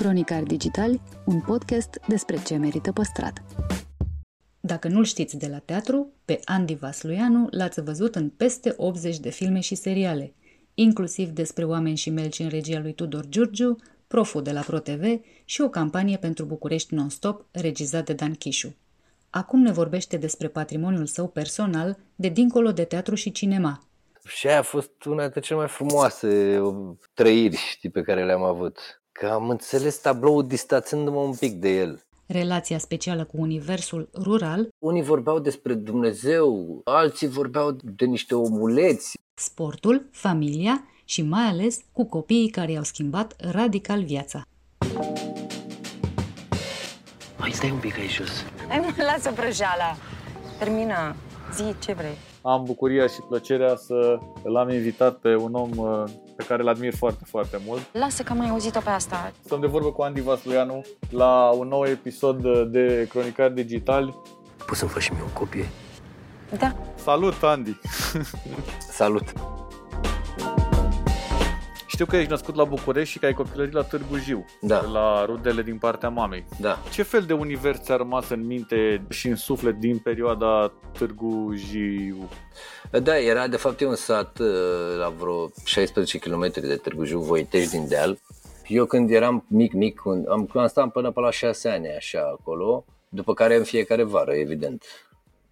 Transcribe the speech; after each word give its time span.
Cronicar 0.00 0.42
Digitali, 0.42 1.00
un 1.26 1.40
podcast 1.40 2.00
despre 2.06 2.42
ce 2.42 2.56
merită 2.56 2.92
păstrat. 2.92 3.42
Dacă 4.60 4.88
nu-l 4.88 5.04
știți 5.04 5.36
de 5.36 5.46
la 5.46 5.58
teatru, 5.58 6.12
pe 6.24 6.40
Andy 6.44 6.74
Vasluianu 6.74 7.46
l-ați 7.50 7.80
văzut 7.80 8.14
în 8.14 8.28
peste 8.28 8.74
80 8.76 9.18
de 9.18 9.30
filme 9.30 9.60
și 9.60 9.74
seriale, 9.74 10.34
inclusiv 10.74 11.28
despre 11.28 11.64
oameni 11.64 11.96
și 11.96 12.10
melci 12.10 12.38
în 12.38 12.48
regia 12.48 12.78
lui 12.78 12.92
Tudor 12.92 13.26
Giurgiu, 13.28 13.76
Profu 14.06 14.40
de 14.40 14.52
la 14.52 14.60
ProTV 14.60 15.20
și 15.44 15.60
o 15.60 15.68
campanie 15.68 16.16
pentru 16.16 16.44
București 16.44 16.94
Non-Stop, 16.94 17.46
regizat 17.50 18.04
de 18.04 18.12
Dan 18.12 18.34
Chișu. 18.34 18.76
Acum 19.30 19.60
ne 19.60 19.72
vorbește 19.72 20.16
despre 20.16 20.48
patrimoniul 20.48 21.06
său 21.06 21.28
personal 21.28 21.98
de 22.14 22.28
dincolo 22.28 22.72
de 22.72 22.84
teatru 22.84 23.14
și 23.14 23.32
cinema. 23.32 23.82
Și 24.24 24.46
aia 24.46 24.58
a 24.58 24.62
fost 24.62 25.04
una 25.04 25.22
dintre 25.22 25.40
cele 25.40 25.58
mai 25.58 25.68
frumoase 25.68 26.60
trăiri 27.14 27.56
știi, 27.56 27.90
pe 27.90 28.02
care 28.02 28.24
le-am 28.24 28.42
avut 28.42 28.99
că 29.20 29.26
am 29.26 29.48
înțeles 29.48 29.96
tabloul 29.96 30.46
distanțându-mă 30.46 31.20
un 31.20 31.34
pic 31.34 31.52
de 31.52 31.68
el. 31.68 32.00
Relația 32.26 32.78
specială 32.78 33.24
cu 33.24 33.36
universul 33.40 34.08
rural. 34.14 34.68
Unii 34.78 35.02
vorbeau 35.02 35.38
despre 35.38 35.74
Dumnezeu, 35.74 36.80
alții 36.84 37.28
vorbeau 37.28 37.76
de 37.82 38.04
niște 38.04 38.34
omuleți. 38.34 39.18
Sportul, 39.34 40.08
familia 40.12 40.84
și 41.04 41.22
mai 41.22 41.44
ales 41.44 41.80
cu 41.92 42.04
copiii 42.04 42.48
care 42.48 42.72
i-au 42.72 42.82
schimbat 42.82 43.34
radical 43.38 44.02
viața. 44.02 44.42
Mai 47.38 47.50
stai 47.52 47.70
un 47.70 47.78
pic 47.78 47.98
aici 47.98 48.14
jos. 48.14 48.44
Hai 48.68 48.78
mă, 48.78 49.04
lasă 49.12 49.30
vrăjeala. 49.30 49.96
Termină. 50.58 51.16
Zi 51.54 51.74
ce 51.78 51.92
vrei. 51.92 52.29
Am 52.42 52.64
bucuria 52.64 53.06
și 53.06 53.20
plăcerea 53.28 53.76
să 53.76 54.18
l-am 54.42 54.70
invitat 54.70 55.14
pe 55.14 55.36
un 55.36 55.54
om 55.54 55.70
uh, 55.76 56.04
pe 56.36 56.44
care 56.44 56.62
îl 56.62 56.68
admir 56.68 56.94
foarte, 56.94 57.24
foarte 57.26 57.60
mult. 57.66 57.80
Lasă 57.92 58.22
că 58.22 58.32
am 58.32 58.38
mai 58.38 58.48
auzit-o 58.48 58.80
pe 58.80 58.90
asta. 58.90 59.32
Stăm 59.44 59.60
de 59.60 59.66
vorbă 59.66 59.92
cu 59.92 60.02
Andy 60.02 60.20
Vasluianu 60.20 60.82
la 61.10 61.50
un 61.50 61.68
nou 61.68 61.84
episod 61.84 62.66
de 62.70 63.06
Cronicar 63.10 63.50
Digital. 63.50 64.14
Poți 64.66 64.78
să-mi 64.78 64.90
faci 64.90 65.02
și 65.02 65.12
mie 65.12 65.22
o 65.22 65.38
copie? 65.38 65.68
Da. 66.58 66.74
Salut, 66.94 67.42
Andy! 67.42 67.76
Salut! 68.90 69.32
Știu 72.00 72.12
că 72.12 72.18
ești 72.18 72.30
născut 72.30 72.54
la 72.54 72.64
București 72.64 73.12
și 73.12 73.18
că 73.18 73.26
ai 73.26 73.32
copilărit 73.32 73.72
la 73.72 73.82
Târgu 73.82 74.16
Jiu, 74.16 74.44
Da. 74.60 74.80
la 74.82 75.24
rudele 75.24 75.62
din 75.62 75.78
partea 75.78 76.08
mamei. 76.08 76.44
Da. 76.60 76.78
Ce 76.92 77.02
fel 77.02 77.22
de 77.22 77.32
univers 77.32 77.80
ți-a 77.82 77.96
rămas 77.96 78.28
în 78.28 78.46
minte 78.46 79.02
și 79.08 79.28
în 79.28 79.36
suflet 79.36 79.74
din 79.74 79.98
perioada 79.98 80.72
Târgu 80.92 81.52
Jiu? 81.54 82.28
Da, 83.02 83.18
era 83.18 83.48
de 83.48 83.56
fapt 83.56 83.80
e 83.80 83.86
un 83.86 83.94
sat 83.94 84.38
uh, 84.38 84.46
la 84.98 85.08
vreo 85.08 85.50
16 85.64 86.18
km 86.18 86.50
de 86.52 86.76
Târgu 86.76 87.04
Jiu, 87.04 87.20
Voitești 87.20 87.70
din 87.70 87.88
deal. 87.88 88.18
Eu 88.66 88.84
când 88.86 89.10
eram 89.10 89.44
mic, 89.48 89.72
mic, 89.72 90.00
când 90.00 90.28
am, 90.28 90.50
am 90.54 90.66
stat 90.66 90.92
până 90.92 91.10
pe 91.10 91.20
la 91.20 91.30
6 91.30 91.68
ani 91.68 91.88
așa 91.88 92.36
acolo, 92.40 92.84
după 93.08 93.34
care 93.34 93.56
în 93.56 93.64
fiecare 93.64 94.02
vară, 94.02 94.32
evident. 94.32 94.84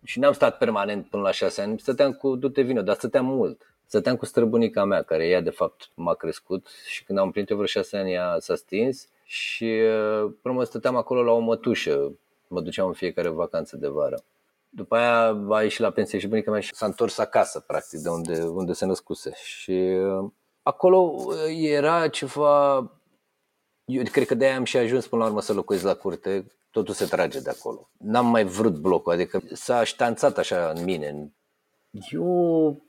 Și 0.05 0.19
n-am 0.19 0.33
stat 0.33 0.59
permanent 0.59 1.07
până 1.07 1.23
la 1.23 1.31
6 1.31 1.61
ani, 1.61 1.79
stăteam 1.81 2.13
cu 2.13 2.37
du-te 2.37 2.63
vină, 2.63 2.81
dar 2.81 2.95
stăteam 2.95 3.27
mult. 3.27 3.78
Stăteam 3.89 4.17
cu 4.17 4.25
străbunica 4.25 4.85
mea, 4.85 5.03
care 5.03 5.27
ea 5.27 5.41
de 5.41 5.51
fapt 5.51 5.91
m-a 5.95 6.15
crescut 6.15 6.67
și 6.87 7.05
când 7.05 7.19
am 7.19 7.25
împlinit 7.25 7.51
eu 7.51 7.57
vreo 7.57 7.69
6 7.69 7.97
ani 7.97 8.13
ea 8.13 8.37
s-a 8.39 8.55
stins 8.55 9.09
și 9.25 9.65
uh, 9.65 10.33
până 10.43 10.55
mă 10.55 10.65
stăteam 10.65 10.97
acolo 10.97 11.23
la 11.23 11.33
o 11.33 11.39
mătușă, 11.39 12.13
mă 12.49 12.61
duceam 12.61 12.87
în 12.87 12.93
fiecare 12.93 13.29
vacanță 13.29 13.77
de 13.77 13.89
vară. 13.89 14.25
După 14.69 14.97
aia 14.97 15.47
a 15.49 15.63
ieșit 15.63 15.81
la 15.81 15.91
pensie 15.91 16.19
și 16.19 16.27
bunica 16.27 16.51
mea 16.51 16.61
și 16.61 16.75
s-a 16.75 16.87
întors 16.87 17.19
acasă, 17.19 17.65
practic, 17.67 17.99
de 17.99 18.09
unde, 18.09 18.43
unde 18.43 18.73
se 18.73 18.87
născuse. 18.87 19.33
Și 19.35 19.73
uh, 19.73 20.31
acolo 20.63 20.97
uh, 20.99 21.35
era 21.49 22.09
ceva... 22.09 22.77
Eu 23.85 24.03
cred 24.13 24.27
că 24.27 24.35
de-aia 24.35 24.57
am 24.57 24.65
și 24.65 24.77
ajuns 24.77 25.07
până 25.07 25.23
la 25.23 25.29
urmă 25.29 25.41
să 25.41 25.53
locuiesc 25.53 25.85
la 25.85 25.95
curte. 25.95 26.47
Totul 26.71 26.95
se 26.95 27.05
trage 27.05 27.41
de 27.41 27.51
acolo. 27.51 27.89
N-am 27.99 28.27
mai 28.27 28.45
vrut 28.45 28.77
blocul, 28.79 29.13
adică 29.13 29.43
s-a 29.53 29.85
ștanțat 29.85 30.39
așa 30.39 30.73
în 30.77 30.85
mine. 30.85 31.33
Eu... 32.11 32.87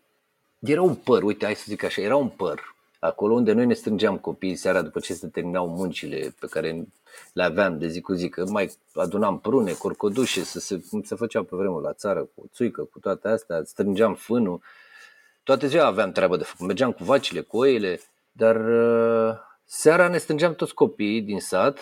Era 0.59 0.81
un 0.81 0.95
păr, 0.95 1.23
uite, 1.23 1.45
hai 1.45 1.55
să 1.55 1.63
zic 1.67 1.83
așa, 1.83 2.01
era 2.01 2.15
un 2.15 2.29
păr. 2.29 2.75
Acolo 2.99 3.33
unde 3.33 3.51
noi 3.51 3.65
ne 3.65 3.73
strângeam 3.73 4.17
copiii 4.17 4.55
seara 4.55 4.81
după 4.81 4.99
ce 4.99 5.13
se 5.13 5.27
terminau 5.27 5.67
muncile 5.67 6.35
pe 6.39 6.47
care 6.47 6.87
le 7.33 7.43
aveam 7.43 7.77
de 7.77 7.87
zi 7.87 8.01
cu 8.01 8.13
zi, 8.13 8.29
că 8.29 8.45
mai 8.47 8.71
adunam 8.93 9.39
prune, 9.39 9.71
corcodușe, 9.71 10.43
să 10.43 10.59
se, 10.59 10.81
cum 10.89 11.03
se 11.03 11.15
făcea 11.15 11.43
pe 11.43 11.55
vremuri 11.55 11.83
la 11.83 11.93
țară, 11.93 12.29
cu 12.35 12.49
țuică, 12.53 12.83
cu 12.83 12.99
toate 12.99 13.27
astea, 13.27 13.61
strângeam 13.65 14.15
fânul. 14.15 14.61
Toate 15.43 15.67
ziua 15.67 15.85
aveam 15.85 16.11
treabă 16.11 16.37
de 16.37 16.43
făcut, 16.43 16.65
mergeam 16.65 16.91
cu 16.91 17.03
vacile, 17.03 17.41
cu 17.41 17.57
oile, 17.57 17.99
dar 18.31 18.55
uh, 18.55 19.35
seara 19.65 20.07
ne 20.07 20.17
strângeam 20.17 20.55
toți 20.55 20.73
copiii 20.73 21.21
din 21.21 21.39
sat 21.39 21.79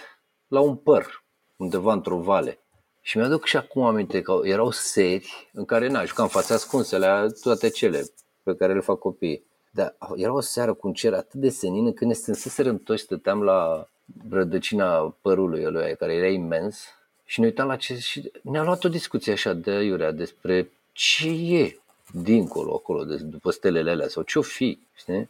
la 0.47 0.59
un 0.59 0.75
păr, 0.75 1.23
undeva 1.55 1.93
într-o 1.93 2.17
vale. 2.17 2.59
Și 3.01 3.17
mi-aduc 3.17 3.45
și 3.45 3.57
acum 3.57 3.83
aminte 3.83 4.21
că 4.21 4.39
erau 4.43 4.71
seri 4.71 5.49
în 5.53 5.66
care, 5.66 5.87
na, 5.87 6.05
jucam 6.05 6.27
fața 6.27 6.53
ascunsele, 6.53 7.27
toate 7.41 7.69
cele 7.69 8.05
pe 8.52 8.56
care 8.56 8.74
le 8.74 8.80
fac 8.80 9.00
copiii. 9.00 9.44
Dar 9.72 9.96
era 10.16 10.34
o 10.34 10.40
seară 10.40 10.74
cu 10.74 10.88
un 10.88 10.94
cer 10.94 11.13
atât 11.13 11.40
de 11.40 11.50
senin 11.50 11.85
încât 11.85 12.08
ne 12.08 12.13
strânseserăm 12.13 12.78
toți, 12.78 13.02
stăteam 13.02 13.44
la 13.44 13.88
rădăcina 14.30 15.16
părului 15.22 15.66
ăluia, 15.66 15.96
care 15.96 16.13
era 16.13 16.28
imens, 16.28 16.85
și 17.25 17.40
ne 17.40 17.46
uitam 17.46 17.68
la 17.68 17.75
ce... 17.75 17.97
și 17.97 18.31
ne-a 18.41 18.63
luat 18.63 18.84
o 18.84 18.90
discuție 18.90 19.31
așa 19.31 19.53
de 19.53 19.72
aiurea 19.72 20.12
despre 20.12 20.69
ce 20.91 21.30
e 21.30 21.80
dincolo, 22.12 22.74
acolo, 22.74 23.03
de, 23.03 23.16
după 23.16 23.52
stelele 23.52 23.91
alea, 23.91 24.08
sau 24.08 24.24
ce-o 24.24 24.41
fi, 24.41 24.79
știi? 24.96 25.29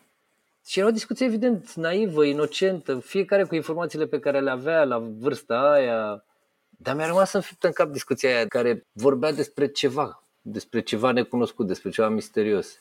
Și 0.65 0.79
era 0.79 0.87
o 0.87 0.91
discuție 0.91 1.25
evident 1.25 1.73
naivă, 1.73 2.23
inocentă, 2.23 2.99
fiecare 2.99 3.43
cu 3.43 3.55
informațiile 3.55 4.05
pe 4.05 4.19
care 4.19 4.39
le 4.39 4.49
avea 4.49 4.83
la 4.83 4.97
vârsta 4.97 5.71
aia. 5.71 6.23
Dar 6.69 6.95
mi-a 6.95 7.07
rămas 7.07 7.33
înfiptă 7.33 7.67
în 7.67 7.73
cap 7.73 7.89
discuția 7.91 8.35
aia 8.35 8.47
care 8.47 8.85
vorbea 8.91 9.31
despre 9.31 9.67
ceva, 9.67 10.23
despre 10.41 10.81
ceva 10.81 11.11
necunoscut, 11.11 11.67
despre 11.67 11.89
ceva 11.89 12.09
misterios. 12.09 12.79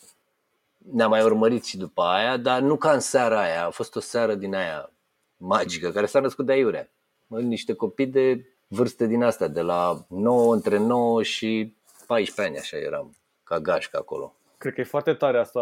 Ne-am 0.92 1.10
mai 1.10 1.22
urmărit 1.22 1.64
și 1.64 1.76
după 1.76 2.02
aia, 2.02 2.36
dar 2.36 2.60
nu 2.60 2.76
ca 2.76 2.92
în 2.92 3.00
seara 3.00 3.40
aia, 3.42 3.66
a 3.66 3.70
fost 3.70 3.96
o 3.96 4.00
seară 4.00 4.34
din 4.34 4.54
aia 4.54 4.90
magică, 5.36 5.90
care 5.90 6.06
s-a 6.06 6.20
născut 6.20 6.46
de 6.46 6.52
aiurea. 6.52 6.90
Mă, 7.26 7.40
Niște 7.40 7.74
copii 7.74 8.06
de 8.06 8.46
vârste 8.66 9.06
din 9.06 9.22
astea, 9.22 9.48
de 9.48 9.60
la 9.60 10.06
9, 10.08 10.54
între 10.54 10.78
9 10.78 11.22
și 11.22 11.76
14 12.06 12.40
ani, 12.54 12.58
așa 12.58 12.76
eram, 12.76 13.16
ca 13.44 13.58
gașcă 13.60 13.96
acolo. 13.96 14.34
Cred 14.58 14.74
că 14.74 14.80
e 14.80 14.84
foarte 14.84 15.14
tare 15.14 15.38
asta, 15.38 15.60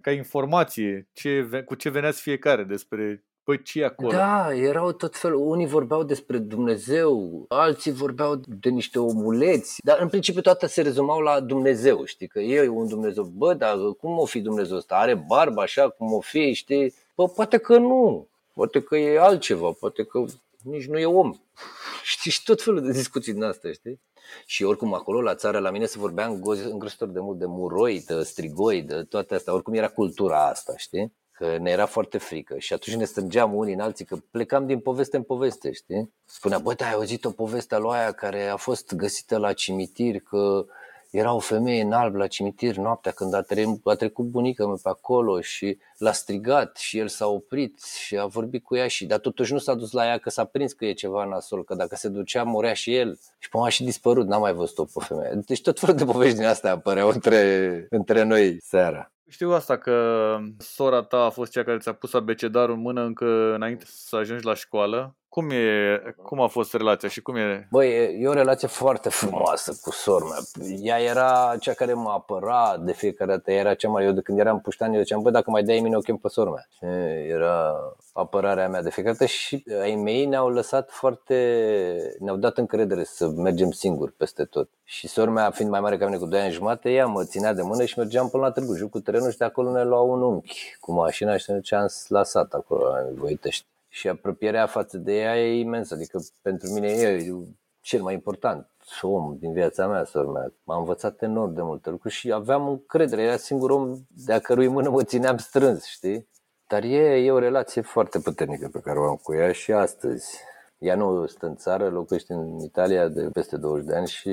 ca 0.00 0.10
informație, 0.10 1.08
ce, 1.12 1.40
ve- 1.40 1.62
cu 1.62 1.74
ce 1.74 1.88
veneați 1.88 2.20
fiecare 2.22 2.62
despre, 2.64 3.24
păi, 3.46 3.62
ce 3.62 3.80
e 3.80 3.84
acolo. 3.84 4.10
Da, 4.10 4.54
erau 4.54 4.92
tot 4.92 5.16
felul. 5.16 5.48
Unii 5.48 5.66
vorbeau 5.66 6.02
despre 6.02 6.38
Dumnezeu, 6.38 7.44
alții 7.48 7.92
vorbeau 7.92 8.40
de 8.46 8.68
niște 8.68 8.98
omuleți, 8.98 9.80
dar 9.84 10.00
în 10.00 10.08
principiu 10.08 10.40
toate 10.40 10.66
se 10.66 10.82
rezumau 10.82 11.20
la 11.20 11.40
Dumnezeu, 11.40 12.04
știi, 12.04 12.28
că 12.28 12.40
e 12.40 12.68
un 12.68 12.88
Dumnezeu. 12.88 13.24
Bă, 13.24 13.54
dar 13.54 13.76
cum 13.98 14.18
o 14.18 14.24
fi 14.24 14.40
Dumnezeu 14.40 14.76
ăsta? 14.76 14.96
Are 14.96 15.14
barbă 15.14 15.60
așa, 15.60 15.88
cum 15.88 16.12
o 16.12 16.20
fi, 16.20 16.52
știi? 16.52 16.94
Bă, 17.14 17.28
poate 17.28 17.58
că 17.58 17.78
nu, 17.78 18.28
poate 18.54 18.82
că 18.82 18.96
e 18.96 19.20
altceva, 19.20 19.70
poate 19.70 20.04
că 20.04 20.24
nici 20.62 20.86
nu 20.86 20.98
e 20.98 21.06
om. 21.06 21.32
Știi, 22.02 22.30
și 22.30 22.42
tot 22.42 22.62
felul 22.62 22.82
de 22.82 22.92
discuții 22.92 23.32
din 23.32 23.42
astea, 23.42 23.72
știi? 23.72 24.00
Și 24.46 24.64
oricum 24.64 24.94
acolo 24.94 25.20
la 25.20 25.34
țară 25.34 25.58
la 25.58 25.70
mine 25.70 25.86
se 25.86 25.98
vorbea 25.98 26.26
îngrozitor 26.70 27.08
de 27.08 27.20
mult 27.20 27.38
de 27.38 27.46
muroi, 27.46 28.04
de 28.06 28.22
strigoi, 28.22 28.82
de 28.82 29.02
toate 29.02 29.34
astea. 29.34 29.52
Oricum 29.52 29.74
era 29.74 29.88
cultura 29.88 30.48
asta, 30.48 30.72
știi? 30.76 31.12
Că 31.38 31.56
ne 31.60 31.70
era 31.70 31.86
foarte 31.86 32.18
frică 32.18 32.58
și 32.58 32.72
atunci 32.72 32.96
ne 32.96 33.04
strângeam 33.04 33.54
unii 33.54 33.74
în 33.74 33.80
alții, 33.80 34.04
că 34.04 34.16
plecam 34.30 34.66
din 34.66 34.78
poveste 34.78 35.16
în 35.16 35.22
poveste, 35.22 35.72
știi? 35.72 36.12
Spunea, 36.24 36.58
bă, 36.58 36.74
ai 36.78 36.92
auzit 36.92 37.24
o 37.24 37.30
poveste 37.30 37.74
a 37.74 37.78
lui 37.78 37.96
aia 37.96 38.12
care 38.12 38.46
a 38.46 38.56
fost 38.56 38.94
găsită 38.94 39.36
la 39.36 39.52
cimitir, 39.52 40.20
că 40.20 40.66
era 41.10 41.32
o 41.32 41.38
femeie 41.38 41.82
în 41.82 41.92
alb 41.92 42.14
la 42.14 42.26
cimitir 42.26 42.76
noaptea 42.76 43.12
când 43.12 43.34
a, 43.34 43.40
tre- 43.40 43.80
a 43.84 43.94
trecut 43.94 44.24
bunica 44.24 44.66
mea 44.66 44.76
pe 44.82 44.88
acolo 44.88 45.40
și 45.40 45.78
l-a 45.98 46.12
strigat 46.12 46.76
și 46.76 46.98
el 46.98 47.08
s-a 47.08 47.26
oprit 47.26 47.82
și 47.82 48.16
a 48.18 48.26
vorbit 48.26 48.64
cu 48.64 48.76
ea 48.76 48.88
și 48.88 49.06
dar 49.06 49.18
totuși 49.18 49.52
nu 49.52 49.58
s-a 49.58 49.74
dus 49.74 49.92
la 49.92 50.06
ea 50.06 50.18
că 50.18 50.30
s-a 50.30 50.44
prins 50.44 50.72
că 50.72 50.84
e 50.84 50.92
ceva 50.92 51.24
nasol, 51.24 51.64
că 51.64 51.74
dacă 51.74 51.96
se 51.96 52.08
ducea 52.08 52.42
murea 52.42 52.72
și 52.72 52.94
el 52.94 53.18
și 53.38 53.48
pe 53.48 53.58
a 53.62 53.68
și 53.68 53.84
dispărut, 53.84 54.26
n-am 54.26 54.40
mai 54.40 54.52
văzut-o 54.52 54.84
pe 54.84 55.04
femeie. 55.04 55.40
Deci 55.46 55.62
tot 55.62 55.78
felul 55.78 55.96
de 55.96 56.04
povești 56.04 56.36
din 56.36 56.46
astea 56.46 56.72
apăreau 56.72 57.08
între, 57.08 57.86
între 57.90 58.22
noi 58.22 58.60
seara. 58.60 59.10
Știu 59.28 59.50
asta 59.50 59.78
că 59.78 60.38
sora 60.58 61.02
ta 61.02 61.24
a 61.24 61.30
fost 61.30 61.52
cea 61.52 61.64
care 61.64 61.78
ți-a 61.78 61.92
pus 61.92 62.12
abecedarul 62.14 62.74
în 62.74 62.80
mână 62.80 63.02
încă 63.02 63.54
înainte 63.54 63.84
să 63.88 64.16
ajungi 64.16 64.44
la 64.44 64.54
școală. 64.54 65.16
Cum, 65.36 65.50
e, 65.50 66.14
cum 66.22 66.40
a 66.40 66.46
fost 66.46 66.74
relația 66.74 67.08
și 67.08 67.22
cum 67.22 67.36
e? 67.36 67.68
Băi, 67.70 67.88
e, 67.88 68.16
e 68.20 68.28
o 68.28 68.32
relație 68.32 68.68
foarte 68.68 69.08
frumoasă 69.08 69.78
cu 69.82 69.90
sora 69.90 70.24
mea. 70.24 70.68
Ea 70.82 71.02
era 71.02 71.56
cea 71.60 71.72
care 71.72 71.92
mă 71.92 72.10
apăra 72.10 72.76
de 72.78 72.92
fiecare 72.92 73.30
dată. 73.30 73.52
Ea 73.52 73.58
era 73.58 73.74
cea 73.74 73.88
mai... 73.88 74.04
Eu 74.04 74.12
de 74.12 74.20
când 74.20 74.38
eram 74.38 74.60
puștan, 74.60 74.92
eu 74.92 75.00
ziceam, 75.00 75.22
băi, 75.22 75.32
dacă 75.32 75.50
mai 75.50 75.62
dai 75.62 75.80
mine, 75.80 75.96
o 75.96 76.00
chem 76.00 76.16
pe 76.16 76.28
sora 76.28 76.50
mea. 76.50 76.66
Și 76.70 76.84
era 77.28 77.74
apărarea 78.12 78.68
mea 78.68 78.82
de 78.82 78.90
fiecare 78.90 79.16
dată 79.18 79.30
și 79.30 79.64
ai 79.80 79.94
mei 79.94 80.24
ne-au 80.24 80.48
lăsat 80.48 80.90
foarte... 80.90 82.16
ne-au 82.18 82.36
dat 82.36 82.58
încredere 82.58 83.04
să 83.04 83.28
mergem 83.28 83.70
singuri 83.70 84.12
peste 84.12 84.44
tot. 84.44 84.68
Și 84.84 85.08
sora 85.08 85.30
mea, 85.30 85.50
fiind 85.50 85.70
mai 85.70 85.80
mare 85.80 85.96
ca 85.96 86.04
mine 86.04 86.18
cu 86.18 86.26
2 86.26 86.40
ani 86.40 86.52
jumate, 86.52 86.90
ea 86.90 87.06
mă 87.06 87.24
ținea 87.24 87.52
de 87.52 87.62
mână 87.62 87.84
și 87.84 87.98
mergeam 87.98 88.28
până 88.28 88.42
la 88.42 88.50
Târgu 88.50 88.74
Jiu 88.74 88.88
cu 88.88 89.00
terenul 89.00 89.30
și 89.30 89.38
de 89.38 89.44
acolo 89.44 89.72
ne 89.72 89.84
lua 89.84 90.00
un 90.00 90.22
unchi 90.22 90.76
cu 90.80 90.92
mașina 90.92 91.36
și 91.36 91.50
ne 91.50 91.56
duceam 91.56 91.86
la 92.08 92.22
sat 92.22 92.52
acolo, 92.52 92.88
la 92.88 92.96
Voitești 93.14 93.66
și 93.96 94.08
apropierea 94.08 94.66
față 94.66 94.98
de 94.98 95.12
ea 95.18 95.38
e 95.38 95.58
imensă. 95.58 95.94
Adică 95.94 96.18
pentru 96.42 96.72
mine 96.72 96.88
e 96.88 97.32
cel 97.80 98.02
mai 98.02 98.14
important 98.14 98.70
om 99.00 99.36
din 99.38 99.52
viața 99.52 99.86
mea, 99.86 100.04
sora 100.04 100.30
mea. 100.30 100.52
M-a 100.64 100.76
învățat 100.76 101.22
enorm 101.22 101.54
de 101.54 101.62
multe 101.62 101.90
lucruri 101.90 102.14
și 102.14 102.32
aveam 102.32 102.68
încredere. 102.68 103.22
Era 103.22 103.36
singur 103.36 103.70
om 103.70 103.94
de 104.08 104.32
a 104.32 104.38
cărui 104.38 104.68
mână 104.68 104.90
mă 104.90 105.02
țineam 105.02 105.36
strâns, 105.36 105.84
știi? 105.84 106.28
Dar 106.66 106.82
e, 106.82 107.24
e 107.24 107.30
o 107.30 107.38
relație 107.38 107.82
foarte 107.82 108.18
puternică 108.18 108.68
pe 108.72 108.80
care 108.80 108.98
o 108.98 109.08
am 109.08 109.16
cu 109.22 109.34
ea 109.34 109.52
și 109.52 109.72
astăzi. 109.72 110.38
Ea 110.78 110.94
nu 110.94 111.26
stă 111.26 111.46
în 111.46 111.56
țară, 111.56 111.88
locuiește 111.88 112.32
în 112.32 112.58
Italia 112.58 113.08
de 113.08 113.28
peste 113.32 113.56
20 113.56 113.86
de 113.86 113.94
ani 113.94 114.06
și 114.06 114.30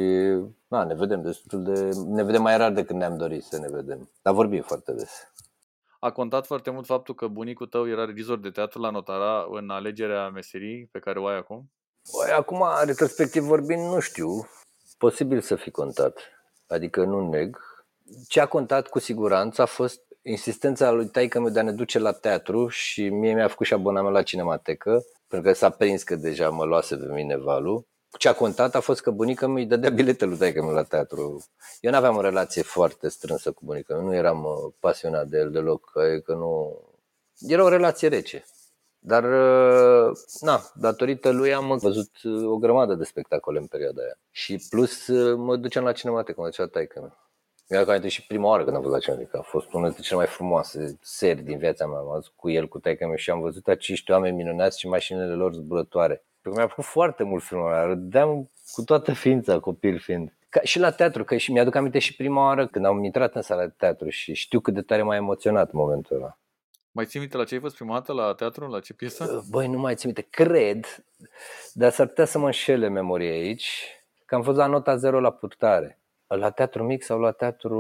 na, 0.68 0.84
ne 0.84 0.94
vedem 0.94 1.22
destul 1.22 1.64
de... 1.64 1.90
Ne 2.08 2.24
vedem 2.24 2.42
mai 2.42 2.58
rar 2.58 2.72
decât 2.72 2.96
ne-am 2.96 3.18
dorit 3.18 3.44
să 3.44 3.60
ne 3.60 3.68
vedem. 3.70 4.10
Dar 4.22 4.34
vorbim 4.34 4.62
foarte 4.62 4.92
des 4.92 5.33
a 6.04 6.12
contat 6.12 6.46
foarte 6.46 6.70
mult 6.70 6.86
faptul 6.86 7.16
că 7.16 7.28
bunicul 7.28 7.68
tău 7.68 7.90
era 7.90 8.06
regizor 8.06 8.40
de 8.40 8.50
teatru 8.50 8.80
la 8.80 8.90
Notara 8.90 9.46
în 9.50 9.70
alegerea 9.70 10.30
meserii 10.30 10.90
pe 10.92 11.00
care 11.00 11.20
o 11.20 11.26
ai 11.26 11.38
acum? 11.38 11.72
Băi, 12.12 12.32
acum, 12.32 12.64
retrospectiv 12.86 13.44
vorbind, 13.44 13.82
nu 13.82 14.00
știu. 14.00 14.28
Posibil 14.98 15.42
să 15.42 15.56
fi 15.56 15.72
contat. 15.72 16.20
Adică 16.68 17.04
nu 17.04 17.30
neg. 17.30 17.58
Ce 18.28 18.40
a 18.40 18.46
contat 18.46 18.88
cu 18.88 19.00
siguranță 19.00 19.62
a 19.62 19.66
fost 19.66 20.02
insistența 20.22 20.92
lui 20.92 21.08
taică 21.08 21.40
meu 21.40 21.50
de 21.50 21.60
a 21.60 21.64
ne 21.64 21.72
duce 21.72 22.00
la 22.00 22.12
teatru 22.12 22.68
și 22.68 23.10
mie 23.10 23.34
mi-a 23.34 23.48
făcut 23.48 23.66
și 23.66 23.74
abonament 23.74 24.14
la 24.14 24.24
cinematecă, 24.24 25.02
pentru 25.28 25.52
că 25.52 25.56
s-a 25.56 25.70
prins 25.70 26.04
că 26.04 26.16
deja 26.16 26.50
mă 26.50 26.66
luase 26.66 26.96
pe 26.96 27.14
mine 27.14 27.38
valul 27.38 27.88
ce 28.18 28.30
a 28.30 28.34
contat 28.34 28.76
a 28.76 28.80
fost 28.80 29.02
că 29.02 29.12
bunica 29.12 29.48
mi 29.48 29.62
îi 29.62 29.68
dădea 29.68 29.90
biletele 29.90 30.30
lui 30.30 30.40
taică 30.40 30.72
la 30.72 30.84
teatru. 30.84 31.44
Eu 31.80 31.92
nu 31.92 31.98
aveam 31.98 32.16
o 32.16 32.22
relație 32.22 32.62
foarte 32.62 33.08
strânsă 33.08 33.52
cu 33.52 33.62
bunica 33.66 33.96
nu 33.96 34.16
eram 34.16 34.44
uh, 34.44 34.74
pasionat 34.80 35.28
de 35.28 35.38
el 35.38 35.52
deloc, 35.52 35.92
că 36.24 36.34
nu... 36.34 36.82
Era 37.40 37.64
o 37.64 37.70
relație 37.70 38.08
rece. 38.08 38.46
Dar, 39.00 39.24
uh, 39.24 40.18
na, 40.40 40.62
datorită 40.76 41.32
lui 41.32 41.54
am 41.54 41.78
văzut 41.78 42.12
uh, 42.24 42.44
o 42.46 42.58
grămadă 42.58 42.94
de 42.94 43.04
spectacole 43.04 43.60
în 43.60 43.66
perioada 43.66 44.02
aia. 44.02 44.20
Și 44.32 44.66
plus 44.70 45.08
mă 45.36 45.56
duceam 45.56 45.84
la 45.84 45.92
cinematecă, 45.92 46.42
mă 46.42 46.48
ducea 46.48 46.68
taică 46.68 47.00
mea. 47.00 47.18
Mi-a 47.70 47.86
aminte 47.88 48.08
și 48.08 48.26
prima 48.28 48.48
oară 48.48 48.64
când 48.64 48.76
am 48.76 48.82
fost 48.82 48.94
la 48.94 49.00
cinematecă. 49.00 49.38
A 49.38 49.42
fost 49.42 49.74
una 49.74 49.84
dintre 49.84 50.04
cele 50.04 50.18
mai 50.18 50.28
frumoase 50.28 50.98
seri 51.02 51.42
din 51.42 51.58
viața 51.58 51.88
mea. 51.88 51.98
Am 51.98 52.06
văzut 52.06 52.34
cu 52.36 52.50
el, 52.50 52.68
cu 52.68 52.80
taică 52.80 53.08
mea 53.08 53.16
și 53.16 53.30
am 53.30 53.42
văzut 53.42 53.68
acești 53.68 54.12
oameni 54.12 54.36
minunați 54.36 54.80
și 54.80 54.88
mașinile 54.88 55.34
lor 55.34 55.54
zburătoare. 55.54 56.26
Pentru 56.44 56.52
că 56.52 56.68
mi-a 56.68 56.74
plăcut 56.74 56.92
foarte 56.92 57.24
mult 57.24 57.44
filmul 57.44 57.68
ăla, 57.68 57.84
râdeam 57.84 58.52
cu 58.72 58.84
toată 58.84 59.14
ființa, 59.14 59.60
copil 59.60 60.00
fiind. 60.00 60.34
Ca 60.50 60.62
și 60.64 60.80
la 60.80 60.92
teatru, 60.92 61.24
că 61.24 61.38
și 61.38 61.52
mi-aduc 61.52 61.76
aminte 61.76 62.00
și 62.00 62.16
prima 62.16 62.46
oară 62.46 62.68
când 62.68 62.86
am 62.86 63.04
intrat 63.04 63.36
în 63.36 63.42
sala 63.42 63.62
de 63.62 63.74
teatru 63.78 64.10
și 64.10 64.34
știu 64.34 64.60
cât 64.60 64.74
de 64.74 64.82
tare 64.82 65.02
m-a 65.02 65.16
emoționat 65.16 65.72
momentul 65.72 66.16
ăla. 66.16 66.38
Mai 66.92 67.06
ții 67.06 67.20
minte 67.20 67.38
la 67.38 67.44
ce 67.44 67.54
ai 67.54 67.60
fost 67.60 67.76
prima 67.76 67.94
dată 67.94 68.14
la 68.14 68.34
teatru, 68.34 68.68
la 68.68 68.80
ce 68.80 68.94
piesă? 68.94 69.34
Uh, 69.36 69.44
băi, 69.50 69.68
nu 69.68 69.80
mai 69.80 69.96
țin 69.96 70.12
minte. 70.14 70.44
Cred, 70.44 71.06
dar 71.74 71.92
s-ar 71.92 72.08
putea 72.08 72.26
să 72.26 72.40
mă 72.40 72.46
înșele 72.46 72.88
memoria 72.88 73.32
aici, 73.32 73.88
că 74.26 74.36
am 74.36 74.42
fost 74.42 74.58
la 74.58 74.66
nota 74.66 74.96
zero 74.96 75.20
la 75.20 75.32
purtare. 75.32 76.00
La 76.28 76.50
teatru 76.50 76.84
mic 76.84 77.04
sau 77.04 77.20
la 77.20 77.32
teatru 77.32 77.80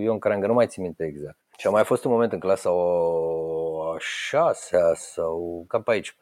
Ion 0.00 0.18
Crangă, 0.18 0.46
nu 0.46 0.52
mai 0.52 0.66
țin 0.66 0.82
minte 0.82 1.04
exact. 1.04 1.38
Și 1.56 1.66
a 1.66 1.70
mai 1.70 1.84
fost 1.84 2.04
un 2.04 2.10
moment 2.10 2.32
în 2.32 2.38
clasa 2.38 2.70
o 2.70 3.92
a 3.92 3.96
șasea 3.98 4.94
sau 4.94 5.64
cam 5.68 5.82
pe 5.82 5.90
aici 5.90 6.16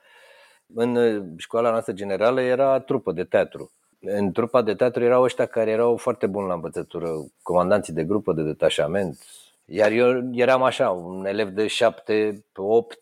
în 0.75 0.97
uh, 0.97 1.23
școala 1.37 1.71
noastră 1.71 1.93
generală 1.93 2.41
era 2.41 2.81
trupă 2.81 3.13
de 3.13 3.25
teatru. 3.25 3.73
În 4.01 4.33
trupa 4.33 4.63
de 4.63 4.75
teatru 4.75 5.05
erau 5.05 5.23
ăștia 5.23 5.47
care 5.47 5.71
erau 5.71 5.97
foarte 5.97 6.27
buni 6.27 6.47
la 6.47 6.55
învățătură, 6.55 7.09
comandanții 7.43 7.93
de 7.93 8.05
grupă, 8.05 8.33
de 8.33 8.43
detașament. 8.43 9.19
Iar 9.65 9.91
eu 9.91 10.31
eram 10.33 10.63
așa, 10.63 10.91
un 10.91 11.27
elev 11.27 11.49
de 11.49 11.67
șapte, 11.67 12.45
opt, 12.55 12.99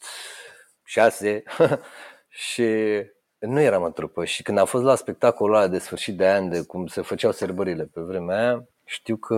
șase 0.84 1.42
și 2.28 2.66
nu 3.38 3.60
eram 3.60 3.82
în 3.82 3.92
trupă. 3.92 4.24
Și 4.24 4.42
când 4.42 4.58
am 4.58 4.66
fost 4.66 4.84
la 4.84 4.94
spectacolul 4.94 5.56
ăla 5.56 5.68
de 5.68 5.78
sfârșit 5.78 6.16
de 6.16 6.28
an, 6.28 6.48
de 6.48 6.62
cum 6.62 6.86
se 6.86 7.00
făceau 7.00 7.32
sărbările 7.32 7.84
pe 7.84 8.00
vremea 8.00 8.38
aia, 8.38 8.68
știu 8.84 9.16
că 9.16 9.36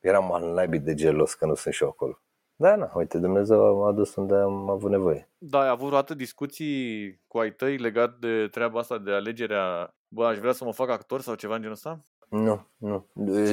eram 0.00 0.32
al 0.32 0.68
de 0.68 0.94
gelos 0.94 1.34
că 1.34 1.46
nu 1.46 1.54
sunt 1.54 1.74
și 1.74 1.82
eu 1.82 1.88
acolo. 1.88 2.20
Da, 2.60 2.76
na, 2.76 2.90
uite, 2.94 3.18
Dumnezeu 3.18 3.76
m-a 3.76 3.88
adus 3.88 4.14
unde 4.14 4.34
am 4.34 4.70
avut 4.70 4.90
nevoie. 4.90 5.28
Da, 5.38 5.60
ai 5.60 5.68
avut 5.68 5.86
vreodată 5.86 6.14
discuții 6.14 7.20
cu 7.26 7.38
ai 7.38 7.52
tăi 7.52 7.76
legat 7.76 8.18
de 8.18 8.48
treaba 8.50 8.78
asta 8.78 8.98
de 8.98 9.12
alegerea, 9.12 9.94
bă, 10.08 10.26
aș 10.26 10.38
vrea 10.38 10.52
să 10.52 10.64
mă 10.64 10.72
fac 10.72 10.90
actor 10.90 11.20
sau 11.20 11.34
ceva 11.34 11.54
în 11.54 11.60
genul 11.60 11.74
ăsta? 11.74 12.04
Nu, 12.28 12.66
nu. 12.76 13.06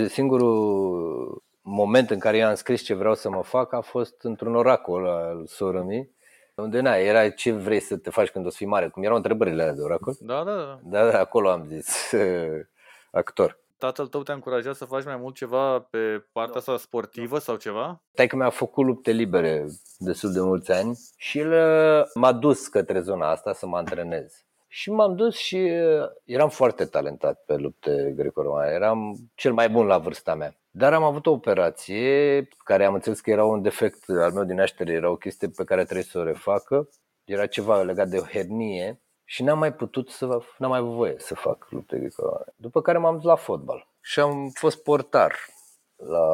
Singurul 0.07 1.43
moment 1.61 2.09
în 2.09 2.19
care 2.19 2.37
eu 2.37 2.47
am 2.47 2.55
scris 2.55 2.81
ce 2.81 2.93
vreau 2.93 3.13
să 3.13 3.29
mă 3.29 3.43
fac 3.43 3.73
a 3.73 3.81
fost 3.81 4.23
într-un 4.23 4.55
oracol 4.55 5.05
al 5.05 5.45
sorămii, 5.45 6.15
unde 6.55 6.79
na, 6.79 6.95
era 6.95 7.29
ce 7.29 7.51
vrei 7.51 7.79
să 7.79 7.97
te 7.97 8.09
faci 8.09 8.29
când 8.29 8.45
o 8.45 8.49
să 8.49 8.57
fii 8.57 8.67
mare, 8.67 8.87
cum 8.87 9.03
erau 9.03 9.15
întrebările 9.15 9.61
alea 9.61 9.73
de 9.73 9.81
oracol. 9.81 10.15
Da, 10.19 10.43
da, 10.43 10.55
da. 10.55 10.79
Da, 10.83 11.11
da, 11.11 11.19
acolo 11.19 11.49
am 11.49 11.65
zis 11.65 12.13
actor 13.11 13.59
tatăl 13.77 14.07
tău 14.07 14.23
te-a 14.23 14.33
încurajat 14.33 14.75
să 14.75 14.85
faci 14.85 15.05
mai 15.05 15.17
mult 15.17 15.35
ceva 15.35 15.79
pe 15.79 16.25
partea 16.31 16.57
asta 16.57 16.77
sportivă 16.77 17.39
sau 17.39 17.55
ceva? 17.55 18.01
Taică 18.15 18.35
mi-a 18.35 18.49
făcut 18.49 18.85
lupte 18.85 19.11
libere 19.11 19.65
destul 19.97 20.31
de 20.31 20.39
mulți 20.39 20.71
ani 20.71 20.99
și 21.17 21.39
el 21.39 21.51
uh, 21.51 22.05
m-a 22.13 22.31
dus 22.31 22.67
către 22.67 22.99
zona 23.01 23.29
asta 23.29 23.53
să 23.53 23.67
mă 23.67 23.77
antrenez. 23.77 24.45
Și 24.67 24.91
m-am 24.91 25.15
dus 25.15 25.35
și 25.35 25.55
uh, 25.55 26.09
eram 26.25 26.49
foarte 26.49 26.85
talentat 26.85 27.43
pe 27.45 27.55
lupte 27.55 28.13
greco-romane. 28.15 28.71
Eram 28.71 29.15
cel 29.35 29.53
mai 29.53 29.69
bun 29.69 29.85
la 29.85 29.97
vârsta 29.97 30.35
mea. 30.35 30.55
Dar 30.71 30.93
am 30.93 31.03
avut 31.03 31.25
o 31.25 31.31
operație 31.31 32.47
care 32.57 32.85
am 32.85 32.93
înțeles 32.93 33.19
că 33.19 33.29
era 33.29 33.45
un 33.45 33.61
defect 33.61 34.09
al 34.09 34.31
meu 34.31 34.43
din 34.43 34.55
naștere, 34.55 34.91
era 34.91 35.09
o 35.09 35.15
chestie 35.15 35.49
pe 35.55 35.63
care 35.63 35.83
trebuie 35.83 36.03
să 36.03 36.19
o 36.19 36.23
refacă. 36.23 36.89
Era 37.23 37.45
ceva 37.45 37.81
legat 37.81 38.07
de 38.07 38.17
o 38.17 38.23
hernie 38.23 39.01
și 39.29 39.43
n-am 39.43 39.57
mai 39.57 39.73
putut 39.73 40.09
să, 40.09 40.39
n-am 40.57 40.69
mai 40.69 40.81
voie 40.81 41.15
să 41.17 41.35
fac 41.35 41.67
lupte 41.69 41.97
greco 41.97 42.39
După 42.55 42.81
care 42.81 42.97
m-am 42.97 43.15
dus 43.15 43.23
la 43.23 43.35
fotbal. 43.35 43.87
Și 44.01 44.19
am 44.19 44.49
fost 44.53 44.83
portar 44.83 45.35
la 45.95 46.27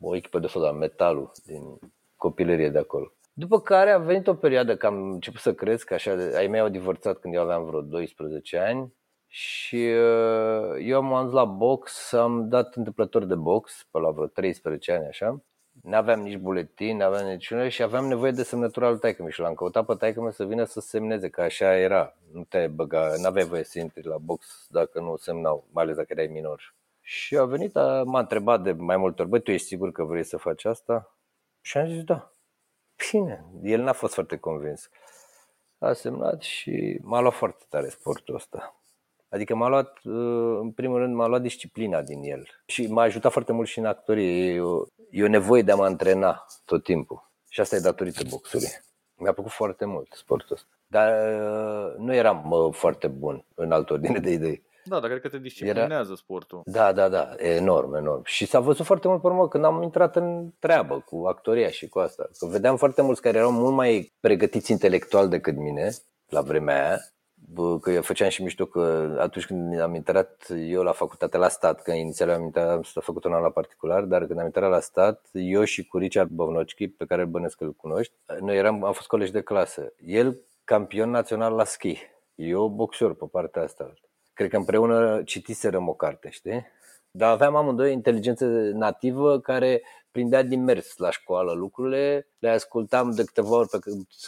o 0.00 0.16
echipă 0.16 0.38
de 0.38 0.46
fotbal, 0.46 0.72
Metalul, 0.72 1.30
din 1.44 1.78
copilărie 2.16 2.68
de 2.68 2.78
acolo. 2.78 3.12
După 3.32 3.60
care 3.60 3.90
a 3.90 3.98
venit 3.98 4.26
o 4.26 4.34
perioadă 4.34 4.76
că 4.76 4.86
am 4.86 5.10
început 5.10 5.40
să 5.40 5.54
cresc, 5.54 5.90
așa, 5.90 6.16
ai 6.36 6.46
mei 6.46 6.60
au 6.60 6.68
divorțat 6.68 7.18
când 7.18 7.34
eu 7.34 7.42
aveam 7.42 7.64
vreo 7.64 7.80
12 7.80 8.58
ani 8.58 8.94
și 9.26 9.76
uh, 9.76 10.76
eu 10.80 11.02
m-am 11.02 11.24
dus 11.24 11.34
la 11.34 11.44
box, 11.44 12.12
am 12.12 12.48
dat 12.48 12.76
întâmplător 12.76 13.24
de 13.24 13.34
box 13.34 13.88
pe 13.90 13.98
la 13.98 14.10
vreo 14.10 14.26
13 14.26 14.92
ani 14.92 15.06
așa 15.06 15.42
nu 15.82 15.96
aveam 15.96 16.20
nici 16.20 16.36
buletin, 16.36 16.96
nu 16.96 17.04
aveam 17.04 17.26
niciunul 17.26 17.68
și 17.68 17.82
aveam 17.82 18.06
nevoie 18.06 18.30
de 18.30 18.42
semnătura 18.42 18.88
lui 18.88 18.98
taică 18.98 19.28
și 19.28 19.40
l-am 19.40 19.54
căutat 19.54 19.86
pe 19.86 19.94
taică 19.94 20.30
să 20.32 20.44
vină 20.44 20.64
să 20.64 20.80
semneze, 20.80 21.28
că 21.28 21.40
așa 21.40 21.76
era. 21.76 22.14
Nu 22.32 22.44
te 22.44 22.66
băga, 22.66 23.12
nu 23.20 23.26
aveai 23.26 23.46
voie 23.46 23.64
să 23.64 23.78
intri 23.78 24.06
la 24.06 24.18
box 24.18 24.66
dacă 24.70 25.00
nu 25.00 25.16
semnau, 25.16 25.66
mai 25.72 25.84
ales 25.84 25.96
dacă 25.96 26.08
erai 26.10 26.26
minor. 26.26 26.74
Și 27.00 27.36
a 27.36 27.44
venit, 27.44 27.76
a, 27.76 28.02
m-a 28.02 28.18
întrebat 28.18 28.62
de 28.62 28.72
mai 28.72 28.96
multe 28.96 29.22
ori, 29.22 29.30
băi, 29.30 29.42
tu 29.42 29.50
ești 29.50 29.66
sigur 29.66 29.92
că 29.92 30.04
vrei 30.04 30.24
să 30.24 30.36
faci 30.36 30.64
asta? 30.64 31.16
Și 31.60 31.78
am 31.78 31.88
zis, 31.88 32.04
da. 32.04 32.32
Bine, 33.10 33.44
el 33.62 33.82
n-a 33.82 33.92
fost 33.92 34.14
foarte 34.14 34.36
convins. 34.36 34.90
A 35.78 35.92
semnat 35.92 36.42
și 36.42 36.98
m-a 37.02 37.20
luat 37.20 37.34
foarte 37.34 37.64
tare 37.68 37.88
sportul 37.88 38.34
ăsta. 38.34 38.77
Adică 39.28 39.54
m-a 39.54 39.68
luat, 39.68 39.98
uh, 40.04 40.58
în 40.60 40.70
primul 40.70 40.98
rând, 40.98 41.14
m-a 41.14 41.26
luat 41.26 41.42
disciplina 41.42 42.02
din 42.02 42.22
el. 42.22 42.46
Și 42.66 42.86
m-a 42.86 43.02
ajutat 43.02 43.32
foarte 43.32 43.52
mult 43.52 43.68
și 43.68 43.78
în 43.78 43.84
actorie. 43.84 44.52
E 44.52 44.60
o, 44.60 44.84
e 45.10 45.24
o 45.24 45.28
nevoie 45.28 45.62
de 45.62 45.72
a 45.72 45.76
mă 45.76 45.84
antrena 45.84 46.46
tot 46.64 46.82
timpul. 46.82 47.30
Și 47.48 47.60
asta 47.60 47.76
e 47.76 47.80
datorită 47.80 48.22
boxului. 48.28 48.68
Mi-a 49.14 49.32
plăcut 49.32 49.52
foarte 49.52 49.84
mult 49.84 50.12
sportul 50.12 50.56
ăsta. 50.56 50.68
Dar 50.86 51.40
uh, 51.40 51.94
nu 51.96 52.14
eram 52.14 52.42
mă, 52.44 52.70
foarte 52.72 53.06
bun 53.06 53.44
în 53.54 53.72
altă 53.72 53.92
ordine 53.92 54.18
de 54.18 54.30
idei. 54.30 54.66
Da, 54.84 55.00
dar 55.00 55.08
cred 55.08 55.20
că 55.20 55.28
te 55.28 55.38
disciplinează 55.38 56.14
sportul. 56.14 56.62
Da, 56.64 56.92
da, 56.92 57.08
da, 57.08 57.34
enorm, 57.36 57.94
enorm. 57.94 58.22
Și 58.24 58.46
s-a 58.46 58.60
văzut 58.60 58.86
foarte 58.86 59.08
mult 59.08 59.20
pe 59.20 59.26
urmă 59.26 59.48
când 59.48 59.64
am 59.64 59.82
intrat 59.82 60.16
în 60.16 60.50
treabă 60.58 61.00
cu 61.00 61.26
actoria 61.26 61.68
și 61.70 61.88
cu 61.88 61.98
asta. 61.98 62.28
Că 62.38 62.46
vedeam 62.46 62.76
foarte 62.76 63.02
mulți 63.02 63.20
care 63.20 63.38
erau 63.38 63.50
mult 63.50 63.74
mai 63.74 64.12
pregătiți 64.20 64.70
intelectual 64.70 65.28
decât 65.28 65.56
mine 65.56 65.90
la 66.28 66.40
vremea 66.40 66.86
aia 66.86 66.98
Bă, 66.98 67.17
că 67.80 67.90
eu 67.90 68.02
făceam 68.02 68.28
și 68.28 68.42
mișto 68.42 68.66
că 68.66 69.16
atunci 69.18 69.46
când 69.46 69.80
am 69.80 69.94
intrat 69.94 70.46
eu 70.66 70.82
la 70.82 70.92
facultate 70.92 71.36
la 71.36 71.48
stat, 71.48 71.82
că 71.82 71.92
inițial 71.92 72.30
am, 72.30 72.42
intrat, 72.42 72.68
am 72.68 72.82
făcut 73.00 73.24
un 73.24 73.32
an 73.32 73.42
la 73.42 73.50
particular, 73.50 74.02
dar 74.02 74.26
când 74.26 74.38
am 74.38 74.44
intrat 74.44 74.70
la 74.70 74.80
stat, 74.80 75.28
eu 75.32 75.64
și 75.64 75.86
cu 75.86 75.98
Richard 75.98 76.30
Bovnocki, 76.30 76.88
pe 76.88 77.04
care 77.04 77.22
îl 77.22 77.28
bănesc 77.28 77.56
că 77.56 77.64
îl 77.64 77.72
cunoști, 77.72 78.14
noi 78.40 78.56
eram, 78.56 78.84
am 78.84 78.92
fost 78.92 79.08
colegi 79.08 79.32
de 79.32 79.40
clasă. 79.40 79.92
El 80.06 80.40
campion 80.64 81.10
național 81.10 81.54
la 81.54 81.64
schi, 81.64 81.98
eu 82.34 82.68
boxer 82.68 83.12
pe 83.12 83.24
partea 83.30 83.62
asta. 83.62 83.92
Cred 84.34 84.50
că 84.50 84.56
împreună 84.56 85.22
citiserăm 85.24 85.88
o 85.88 85.92
carte, 85.92 86.28
știi? 86.30 86.66
Dar 87.10 87.30
aveam 87.30 87.56
amândoi 87.56 87.92
inteligență 87.92 88.44
nativă 88.74 89.40
care 89.40 89.82
prindea 90.10 90.42
din 90.42 90.64
mers 90.64 90.96
la 90.96 91.10
școală 91.10 91.52
lucrurile, 91.52 92.26
le 92.38 92.48
ascultam 92.48 93.10
de 93.10 93.24
câteva 93.24 93.56
ori, 93.56 93.68
pe, 93.68 93.78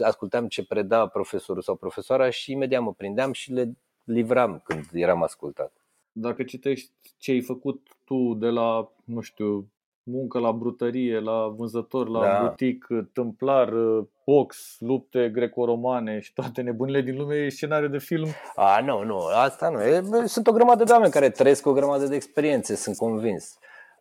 ascultam 0.04 0.48
ce 0.48 0.64
preda 0.64 1.06
profesorul 1.06 1.62
sau 1.62 1.74
profesoara 1.74 2.30
și 2.30 2.52
imediat 2.52 2.82
mă 2.82 2.92
prindeam 2.92 3.32
și 3.32 3.52
le 3.52 3.72
livram 4.04 4.60
când 4.64 4.84
eram 4.92 5.22
ascultat. 5.22 5.72
Dacă 6.12 6.42
citești 6.42 6.90
ce 7.18 7.30
ai 7.30 7.40
făcut 7.40 7.88
tu 8.04 8.34
de 8.34 8.46
la, 8.46 8.92
nu 9.04 9.20
știu, 9.20 9.70
muncă 10.02 10.38
la 10.38 10.52
brutărie, 10.52 11.18
la 11.18 11.46
vânzător, 11.56 12.08
la 12.08 12.20
da. 12.20 12.46
butic, 12.46 12.86
tâmplar, 13.12 13.72
box, 14.24 14.76
lupte 14.78 15.28
greco-romane 15.28 16.20
și 16.20 16.32
toate 16.32 16.60
nebunile 16.60 17.00
din 17.00 17.16
lume, 17.16 17.34
e 17.34 17.48
scenariu 17.48 17.88
de 17.88 17.98
film? 17.98 18.28
A, 18.54 18.80
nu, 18.80 19.04
nu, 19.04 19.18
asta 19.34 19.68
nu. 19.68 19.82
E, 19.82 20.26
sunt 20.26 20.46
o 20.46 20.52
grămadă 20.52 20.84
de 20.84 20.92
oameni 20.92 21.12
care 21.12 21.30
trăiesc 21.30 21.66
o 21.66 21.72
grămadă 21.72 22.06
de 22.06 22.14
experiențe, 22.14 22.74
sunt 22.74 22.96
convins. 22.96 23.58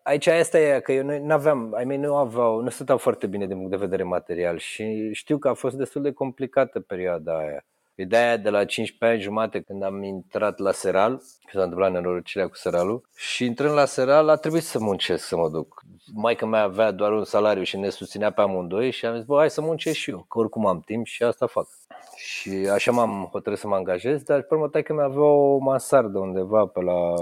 Aici 0.09 0.27
asta 0.27 0.59
e 0.59 0.79
că 0.79 0.91
eu 0.91 1.03
nu 1.03 1.33
aveam, 1.33 1.73
ai 1.73 1.85
mei 1.85 1.97
nu 1.97 2.15
aveau, 2.15 2.61
nu 2.61 2.69
stăteau 2.69 2.97
foarte 2.97 3.27
bine 3.27 3.47
din 3.47 3.55
punct 3.55 3.69
de 3.69 3.77
vedere 3.77 4.03
material 4.03 4.57
și 4.57 5.13
știu 5.13 5.37
că 5.37 5.47
a 5.47 5.53
fost 5.53 5.75
destul 5.75 6.01
de 6.01 6.11
complicată 6.11 6.79
perioada 6.79 7.37
aia. 7.37 7.65
Ideea 7.95 8.37
de 8.37 8.49
la 8.49 8.65
15 8.65 9.17
ani 9.17 9.21
jumate 9.21 9.61
când 9.61 9.83
am 9.83 10.03
intrat 10.03 10.59
la 10.59 10.71
Seral, 10.71 11.15
că 11.17 11.51
s-a 11.51 11.61
întâmplat 11.61 11.91
nenorocirea 11.91 12.47
cu 12.47 12.55
Seralul, 12.55 13.09
și 13.15 13.45
intrând 13.45 13.73
la 13.73 13.85
Seral 13.85 14.29
a 14.29 14.35
trebuit 14.35 14.63
să 14.63 14.79
muncesc 14.79 15.25
să 15.25 15.35
mă 15.35 15.49
duc. 15.49 15.81
Maica 16.13 16.45
mea 16.45 16.63
avea 16.63 16.91
doar 16.91 17.11
un 17.11 17.23
salariu 17.23 17.63
și 17.63 17.77
ne 17.77 17.89
susținea 17.89 18.31
pe 18.31 18.41
amândoi 18.41 18.91
și 18.91 19.05
am 19.05 19.15
zis, 19.15 19.25
bă, 19.25 19.37
hai 19.37 19.49
să 19.49 19.61
muncesc 19.61 19.97
și 19.97 20.09
eu, 20.09 20.25
că 20.29 20.39
oricum 20.39 20.65
am 20.65 20.79
timp 20.79 21.05
și 21.05 21.23
asta 21.23 21.47
fac. 21.47 21.67
Și 22.15 22.49
așa 22.49 22.91
m-am 22.91 23.27
hotărât 23.31 23.59
să 23.59 23.67
mă 23.67 23.75
angajez, 23.75 24.23
dar 24.23 24.41
pe 24.41 24.53
urmă 24.53 24.67
că 24.67 24.93
mi 24.93 25.01
avea 25.01 25.23
o 25.23 25.57
mansardă 25.57 26.19
undeva 26.19 26.65
pe 26.65 26.81
la 26.81 27.13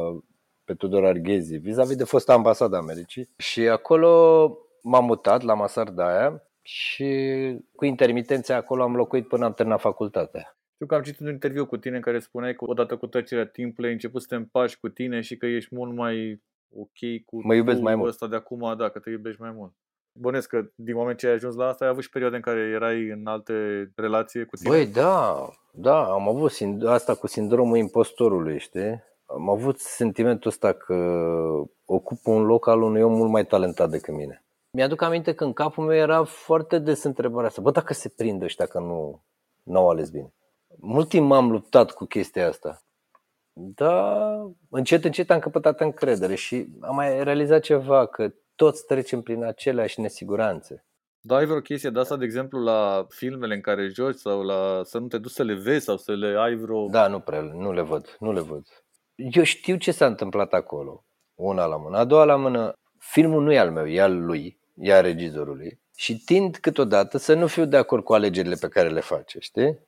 pe 0.68 0.74
Tudor 0.74 1.06
Arghezi, 1.06 1.58
vis-a-vis 1.58 1.96
de 1.96 2.04
fosta 2.04 2.34
ambasada 2.34 2.78
Americii. 2.78 3.30
Și 3.38 3.68
acolo 3.68 4.12
m-am 4.84 5.06
mutat 5.06 5.42
la 5.42 5.54
Masarda 5.54 6.08
aia 6.08 6.44
și 6.62 7.10
cu 7.76 7.86
intermitențe 7.86 8.54
acolo 8.54 8.84
am 8.84 8.96
locuit 8.96 9.28
până 9.28 9.46
am 9.46 9.54
terminat 9.54 9.80
facultatea. 9.80 10.58
Știu 10.74 10.86
că 10.86 10.96
am 10.96 11.02
citit 11.02 11.20
un 11.20 11.28
interviu 11.28 11.66
cu 11.66 11.78
tine 11.78 11.96
în 11.96 12.02
care 12.02 12.20
spuneai 12.20 12.56
că 12.56 12.66
odată 12.68 12.98
cu 12.98 13.08
trecerea 13.08 13.46
timpului 13.46 13.88
ai 13.88 13.96
început 13.96 14.22
să 14.22 14.28
te 14.30 14.36
împași 14.36 14.80
cu 14.80 14.90
tine 14.90 15.22
și 15.22 15.38
că 15.38 15.46
ești 15.46 15.76
mult 15.76 15.94
mai 15.94 16.42
ok 16.76 17.24
cu 17.26 17.48
mă 17.48 17.56
iubesc 17.56 17.80
mai 17.80 17.96
mult. 17.96 18.10
ăsta 18.10 18.28
de 18.28 18.36
acum, 18.36 18.78
da, 18.78 18.90
că 18.90 19.00
te 19.00 19.10
iubești 19.10 19.42
mai 19.42 19.52
mult. 19.52 19.74
Bănesc 20.12 20.50
că 20.50 20.70
din 20.76 20.96
moment 20.96 21.18
ce 21.18 21.28
ai 21.28 21.34
ajuns 21.34 21.56
la 21.56 21.68
asta, 21.68 21.86
ai 21.86 21.92
avut 21.92 22.04
și 22.04 22.10
perioade 22.10 22.36
în 22.36 22.42
care 22.42 22.60
erai 22.60 23.08
în 23.08 23.28
alte 23.28 23.54
relații 23.96 24.46
cu 24.46 24.56
tine? 24.56 24.70
Băi, 24.70 24.88
da, 24.88 25.48
da, 25.72 26.04
am 26.04 26.28
avut 26.28 26.52
asta 26.86 27.16
cu 27.16 27.28
sindromul 27.28 27.78
impostorului, 27.78 28.60
știi? 28.60 29.04
Am 29.28 29.50
avut 29.50 29.80
sentimentul 29.80 30.50
ăsta 30.50 30.74
că 30.74 30.96
ocup 31.86 32.28
un 32.28 32.44
loc 32.44 32.68
al 32.68 32.82
unui 32.82 33.02
om 33.02 33.14
mult 33.14 33.32
mai 33.32 33.46
talentat 33.46 33.90
decât 33.90 34.14
mine. 34.14 34.44
Mi-aduc 34.70 35.02
aminte 35.02 35.34
că 35.34 35.44
în 35.44 35.54
capul 35.54 35.86
meu 35.86 35.96
era 35.96 36.24
foarte 36.24 36.80
des 36.80 37.04
întrebarea 37.04 37.48
asta, 37.48 37.62
bă, 37.62 37.72
dacă 37.72 37.94
se 37.94 38.10
prinde 38.10 38.46
ăștia 38.46 38.66
că 38.66 38.80
nu, 38.80 39.24
nu 39.64 39.80
au 39.80 39.90
ales 39.90 40.10
bine. 40.10 40.34
Mult 40.80 41.10
timp 41.10 41.28
m-am 41.28 41.52
luptat 41.52 41.92
cu 41.92 42.06
chestia 42.06 42.48
asta. 42.48 42.82
Dar 43.54 44.40
încet, 44.70 45.04
încet 45.06 45.32
am 45.32 45.40
căpătat 45.40 45.82
încredere 45.82 46.36
și 46.36 46.68
am 46.82 46.96
mai 46.96 47.24
realizat 47.24 47.62
ceva, 47.62 48.06
că 48.06 48.34
toți 48.56 48.86
trecem 48.86 49.22
prin 49.22 49.44
aceleași 49.44 50.00
nesiguranțe. 50.00 50.86
Da, 51.20 51.36
ai 51.36 51.46
vreo 51.46 51.60
chestie 51.60 51.90
de 51.90 52.00
asta, 52.00 52.18
de 52.18 52.26
exemplu, 52.26 52.64
la 52.64 53.06
filmele 53.10 53.54
în 53.56 53.62
care 53.62 53.88
joci 53.88 54.16
sau 54.16 54.42
la 54.42 54.82
să 54.84 54.98
nu 54.98 55.08
te 55.08 55.18
duci 55.18 55.32
să 55.32 55.44
le 55.44 55.54
vezi 55.54 55.86
sau 55.86 55.98
să 55.98 56.16
le 56.16 56.40
ai 56.40 56.56
vreo... 56.56 56.88
Da, 56.88 57.08
nu 57.08 57.20
prea, 57.20 57.42
nu 57.42 57.72
le 57.72 57.82
văd, 57.82 58.16
nu 58.20 58.32
le 58.32 58.42
văd 58.42 58.68
eu 59.18 59.44
știu 59.44 59.76
ce 59.76 59.92
s-a 59.92 60.06
întâmplat 60.06 60.54
acolo. 60.54 61.06
Una 61.36 61.66
la 61.66 61.78
mână. 61.78 61.98
A 61.98 62.04
doua 62.04 62.24
la 62.24 62.36
mână, 62.36 62.74
filmul 63.00 63.44
nu 63.44 63.52
e 63.52 63.60
al 63.60 63.72
meu, 63.72 63.88
e 63.88 64.02
al 64.02 64.26
lui, 64.26 64.60
e 64.76 64.94
al 64.94 65.02
regizorului. 65.02 65.80
Și 65.96 66.18
tind 66.18 66.58
câteodată 66.58 67.18
să 67.18 67.34
nu 67.34 67.48
fiu 67.48 67.66
de 67.66 67.78
acord 67.78 68.04
cu 68.04 68.14
alegerile 68.14 68.56
pe 68.56 68.68
care 68.68 68.90
le 68.90 69.00
face, 69.00 69.40
știi? 69.40 69.80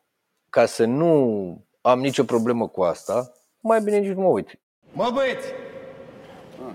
Ca 0.50 0.66
să 0.66 0.86
nu 0.86 1.68
am 1.82 2.00
nicio 2.00 2.24
problemă 2.24 2.68
cu 2.68 2.82
asta, 2.82 3.32
mai 3.60 3.82
bine 3.82 3.98
nici 3.98 4.16
nu 4.16 4.22
mă 4.22 4.28
uit. 4.28 4.60
Mă 4.92 5.12
băieți, 5.14 5.48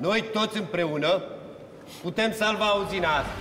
noi 0.01 0.25
toți 0.33 0.59
împreună 0.59 1.23
putem 2.03 2.33
salva 2.33 2.73
uzina 2.73 3.09
asta. 3.09 3.33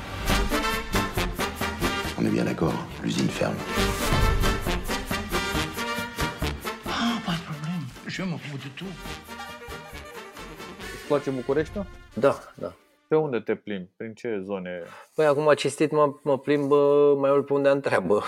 On 2.17 2.25
est 2.25 2.34
bien 2.34 2.46
d'accord, 2.46 2.74
l'usine 3.01 3.29
ferme. 3.29 3.58
Je 8.13 8.22
m'occupe 8.22 8.60
de 8.63 8.70
tout. 8.75 8.93
Îți 10.93 11.08
place 11.08 11.29
Bucureștiul? 11.29 11.86
Da, 12.13 12.39
da. 12.55 12.74
Pe 13.08 13.15
unde 13.15 13.39
te 13.39 13.55
plimbi? 13.55 13.89
Prin 13.96 14.13
ce 14.13 14.41
zone? 14.43 14.84
Păi 15.15 15.25
acum 15.25 15.53
cinstit 15.53 15.91
mă, 15.91 16.13
mă 16.24 16.39
plimb 16.39 16.72
mai 17.17 17.32
mult 17.32 17.46
pe 17.46 17.53
unde 17.53 17.70
am 17.70 17.79
treabă. 17.79 18.24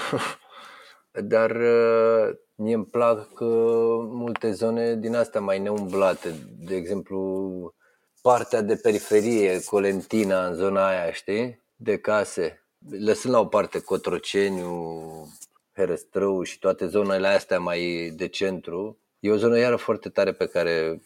Dar 1.32 1.52
uh, 1.52 2.36
mie 2.56 2.74
îmi 2.74 2.86
plac 2.86 3.40
uh, 3.40 3.50
multe 4.10 4.52
zone 4.52 4.96
din 4.96 5.16
astea 5.16 5.42
mai 5.42 5.60
neumblate. 5.60 6.34
De 6.60 6.76
exemplu, 6.76 7.74
partea 8.22 8.62
de 8.62 8.76
periferie, 8.76 9.64
Colentina, 9.64 10.48
în 10.48 10.54
zona 10.54 10.88
aia, 10.88 11.12
știi? 11.12 11.64
De 11.76 11.98
case. 11.98 12.66
Lăsând 12.90 13.34
la 13.34 13.40
o 13.40 13.46
parte 13.46 13.80
Cotroceniu, 13.80 14.72
Herăstrău 15.74 16.44
și 16.44 16.60
toate 16.60 16.88
zonele 16.88 17.28
astea 17.28 17.60
mai 17.60 18.12
de 18.16 18.28
centru, 18.28 19.00
E 19.26 19.32
o 19.32 19.38
zonă 19.38 19.58
iară 19.58 19.76
foarte 19.76 20.10
tare 20.10 20.34
pe 20.34 20.46
care 20.46 21.02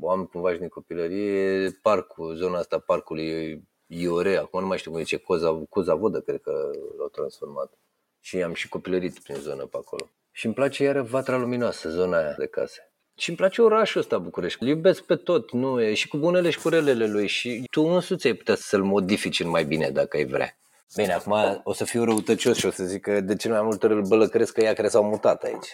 o 0.00 0.10
am 0.10 0.24
cumva 0.24 0.52
și 0.52 0.58
din 0.58 0.68
copilărie, 0.68 1.70
parcul, 1.82 2.34
zona 2.34 2.58
asta 2.58 2.78
parcului 2.78 3.62
Iore, 3.86 4.36
acum 4.36 4.60
nu 4.60 4.66
mai 4.66 4.78
știu 4.78 4.90
cum 4.90 5.00
zice, 5.00 5.16
Coza, 5.16 5.62
Coza 5.68 5.94
Vodă, 5.94 6.20
cred 6.20 6.40
că 6.40 6.70
l-au 6.98 7.08
transformat. 7.08 7.72
Și 8.20 8.42
am 8.42 8.54
și 8.54 8.68
copilărit 8.68 9.18
prin 9.18 9.36
zonă 9.36 9.64
pe 9.64 9.76
acolo. 9.76 10.10
Și 10.30 10.46
îmi 10.46 10.54
place 10.54 10.82
iară 10.82 11.02
Vatra 11.02 11.36
Luminoasă, 11.36 11.88
zona 11.88 12.18
aia 12.18 12.34
de 12.38 12.46
case. 12.46 12.92
Și 13.16 13.28
îmi 13.28 13.38
place 13.38 13.62
orașul 13.62 14.00
ăsta 14.00 14.18
București. 14.18 14.62
Îl 14.62 14.68
iubesc 14.68 15.02
pe 15.02 15.16
tot, 15.16 15.52
nu 15.52 15.80
e 15.82 15.94
și 15.94 16.08
cu 16.08 16.16
bunele 16.16 16.50
și 16.50 16.60
cu 16.60 16.68
relele 16.68 17.06
lui 17.06 17.26
și 17.26 17.64
tu 17.70 17.82
însuți 17.82 18.26
ai 18.26 18.34
putea 18.34 18.54
să-l 18.54 18.82
modifici 18.82 19.40
în 19.40 19.48
mai 19.48 19.64
bine 19.64 19.90
dacă 19.90 20.16
ai 20.16 20.24
vrea. 20.24 20.58
Bine, 20.96 21.12
acum 21.12 21.60
o 21.64 21.72
să 21.72 21.84
fiu 21.84 22.04
răutăcios 22.04 22.56
și 22.56 22.66
o 22.66 22.70
să 22.70 22.84
zic 22.84 23.00
că 23.00 23.20
de 23.20 23.36
cel 23.36 23.50
mai 23.50 23.62
multe 23.62 23.86
ori 23.86 23.94
îl 23.94 24.06
bălăcresc 24.06 24.52
că 24.52 24.60
ea 24.60 24.72
care 24.72 24.88
s-au 24.88 25.04
mutat 25.04 25.42
aici. 25.42 25.68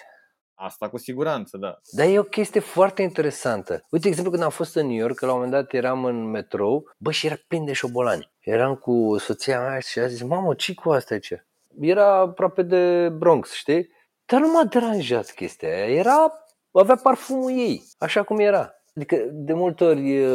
Asta 0.58 0.88
cu 0.88 0.98
siguranță, 0.98 1.56
da. 1.56 1.78
Dar 1.90 2.06
e 2.06 2.18
o 2.18 2.22
chestie 2.22 2.60
foarte 2.60 3.02
interesantă. 3.02 3.72
Uite, 3.72 4.04
de 4.04 4.08
exemplu, 4.08 4.30
când 4.30 4.42
am 4.42 4.50
fost 4.50 4.76
în 4.76 4.86
New 4.86 4.96
York, 4.96 5.20
la 5.20 5.26
un 5.26 5.34
moment 5.34 5.52
dat 5.52 5.72
eram 5.72 6.04
în 6.04 6.30
metrou, 6.30 6.90
bă, 6.98 7.10
și 7.10 7.26
era 7.26 7.36
plin 7.48 7.64
de 7.64 7.72
șobolani. 7.72 8.30
Eram 8.40 8.74
cu 8.74 9.16
soția 9.18 9.60
mea 9.60 9.78
și 9.78 9.98
a 9.98 10.06
zis, 10.06 10.22
mamă, 10.22 10.54
ce 10.54 10.74
cu 10.74 10.90
asta 10.90 11.14
aici? 11.14 11.32
Era 11.80 12.14
aproape 12.18 12.62
de 12.62 13.08
Bronx, 13.08 13.52
știi? 13.52 13.90
Dar 14.24 14.40
nu 14.40 14.52
m-a 14.52 14.64
deranjat 14.64 15.30
chestia 15.30 15.68
aia. 15.68 15.94
Era, 15.94 16.32
avea 16.70 16.96
parfumul 16.96 17.50
ei, 17.50 17.82
așa 17.98 18.22
cum 18.22 18.38
era. 18.38 18.74
Adică, 18.94 19.16
de 19.32 19.52
multe 19.52 19.84
ori, 19.84 20.26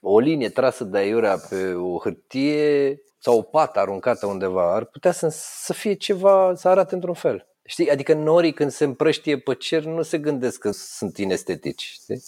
o 0.00 0.18
linie 0.18 0.48
trasă 0.48 0.84
de 0.84 0.98
aiurea 0.98 1.36
pe 1.48 1.72
o 1.72 1.98
hârtie 1.98 3.00
sau 3.18 3.38
o 3.38 3.42
pată 3.42 3.78
aruncată 3.78 4.26
undeva 4.26 4.74
ar 4.74 4.84
putea 4.84 5.12
să, 5.12 5.28
să 5.30 5.72
fie 5.72 5.94
ceva, 5.94 6.54
să 6.54 6.68
arate 6.68 6.94
într-un 6.94 7.14
fel. 7.14 7.46
Știi? 7.66 7.90
Adică 7.90 8.14
norii 8.14 8.52
când 8.52 8.70
se 8.70 8.84
împrăștie 8.84 9.38
pe 9.38 9.54
cer 9.54 9.84
nu 9.84 10.02
se 10.02 10.18
gândesc 10.18 10.58
că 10.58 10.70
sunt 10.70 11.18
inestetici. 11.18 11.82
Știi? 11.82 12.22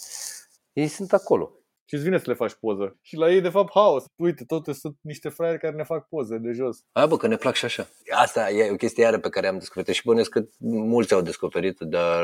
Ei 0.73 0.87
sunt 0.87 1.13
acolo. 1.13 1.53
Și 1.85 1.95
îți 1.95 2.03
vine 2.03 2.17
să 2.17 2.23
le 2.27 2.33
faci 2.33 2.53
poză. 2.53 2.97
Și 3.01 3.15
la 3.15 3.31
ei, 3.31 3.41
de 3.41 3.49
fapt, 3.49 3.71
haos. 3.73 4.03
Uite, 4.15 4.43
toate 4.45 4.73
sunt 4.73 4.97
niște 5.01 5.29
fraieri 5.29 5.59
care 5.59 5.75
ne 5.75 5.83
fac 5.83 6.07
poze 6.07 6.37
de 6.37 6.51
jos. 6.51 6.83
A, 6.91 7.05
bă, 7.05 7.17
că 7.17 7.27
ne 7.27 7.35
plac 7.35 7.55
și 7.55 7.65
așa. 7.65 7.87
Asta 8.09 8.49
e 8.49 8.71
o 8.71 8.75
chestie 8.75 9.03
iară 9.03 9.19
pe 9.19 9.29
care 9.29 9.47
am 9.47 9.57
descoperit 9.57 9.95
și 9.95 10.05
bănesc 10.05 10.29
că 10.29 10.45
mulți 10.59 11.13
au 11.13 11.21
descoperit, 11.21 11.79
dar 11.79 12.23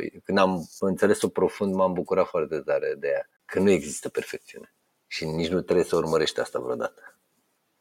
uh, 0.00 0.20
când 0.24 0.38
am 0.38 0.68
înțeles-o 0.78 1.28
profund, 1.28 1.74
m-am 1.74 1.92
bucurat 1.92 2.26
foarte 2.26 2.58
tare 2.58 2.94
de 2.98 3.08
ea. 3.08 3.28
Că 3.44 3.58
nu 3.58 3.70
există 3.70 4.08
perfecțiune. 4.08 4.74
Și 5.06 5.24
nici 5.24 5.48
nu 5.48 5.60
trebuie 5.60 5.84
să 5.84 5.96
urmărești 5.96 6.40
asta 6.40 6.58
vreodată. 6.58 7.18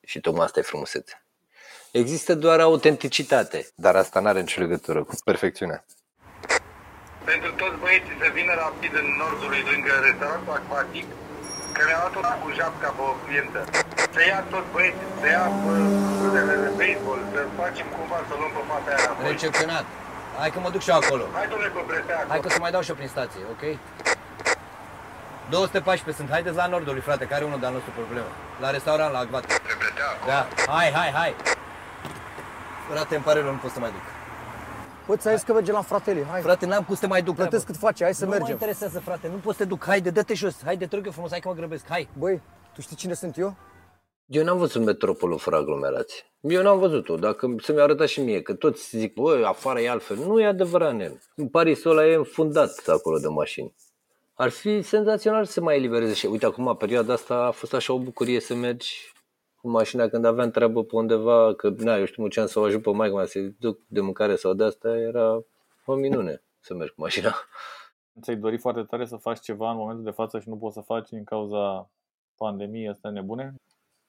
Și 0.02 0.20
tocmai 0.20 0.46
asta 0.46 0.60
e 0.60 0.64
frumusețea. 0.64 1.27
Există 1.92 2.36
doar 2.36 2.60
autenticitate, 2.60 3.68
dar 3.76 3.96
asta 3.96 4.20
nu 4.20 4.28
are 4.28 4.40
nicio 4.40 4.62
legătură 4.62 5.04
cu 5.04 5.16
perfecțiunea. 5.24 5.86
pentru 7.32 7.52
toți 7.62 7.78
băieții 7.84 8.18
să 8.24 8.28
vină 8.38 8.54
rapid 8.66 8.94
în 9.02 9.08
nordului 9.22 9.62
lângă 9.72 9.92
restaurantul 10.08 10.54
acvatic, 10.60 11.06
că 11.76 11.82
mi-a 11.88 12.00
luat 12.02 12.16
o 12.20 12.22
cu 12.44 12.50
japca 12.60 12.90
pe 12.98 13.04
o 13.12 13.14
clientă. 13.24 13.60
Să 14.16 14.22
ia 14.32 14.40
toți 14.54 14.70
băieții, 14.76 15.08
să 15.22 15.28
ia 15.36 15.46
scuzele 16.16 16.54
de 16.64 16.70
baseball, 16.80 17.22
să 17.34 17.40
facem 17.62 17.88
cumva 17.96 18.20
să 18.28 18.34
luăm 18.40 18.52
pe 18.58 18.62
fata 18.70 18.90
aia 18.92 19.00
înapoi. 19.04 19.32
Recepționat. 19.32 19.86
Hai 20.40 20.50
că 20.54 20.60
mă 20.66 20.70
duc 20.76 20.82
și 20.86 20.90
eu 20.94 20.98
acolo. 21.02 21.24
Hai 21.38 21.48
domnule 21.52 21.72
pe 21.76 21.82
presea 21.90 22.18
Hai 22.32 22.40
că 22.44 22.50
să 22.56 22.60
mai 22.66 22.72
dau 22.76 22.82
și 22.86 22.92
eu 22.92 22.98
prin 23.00 23.12
stație, 23.16 23.44
ok? 23.54 23.64
214 25.50 26.22
sunt, 26.22 26.30
haideți 26.36 26.56
la 26.62 26.68
nordului, 26.74 27.02
frate, 27.08 27.26
care 27.32 27.42
e 27.44 27.50
unul 27.52 27.62
de-al 27.64 27.76
nostru 27.78 27.92
problemă. 28.00 28.30
La 28.64 28.70
restaurant, 28.78 29.12
la 29.16 29.20
Acvat. 29.24 29.44
Da, 30.32 30.40
hai, 30.76 30.90
hai, 31.00 31.12
hai. 31.20 31.32
Frate, 32.90 33.16
îmi 33.16 33.24
pare 33.24 33.42
rău, 33.42 33.52
nu 33.52 33.58
pot 33.58 33.72
să 33.72 33.80
mai 33.80 33.90
duc. 33.90 34.02
Poți 35.06 35.22
să 35.22 35.30
ai 35.30 35.40
că 35.46 35.54
mergem 35.54 35.74
la 35.74 35.82
fratele, 35.82 36.24
hai. 36.24 36.42
Frate, 36.42 36.66
n-am 36.66 36.84
cum 36.84 36.96
să 36.96 37.02
te 37.02 37.08
mai 37.08 37.22
duc. 37.22 37.36
Plătesc 37.36 37.66
cât 37.66 37.78
face, 37.78 38.04
hai 38.04 38.14
să 38.14 38.24
nu 38.24 38.30
mă 38.30 38.36
mergem. 38.36 38.54
interesează, 38.54 39.00
frate, 39.00 39.28
nu 39.28 39.36
pot 39.36 39.56
să 39.56 39.62
te 39.62 39.68
duc. 39.68 39.86
Haide, 39.86 40.10
dă-te 40.10 40.34
jos. 40.34 40.64
Haide, 40.64 40.86
te 40.86 40.96
rog 40.96 41.06
eu 41.06 41.12
frumos, 41.12 41.30
hai 41.30 41.40
că 41.40 41.48
mă 41.48 41.54
grăbesc. 41.54 41.86
Hai. 41.88 42.10
Băi, 42.18 42.42
tu 42.74 42.82
știi 42.82 42.96
cine 42.96 43.14
sunt 43.14 43.38
eu? 43.38 43.56
Eu 44.26 44.44
n-am 44.44 44.58
văzut 44.58 44.84
metropolul 44.84 45.38
fără 45.38 45.56
aglomerație. 45.56 46.24
Eu 46.40 46.62
n-am 46.62 46.80
văzut-o. 46.80 47.16
Dacă 47.16 47.56
să 47.62 47.72
mi 47.72 47.82
arăta 47.82 48.06
și 48.06 48.22
mie, 48.22 48.42
că 48.42 48.54
toți 48.54 48.98
zic, 48.98 49.14
băi, 49.14 49.44
afară 49.46 49.80
e 49.80 49.90
altfel. 49.90 50.18
Nu 50.18 50.40
e 50.42 50.46
adevărat, 50.46 50.96
nel. 50.96 51.22
În 51.36 51.48
Parisul 51.48 51.92
ăla 51.92 52.08
e 52.08 52.16
înfundat 52.16 52.84
acolo 52.88 53.18
de 53.18 53.28
mașini. 53.28 53.76
Ar 54.34 54.50
fi 54.50 54.82
senzațional 54.82 55.46
să 55.46 55.52
se 55.52 55.60
mai 55.60 55.76
elibereze 55.76 56.14
și 56.14 56.26
uite, 56.26 56.46
acum, 56.46 56.76
perioada 56.76 57.14
asta 57.14 57.36
a 57.36 57.52
fost 57.52 57.74
așa 57.74 57.94
o 57.94 58.00
bucurie 58.00 58.40
să 58.40 58.54
mergi 58.56 59.14
cu 59.68 59.74
mașina 59.74 60.08
când 60.08 60.26
aveam 60.26 60.52
treabă 60.52 60.84
pe 60.84 60.96
undeva, 60.96 61.54
că, 61.54 61.74
na, 61.78 61.98
eu 61.98 62.06
știu, 62.06 62.28
ce 62.28 62.46
să 62.46 62.60
o 62.60 62.64
ajut 62.64 62.82
pe 62.82 62.90
maică 62.90 63.16
mea 63.16 63.26
să-i 63.26 63.56
duc 63.60 63.80
de 63.88 64.00
mâncare 64.00 64.36
sau 64.36 64.54
de 64.54 64.64
asta, 64.64 64.98
era 64.98 65.44
o 65.86 65.96
minune 65.96 66.44
să 66.60 66.74
mergi 66.74 66.94
cu 66.94 67.02
mașina. 67.02 67.36
Ți-ai 68.22 68.36
dorit 68.36 68.60
foarte 68.60 68.82
tare 68.82 69.06
să 69.06 69.16
faci 69.16 69.40
ceva 69.40 69.72
în 69.72 69.78
momentul 69.78 70.04
de 70.04 70.12
față 70.12 70.40
și 70.40 70.50
nu 70.50 70.56
poți 70.58 70.74
să 70.74 70.82
faci 70.82 71.10
din 71.10 71.24
cauza 71.24 71.90
pandemiei 72.38 72.90
astea 72.90 73.10
nebune? 73.10 73.56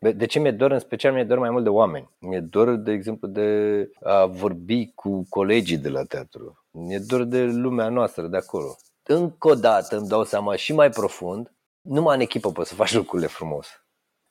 Be- 0.00 0.12
De 0.12 0.26
ce 0.26 0.38
mi-e 0.38 0.50
dor 0.50 0.70
în 0.70 0.78
special? 0.78 1.12
Mi-e 1.12 1.24
dor 1.24 1.38
mai 1.38 1.50
mult 1.50 1.64
de 1.64 1.68
oameni. 1.70 2.10
Mi-e 2.18 2.40
dor, 2.40 2.74
de 2.74 2.92
exemplu, 2.92 3.28
de 3.28 3.90
a 4.02 4.26
vorbi 4.26 4.92
cu 4.94 5.26
colegii 5.28 5.78
de 5.78 5.88
la 5.88 6.04
teatru. 6.04 6.64
Mi-e 6.70 6.98
dor 6.98 7.22
de 7.22 7.44
lumea 7.44 7.88
noastră 7.88 8.26
de 8.26 8.36
acolo. 8.36 8.76
Încă 9.02 9.48
o 9.48 9.54
dată 9.54 9.96
îmi 9.96 10.08
dau 10.08 10.24
seama 10.24 10.56
și 10.56 10.72
mai 10.72 10.90
profund, 10.90 11.52
numai 11.80 12.14
în 12.14 12.20
echipă 12.20 12.52
poți 12.52 12.68
să 12.68 12.74
faci 12.74 12.94
lucrurile 12.94 13.28
frumos. 13.28 13.87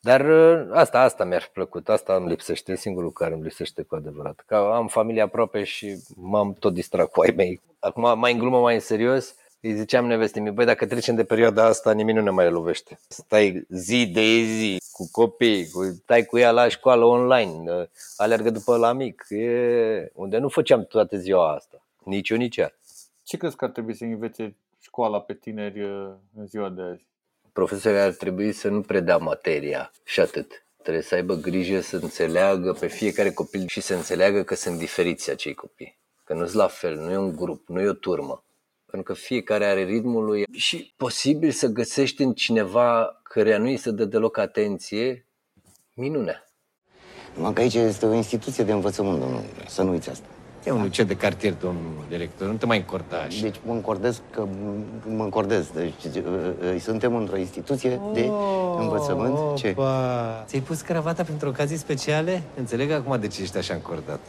Dar 0.08 0.22
ă, 0.22 0.68
asta, 0.74 1.00
asta 1.00 1.24
mi-ar 1.24 1.42
fi 1.42 1.50
plăcut, 1.50 1.90
asta 1.90 2.16
îmi 2.16 2.28
lipsește, 2.28 2.76
singurul 2.76 3.12
care 3.12 3.34
îmi 3.34 3.44
lipsește 3.44 3.82
cu 3.82 3.96
adevărat. 3.96 4.44
Că 4.46 4.56
am 4.56 4.88
familie 4.88 5.22
aproape 5.22 5.64
și 5.64 5.98
m-am 6.16 6.54
tot 6.54 6.74
distrat 6.74 7.10
cu 7.12 7.22
ai 7.22 7.34
mei. 7.36 7.62
Acum, 7.80 8.20
mai 8.20 8.32
în 8.34 8.40
glumă, 8.40 8.60
mai 8.60 8.74
în 8.74 8.80
serios, 8.80 9.36
îi 9.62 9.76
ziceam 9.76 10.06
nevestei 10.06 10.42
mea, 10.42 10.52
băi, 10.52 10.66
dacă 10.66 10.86
trecem 10.86 11.16
de 11.16 11.24
perioada 11.24 11.66
asta, 11.66 11.94
nimic 11.94 12.16
nu 12.16 12.22
ne 12.22 12.30
mai 12.30 12.50
lovește. 12.50 13.00
Stai 13.08 13.66
zi 13.70 14.08
de 14.08 14.44
zi 14.44 14.78
cu 14.92 15.10
copii, 15.12 15.70
cu, 15.70 15.84
stai 15.84 16.26
cu 16.26 16.38
ea 16.38 16.52
la 16.52 16.68
școală 16.68 17.06
online, 17.06 17.72
ă, 17.72 17.88
alergă 18.18 18.50
după 18.50 18.78
la 18.78 18.94
mic, 18.94 19.26
e, 19.30 20.12
unde 20.14 20.38
nu 20.38 20.50
făceam 20.50 20.86
toată 20.86 21.18
ziua 21.18 21.54
asta. 21.54 21.82
Nici 22.04 22.30
eu, 22.30 22.38
nici 22.38 22.58
ea. 22.58 22.74
Ce 23.24 23.38
crezi 23.38 23.56
că 23.56 23.66
ar 23.66 23.72
trebui 23.72 23.96
să 23.96 24.04
învețe 24.04 24.56
școala 24.80 25.22
pe 25.22 25.34
tineri 25.34 25.84
uh, 25.84 26.10
în 26.38 26.46
ziua 26.46 26.70
de 26.70 26.82
azi? 26.82 27.06
Profesorii 27.58 28.00
ar 28.00 28.12
trebui 28.12 28.52
să 28.52 28.68
nu 28.68 28.82
predea 28.82 29.18
materia 29.18 29.92
și 30.04 30.20
atât. 30.20 30.66
Trebuie 30.82 31.04
să 31.04 31.16
aibă 31.16 31.36
grijă 31.36 31.82
să 31.82 31.96
înțeleagă 31.96 32.74
pe 32.74 32.88
fiecare 32.88 33.32
copil 33.32 33.68
și 33.68 33.82
să 33.82 33.94
înțeleagă 33.94 34.44
că 34.44 34.56
sunt 34.56 34.78
diferiți 34.78 35.30
acei 35.30 35.54
copii. 35.54 35.98
Că 36.24 36.34
nu 36.34 36.46
sunt 36.46 36.56
la 36.56 36.68
fel, 36.68 36.96
nu 36.96 37.12
e 37.12 37.18
un 37.18 37.36
grup, 37.36 37.68
nu 37.68 37.82
e 37.82 37.88
o 37.88 37.94
turmă. 37.94 38.44
Pentru 38.86 39.14
că 39.14 39.20
fiecare 39.20 39.66
are 39.66 39.84
ritmul 39.84 40.26
lui 40.26 40.46
și 40.52 40.94
posibil 40.98 41.52
să 41.52 41.68
găsești 41.68 42.22
în 42.22 42.34
cineva 42.34 43.20
căreia 43.24 43.58
nu 43.58 43.66
îi 43.66 43.78
se 43.78 43.92
dă 43.92 44.06
deloc 44.06 44.38
atenție, 44.38 45.26
minune. 45.94 46.44
Numai 47.36 47.54
că 47.54 47.62
aici 47.62 47.74
este 47.74 48.06
o 48.06 48.14
instituție 48.14 48.64
de 48.64 48.72
învățământ, 48.72 49.20
domnule. 49.20 49.46
Să 49.68 49.84
nu 49.84 49.92
uiți 49.92 50.10
asta. 50.10 50.28
E 50.68 50.72
un 50.72 50.84
liceu 50.84 51.06
de 51.06 51.16
cartier, 51.16 51.54
domnul 51.54 52.06
director, 52.10 52.48
nu 52.48 52.54
te 52.54 52.66
mai 52.66 52.78
încorda 52.78 53.18
așa. 53.18 53.42
Deci 53.42 53.56
mă 53.66 53.74
încordez 53.74 54.22
că 54.32 54.48
mă 55.16 55.24
încordez. 55.24 55.68
Deci 55.74 56.16
uh, 56.16 56.82
suntem 56.82 57.16
într-o 57.16 57.38
instituție 57.38 58.00
de 58.14 58.30
învățământ. 58.80 59.56
Ce? 59.56 59.74
Opa! 59.78 60.44
Ți-ai 60.48 60.62
pus 60.62 60.82
cravata 60.82 61.24
pentru 61.24 61.48
ocazii 61.48 61.78
speciale? 61.78 62.42
Înțeleg 62.58 62.92
acum 62.92 63.20
de 63.20 63.28
ce 63.28 63.42
ești 63.42 63.58
așa 63.58 63.74
încordat. 63.74 64.20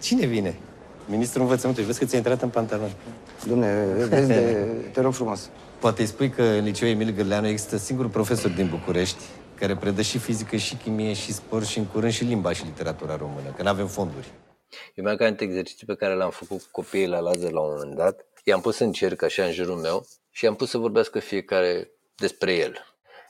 Cine 0.00 0.26
vine? 0.26 0.54
Ministrul 1.04 1.42
învățământului. 1.42 1.88
Vezi 1.88 1.98
că 1.98 2.04
ți-a 2.04 2.18
intrat 2.18 2.42
în 2.42 2.48
pantaloni. 2.48 2.94
Domne, 3.48 3.84
vezi 4.08 4.26
de... 4.26 4.66
te 4.92 5.00
rog 5.00 5.12
frumos. 5.12 5.50
Poate 5.78 6.00
îi 6.00 6.08
spui 6.08 6.28
că 6.28 6.42
în 6.42 6.64
liceul 6.64 6.90
Emil 6.90 7.10
Gârleanu 7.10 7.46
există 7.46 7.76
singurul 7.76 8.10
profesor 8.10 8.50
din 8.50 8.68
București 8.70 9.22
care 9.54 9.76
predă 9.76 10.02
și 10.02 10.18
fizică, 10.18 10.56
și 10.56 10.74
chimie, 10.74 11.12
și 11.12 11.32
sport, 11.32 11.66
și 11.66 11.78
în 11.78 11.84
curând 11.84 12.12
și 12.12 12.24
limba 12.24 12.52
și 12.52 12.64
literatura 12.64 13.16
română, 13.16 13.54
că 13.56 13.62
nu 13.62 13.68
avem 13.68 13.86
fonduri. 13.86 14.26
Eu 14.94 15.04
mi-am 15.04 15.16
aminte 15.20 15.44
exercițiul 15.44 15.96
pe 15.96 16.04
care 16.04 16.14
l-am 16.14 16.30
făcut 16.30 16.62
cu 16.62 16.68
copiii 16.70 17.06
la 17.06 17.18
Lazar 17.18 17.50
la 17.50 17.60
un 17.60 17.72
moment 17.72 17.96
dat. 17.96 18.26
I-am 18.44 18.60
pus 18.60 18.78
în 18.78 18.92
cerc 18.92 19.22
așa 19.22 19.44
în 19.44 19.52
jurul 19.52 19.76
meu 19.76 20.06
și 20.30 20.44
i-am 20.44 20.54
pus 20.54 20.70
să 20.70 20.78
vorbească 20.78 21.18
fiecare 21.18 21.90
despre 22.16 22.54
el. 22.54 22.74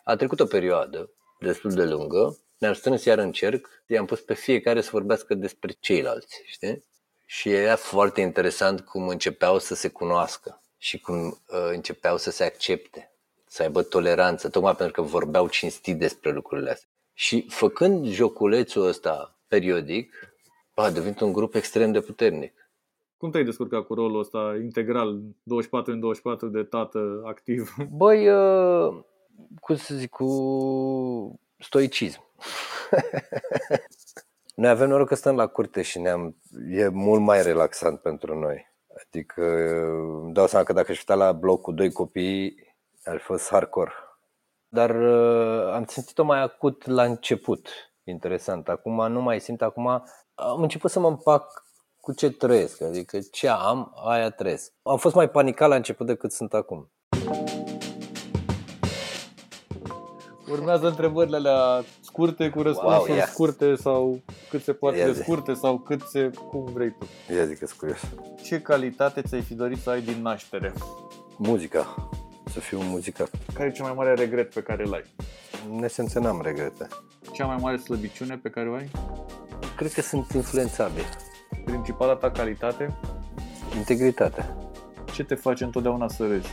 A 0.05 0.17
trecut 0.17 0.41
o 0.41 0.45
perioadă 0.45 1.11
destul 1.41 1.71
de 1.71 1.85
lungă, 1.85 2.39
ne-am 2.59 2.75
strâns 2.75 3.05
iar 3.05 3.19
în 3.19 3.33
cerc, 3.33 3.69
i-am 3.87 4.07
pus 4.07 4.21
pe 4.21 4.35
fiecare 4.35 4.81
să 4.81 4.89
vorbească 4.93 5.35
despre 5.35 5.77
ceilalți, 5.81 6.43
știi? 6.47 6.85
Și 7.27 7.51
era 7.53 7.77
foarte 7.77 8.21
interesant 8.21 8.81
cum 8.81 9.09
începeau 9.09 9.59
să 9.59 9.75
se 9.75 9.89
cunoască 9.89 10.63
și 10.77 11.01
cum 11.01 11.27
uh, 11.27 11.69
începeau 11.73 12.17
să 12.17 12.31
se 12.31 12.45
accepte, 12.45 13.13
să 13.47 13.63
aibă 13.63 13.83
toleranță, 13.83 14.49
tocmai 14.49 14.77
pentru 14.77 15.03
că 15.03 15.09
vorbeau 15.09 15.49
cinstit 15.49 15.99
despre 15.99 16.31
lucrurile 16.31 16.71
astea. 16.71 16.89
Și 17.15 17.47
făcând 17.49 18.07
joculețul 18.07 18.87
ăsta 18.87 19.39
periodic, 19.49 20.30
a 20.81 20.91
devenit 20.91 21.21
un 21.21 21.33
grup 21.33 21.55
extrem 21.55 21.93
de 21.93 22.01
puternic. 22.01 22.71
Cum 23.17 23.31
te-ai 23.31 23.45
descurcat 23.45 23.87
cu 23.87 23.95
rolul 23.95 24.19
ăsta 24.19 24.59
integral, 24.63 25.21
24 25.43 25.93
în 25.93 26.01
24 26.01 26.49
de 26.49 26.63
tată 26.63 27.23
activ? 27.25 27.75
Băi, 27.97 28.29
uh, 28.29 29.03
cum 29.61 29.77
să 29.77 29.95
zic, 29.95 30.11
cu 30.11 31.41
stoicism. 31.59 32.25
noi 34.55 34.71
avem 34.71 34.89
noroc 34.89 35.09
că 35.09 35.15
stăm 35.15 35.37
la 35.37 35.47
curte 35.47 35.83
și 35.83 35.99
ne-am, 35.99 36.37
e 36.71 36.89
mult 36.89 37.21
mai 37.21 37.43
relaxant 37.43 38.01
pentru 38.01 38.39
noi. 38.39 38.67
Adică 39.07 39.43
îmi 40.23 40.33
dau 40.33 40.47
seama 40.47 40.65
că 40.65 40.73
dacă 40.73 40.91
aș 40.91 40.97
fi 40.97 41.03
stat 41.03 41.17
la 41.17 41.33
bloc 41.33 41.61
cu 41.61 41.73
doi 41.73 41.93
copii, 41.93 42.55
ar 43.05 43.19
fi 43.19 43.25
fost 43.25 43.49
hardcore. 43.49 43.93
Dar 44.69 44.91
uh, 44.91 45.73
am 45.73 45.85
simțit-o 45.85 46.25
mai 46.25 46.43
acut 46.43 46.87
la 46.87 47.05
început, 47.05 47.69
interesant. 48.05 48.69
Acum 48.69 49.13
nu 49.13 49.21
mai 49.21 49.41
simt, 49.41 49.63
acum 49.63 50.05
am 50.41 50.63
început 50.63 50.91
să 50.91 51.01
mă 51.01 51.09
împac 51.09 51.65
cu 52.01 52.13
ce 52.13 52.31
trăiesc, 52.31 52.83
adică 52.83 53.19
ce 53.31 53.49
am, 53.49 53.93
aia 54.09 54.31
trăiesc. 54.31 54.73
Am 54.83 54.97
fost 54.97 55.15
mai 55.15 55.29
panicat 55.31 55.69
la 55.69 55.75
început 55.75 56.07
decât 56.07 56.33
sunt 56.33 56.55
acum. 56.55 56.91
Urmează 60.51 60.87
întrebările 60.87 61.37
alea 61.37 61.85
scurte 62.01 62.49
cu 62.49 62.63
răspunsuri 62.63 63.09
Wow, 63.11 63.19
ia. 63.19 63.27
scurte 63.27 63.75
sau 63.75 64.21
cât 64.51 64.63
se 64.63 64.73
poate 64.73 64.99
Ia 64.99 65.07
de 65.07 65.13
zi. 65.13 65.21
scurte 65.23 65.53
sau 65.55 65.79
cât 65.79 66.01
se, 66.03 66.31
cum 66.51 66.65
vrei 66.73 66.97
tu. 66.99 67.07
Ia 67.35 67.45
zic 67.45 67.59
că 67.59 67.67
curios. 67.79 67.99
Ce 68.43 68.61
calitate 68.61 69.23
ți-ai 69.23 69.41
fi 69.43 69.55
dorit 69.55 69.79
să 69.81 69.91
ai 69.91 70.01
din 70.01 70.23
naștere? 70.23 70.73
Muzica. 71.37 72.09
Să 72.53 72.61
fiu 72.61 72.79
muzicat. 72.83 73.31
Care 73.55 73.69
e 73.69 73.73
cel 73.73 73.85
mai 73.85 73.95
mare 73.97 74.15
regret 74.15 74.55
pe 74.55 74.63
care 74.63 74.85
îl 74.87 74.93
ai? 74.93 75.05
În 75.71 75.83
esență 75.83 76.19
n-am 76.19 76.41
regrete. 76.43 76.89
Cea 77.33 77.47
mai 77.47 77.57
mare 77.61 77.77
slăbiciune 77.77 78.37
pe 78.43 78.49
care 78.51 78.69
o 78.71 78.75
ai? 78.75 78.91
Cred 79.81 79.93
că 79.93 80.01
sunt 80.01 80.33
influențabil. 80.33 81.05
Principala 81.65 82.15
ta 82.17 82.31
calitate? 82.31 82.97
Integritatea. 83.77 84.57
Ce 85.13 85.25
te 85.25 85.35
face 85.35 85.65
întotdeauna 85.65 86.09
să 86.09 86.27
râzi? 86.27 86.49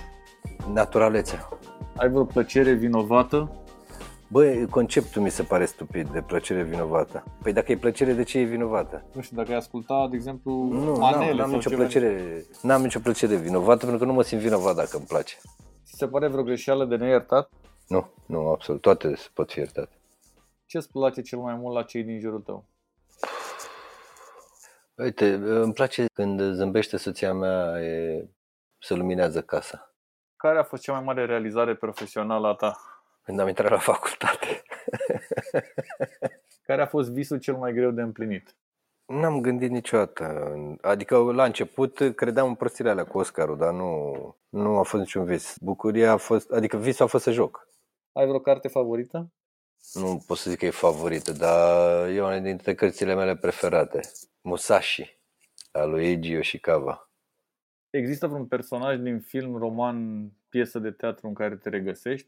Naturalețea. 0.74 1.50
Ai 1.96 2.10
vreo 2.10 2.26
plăcere 2.26 2.72
vinovată? 2.72 3.52
Băi, 4.28 4.68
conceptul 4.68 5.22
mi 5.22 5.30
se 5.30 5.44
pare 5.44 5.66
stupid 5.66 6.10
de 6.10 6.22
plăcere 6.22 6.63
vinovată. 6.63 7.24
Păi 7.42 7.54
dacă 7.54 7.72
e 7.72 7.78
plăcere, 7.78 8.13
de 8.13 8.24
ce 8.24 8.40
e 8.40 8.44
vinovată? 8.44 9.06
Nu 9.13 9.22
știu, 9.22 9.36
dacă 9.36 9.52
ai 9.52 9.58
asculta, 9.58 10.08
de 10.10 10.16
exemplu, 10.16 10.52
Nu, 10.72 10.92
manele 10.92 11.26
n-am, 11.26 11.36
n-am 11.38 11.48
sau 11.48 11.56
nicio 11.56 11.70
ceva. 11.70 11.82
plăcere, 11.82 12.44
n-am 12.62 12.82
nicio 12.82 13.00
plăcere 13.00 13.36
vinovată 13.36 13.86
pentru 13.86 13.98
că 13.98 14.06
nu 14.06 14.13
mă 14.13 14.22
simt 14.22 14.42
vinovat 14.42 14.76
dacă 14.76 14.98
îmi 14.98 15.06
place. 15.06 15.36
Ți 15.86 15.98
se 15.98 16.08
pare 16.08 16.28
vreo 16.28 16.44
greșeală 16.44 16.86
de 16.86 16.96
neiertat? 16.96 17.50
Nu, 17.88 18.10
nu, 18.26 18.48
absolut, 18.48 18.82
toate 18.82 19.13
pot 19.34 19.52
fi 19.52 19.60
iertate. 19.60 19.96
Ce 20.66 20.78
îți 20.78 20.92
place 20.92 21.22
cel 21.22 21.40
mai 21.40 21.56
mult 21.56 21.76
la 21.76 21.84
cei 21.84 22.04
din 22.04 22.20
jurul 22.20 22.40
tău? 22.40 22.66
Uite, 24.97 25.33
îmi 25.33 25.73
place 25.73 26.05
când 26.13 26.41
zâmbește 26.41 26.97
soția 26.97 27.33
mea, 27.33 27.81
e, 27.81 28.27
se 28.77 28.93
luminează 28.93 29.41
casa. 29.41 29.95
Care 30.36 30.60
a 30.60 30.63
fost 30.63 30.83
cea 30.83 30.93
mai 30.93 31.03
mare 31.03 31.25
realizare 31.25 31.75
profesională 31.75 32.47
a 32.47 32.53
ta? 32.53 32.77
Când 33.23 33.39
am 33.39 33.47
intrat 33.47 33.71
la 33.71 33.77
facultate. 33.77 34.62
Care 36.67 36.81
a 36.81 36.86
fost 36.86 37.12
visul 37.12 37.39
cel 37.39 37.55
mai 37.55 37.73
greu 37.73 37.91
de 37.91 38.01
împlinit? 38.01 38.55
N-am 39.05 39.41
gândit 39.41 39.69
niciodată. 39.69 40.53
Adică 40.81 41.17
la 41.17 41.43
început 41.43 42.13
credeam 42.15 42.47
în 42.47 42.55
prostiile 42.55 42.89
alea 42.89 43.05
cu 43.05 43.17
Oscarul, 43.17 43.57
dar 43.57 43.73
nu, 43.73 44.13
nu 44.49 44.77
a 44.77 44.83
fost 44.83 45.03
niciun 45.03 45.25
vis. 45.25 45.57
Bucuria 45.62 46.12
a 46.12 46.17
fost, 46.17 46.51
adică 46.51 46.77
visul 46.77 47.05
a 47.05 47.07
fost 47.07 47.23
să 47.23 47.31
joc. 47.31 47.69
Ai 48.12 48.25
vreo 48.27 48.39
carte 48.39 48.67
favorită? 48.67 49.31
Nu 49.94 50.24
pot 50.28 50.38
să 50.38 50.50
zic 50.50 50.60
că 50.60 50.66
e 50.66 50.70
favorită, 50.70 51.32
dar 51.32 52.08
e 52.10 52.22
una 52.22 52.40
dintre 52.40 52.76
cărțile 52.76 53.13
mele 53.13 53.36
preferate. 53.36 54.00
Musashi, 54.42 55.20
al 55.72 55.90
lui 55.90 56.06
Eiji 56.06 56.32
Yoshikawa. 56.32 57.12
Există 57.90 58.28
vreun 58.28 58.46
personaj 58.46 58.98
din 58.98 59.20
film, 59.20 59.58
roman, 59.58 60.30
piesă 60.50 60.80
de 60.80 60.92
teatru 60.92 61.28
în 61.28 61.34
care 61.34 61.56
te 61.56 61.70
regăsești? 61.70 62.28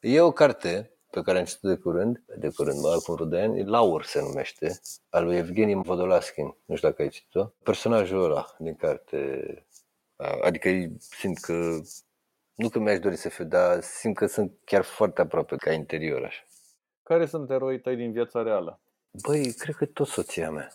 E 0.00 0.20
o 0.20 0.32
carte 0.32 0.90
pe 1.10 1.22
care 1.22 1.38
am 1.38 1.44
citit 1.44 1.68
de 1.68 1.76
curând, 1.76 2.22
de 2.36 2.50
curând, 2.50 2.80
mă, 2.80 2.88
acum 2.88 3.14
vreo 3.14 3.26
de 3.26 3.40
ani, 3.40 3.64
Laur 3.64 4.04
se 4.04 4.20
numește, 4.20 4.80
al 5.08 5.24
lui 5.24 5.36
Evgeni 5.36 5.82
Vodolaskin, 5.82 6.44
nu 6.64 6.76
știu 6.76 6.88
dacă 6.88 7.02
ai 7.02 7.08
citit-o. 7.08 7.44
Personajul 7.44 8.24
ăla 8.24 8.54
din 8.58 8.74
carte, 8.74 9.66
adică 10.42 10.68
simt 10.98 11.38
că, 11.38 11.80
nu 12.62 12.68
că 12.68 12.78
mi-aș 12.78 12.98
dori 12.98 13.16
să 13.16 13.28
fiu, 13.28 13.44
dar 13.44 13.80
simt 13.80 14.16
că 14.16 14.26
sunt 14.26 14.52
chiar 14.64 14.82
foarte 14.82 15.20
aproape 15.20 15.56
ca 15.56 15.72
interior 15.72 16.24
așa. 16.24 16.42
Care 17.02 17.26
sunt 17.26 17.50
eroii 17.50 17.80
tăi 17.80 17.96
din 17.96 18.12
viața 18.12 18.42
reală? 18.42 18.80
Băi, 19.26 19.52
cred 19.52 19.74
că 19.74 19.86
tot 19.86 20.06
soția 20.06 20.50
mea. 20.50 20.68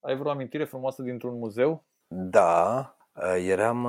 Ai 0.00 0.16
vreo 0.16 0.30
amintire 0.30 0.64
frumoasă 0.64 1.02
dintr-un 1.02 1.38
muzeu? 1.38 1.84
Da, 2.06 2.96
eram, 3.36 3.84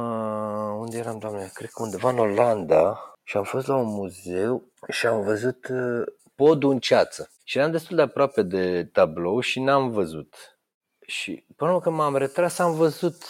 unde 0.79 0.97
eram, 0.97 1.19
doamne, 1.19 1.49
cred 1.53 1.69
că 1.69 1.83
undeva 1.83 2.09
în 2.09 2.19
Olanda 2.19 3.13
și 3.23 3.37
am 3.37 3.43
fost 3.43 3.67
la 3.67 3.75
un 3.75 3.93
muzeu 3.93 4.71
și 4.89 5.07
am 5.07 5.21
văzut 5.21 5.67
uh, 5.67 6.03
podul 6.35 6.71
în 6.71 6.79
ceață. 6.79 7.29
Și 7.43 7.57
eram 7.57 7.71
destul 7.71 7.95
de 7.95 8.01
aproape 8.01 8.41
de 8.41 8.85
tablou 8.85 9.39
și 9.39 9.59
n-am 9.59 9.89
văzut. 9.89 10.59
Și 11.05 11.45
până 11.55 11.71
la 11.71 11.79
când 11.79 11.95
m-am 11.95 12.15
retras 12.15 12.59
am 12.59 12.73
văzut 12.73 13.23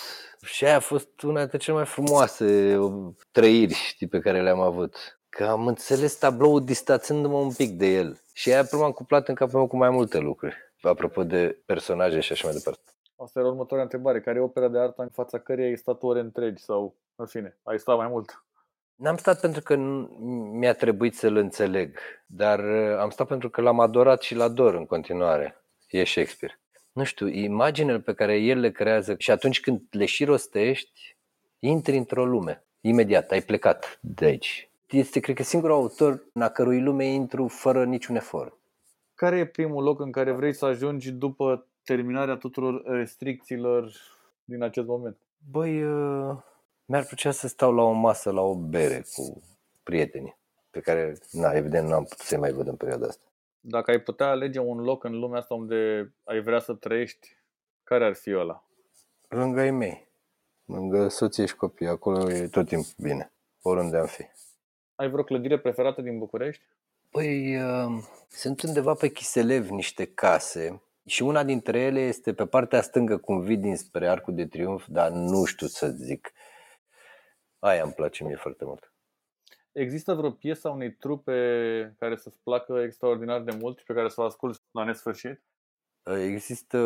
și 0.45 0.65
aia 0.65 0.75
a 0.75 0.79
fost 0.79 1.21
una 1.21 1.39
dintre 1.39 1.57
cele 1.57 1.75
mai 1.75 1.85
frumoase 1.85 2.77
uh, 2.77 3.13
trăiri 3.31 3.73
știi, 3.73 4.07
pe 4.07 4.19
care 4.19 4.41
le-am 4.41 4.59
avut. 4.59 5.19
Că 5.29 5.43
am 5.45 5.67
înțeles 5.67 6.15
tabloul 6.17 6.63
distanțându-mă 6.63 7.37
un 7.37 7.53
pic 7.53 7.77
de 7.77 7.85
el. 7.85 8.19
Și 8.33 8.51
aia 8.51 8.67
m-am 8.71 8.91
cuplat 8.91 9.27
în 9.27 9.35
capul 9.35 9.57
meu 9.57 9.67
cu 9.67 9.77
mai 9.77 9.89
multe 9.89 10.17
lucruri. 10.17 10.55
Apropo 10.81 11.23
de 11.23 11.61
personaje 11.65 12.19
și 12.19 12.31
așa 12.31 12.47
mai 12.47 12.55
departe. 12.55 12.81
Asta 13.15 13.39
era 13.39 13.47
următoarea 13.47 13.83
întrebare. 13.83 14.21
Care 14.21 14.37
e 14.37 14.41
opera 14.41 14.67
de 14.67 14.79
artă 14.79 15.01
în 15.01 15.09
fața 15.09 15.39
căreia 15.39 15.67
ai 15.67 15.77
stat 15.77 16.03
ore 16.03 16.19
întregi 16.19 16.63
sau, 16.63 16.95
în 17.15 17.25
fine, 17.25 17.57
ai 17.63 17.79
stat 17.79 17.97
mai 17.97 18.07
mult? 18.07 18.43
N-am 18.95 19.17
stat 19.17 19.39
pentru 19.39 19.61
că 19.61 19.75
mi-a 20.51 20.73
trebuit 20.73 21.15
să-l 21.15 21.35
înțeleg, 21.35 21.97
dar 22.25 22.59
uh, 22.59 22.97
am 22.99 23.09
stat 23.09 23.27
pentru 23.27 23.49
că 23.49 23.61
l-am 23.61 23.79
adorat 23.79 24.21
și 24.21 24.35
l-ador 24.35 24.73
în 24.73 24.85
continuare. 24.85 25.61
E 25.89 26.03
Shakespeare. 26.03 26.59
Nu 26.95 27.03
știu, 27.03 27.27
imaginele 27.27 27.99
pe 27.99 28.13
care 28.13 28.37
el 28.37 28.59
le 28.59 28.71
creează 28.71 29.15
și 29.17 29.31
atunci 29.31 29.59
când 29.59 29.81
le 29.89 30.05
și 30.05 30.25
rostești, 30.25 31.17
intri 31.59 31.97
într-o 31.97 32.25
lume. 32.25 32.63
Imediat, 32.81 33.31
ai 33.31 33.41
plecat 33.41 33.99
de 34.01 34.25
aici. 34.25 34.69
Este, 34.89 35.19
cred 35.19 35.35
că, 35.35 35.43
singurul 35.43 35.75
autor 35.75 36.23
în 36.33 36.41
a 36.41 36.49
cărui 36.49 36.81
lume 36.81 37.05
intru 37.05 37.47
fără 37.47 37.85
niciun 37.85 38.15
efort. 38.15 38.57
Care 39.15 39.37
e 39.37 39.45
primul 39.45 39.83
loc 39.83 39.99
în 39.99 40.11
care 40.11 40.31
vrei 40.31 40.53
să 40.53 40.65
ajungi 40.65 41.11
după 41.11 41.67
terminarea 41.83 42.35
tuturor 42.35 42.83
restricțiilor 42.85 43.91
din 44.43 44.63
acest 44.63 44.87
moment? 44.87 45.17
Băi, 45.51 45.83
uh 45.83 46.37
mi-ar 46.85 47.05
plăcea 47.05 47.31
să 47.31 47.47
stau 47.47 47.73
la 47.73 47.81
o 47.81 47.91
masă, 47.91 48.31
la 48.31 48.41
o 48.41 48.55
bere 48.55 49.05
cu 49.13 49.43
prietenii, 49.83 50.37
pe 50.69 50.79
care, 50.79 51.17
na, 51.31 51.51
evident, 51.51 51.87
nu 51.87 51.93
am 51.93 52.03
putut 52.03 52.25
să-i 52.25 52.37
mai 52.37 52.51
văd 52.51 52.67
în 52.67 52.75
perioada 52.75 53.07
asta. 53.07 53.24
Dacă 53.67 53.91
ai 53.91 53.99
putea 53.99 54.27
alege 54.27 54.59
un 54.59 54.77
loc 54.77 55.03
în 55.03 55.19
lumea 55.19 55.39
asta 55.39 55.53
unde 55.53 56.11
ai 56.23 56.41
vrea 56.41 56.59
să 56.59 56.73
trăiești, 56.73 57.37
care 57.83 58.05
ar 58.05 58.13
fi 58.13 58.35
ăla? 58.35 58.63
Lângă 59.27 59.61
ei 59.61 59.71
mei, 59.71 60.07
lângă 60.65 61.07
soție 61.07 61.45
și 61.45 61.55
copii, 61.55 61.87
acolo 61.87 62.31
e 62.31 62.47
tot 62.47 62.67
timpul 62.67 62.91
bine, 62.97 63.31
oriunde 63.61 63.97
am 63.97 64.05
fi. 64.05 64.25
Ai 64.95 65.09
vreo 65.09 65.23
clădire 65.23 65.59
preferată 65.59 66.01
din 66.01 66.17
București? 66.17 66.63
Păi, 67.09 67.55
uh, 67.55 68.03
sunt 68.29 68.61
undeva 68.61 68.93
pe 68.93 69.07
Chiselev 69.07 69.69
niște 69.69 70.05
case 70.05 70.81
și 71.05 71.23
una 71.23 71.43
dintre 71.43 71.79
ele 71.79 71.99
este 71.99 72.33
pe 72.33 72.45
partea 72.45 72.81
stângă, 72.81 73.17
cum 73.17 73.39
vii 73.39 73.57
dinspre 73.57 74.09
Arcul 74.09 74.35
de 74.35 74.45
Triunf, 74.45 74.85
dar 74.87 75.09
nu 75.09 75.45
știu 75.45 75.67
să 75.67 75.87
zic 75.87 76.33
Aia 77.59 77.83
îmi 77.83 77.93
place 77.93 78.23
mie 78.23 78.35
foarte 78.35 78.65
mult. 78.65 78.93
Există 79.75 80.13
vreo 80.13 80.31
piesă 80.31 80.67
a 80.67 80.71
unei 80.71 80.93
trupe 80.93 81.95
care 81.99 82.15
să-ți 82.15 82.39
placă 82.43 82.79
extraordinar 82.79 83.41
de 83.41 83.57
mult 83.59 83.77
și 83.77 83.83
pe 83.83 83.93
care 83.93 84.09
să 84.09 84.21
o 84.21 84.23
asculti 84.23 84.59
la 84.71 84.83
nesfârșit? 84.83 85.41
Există 86.03 86.77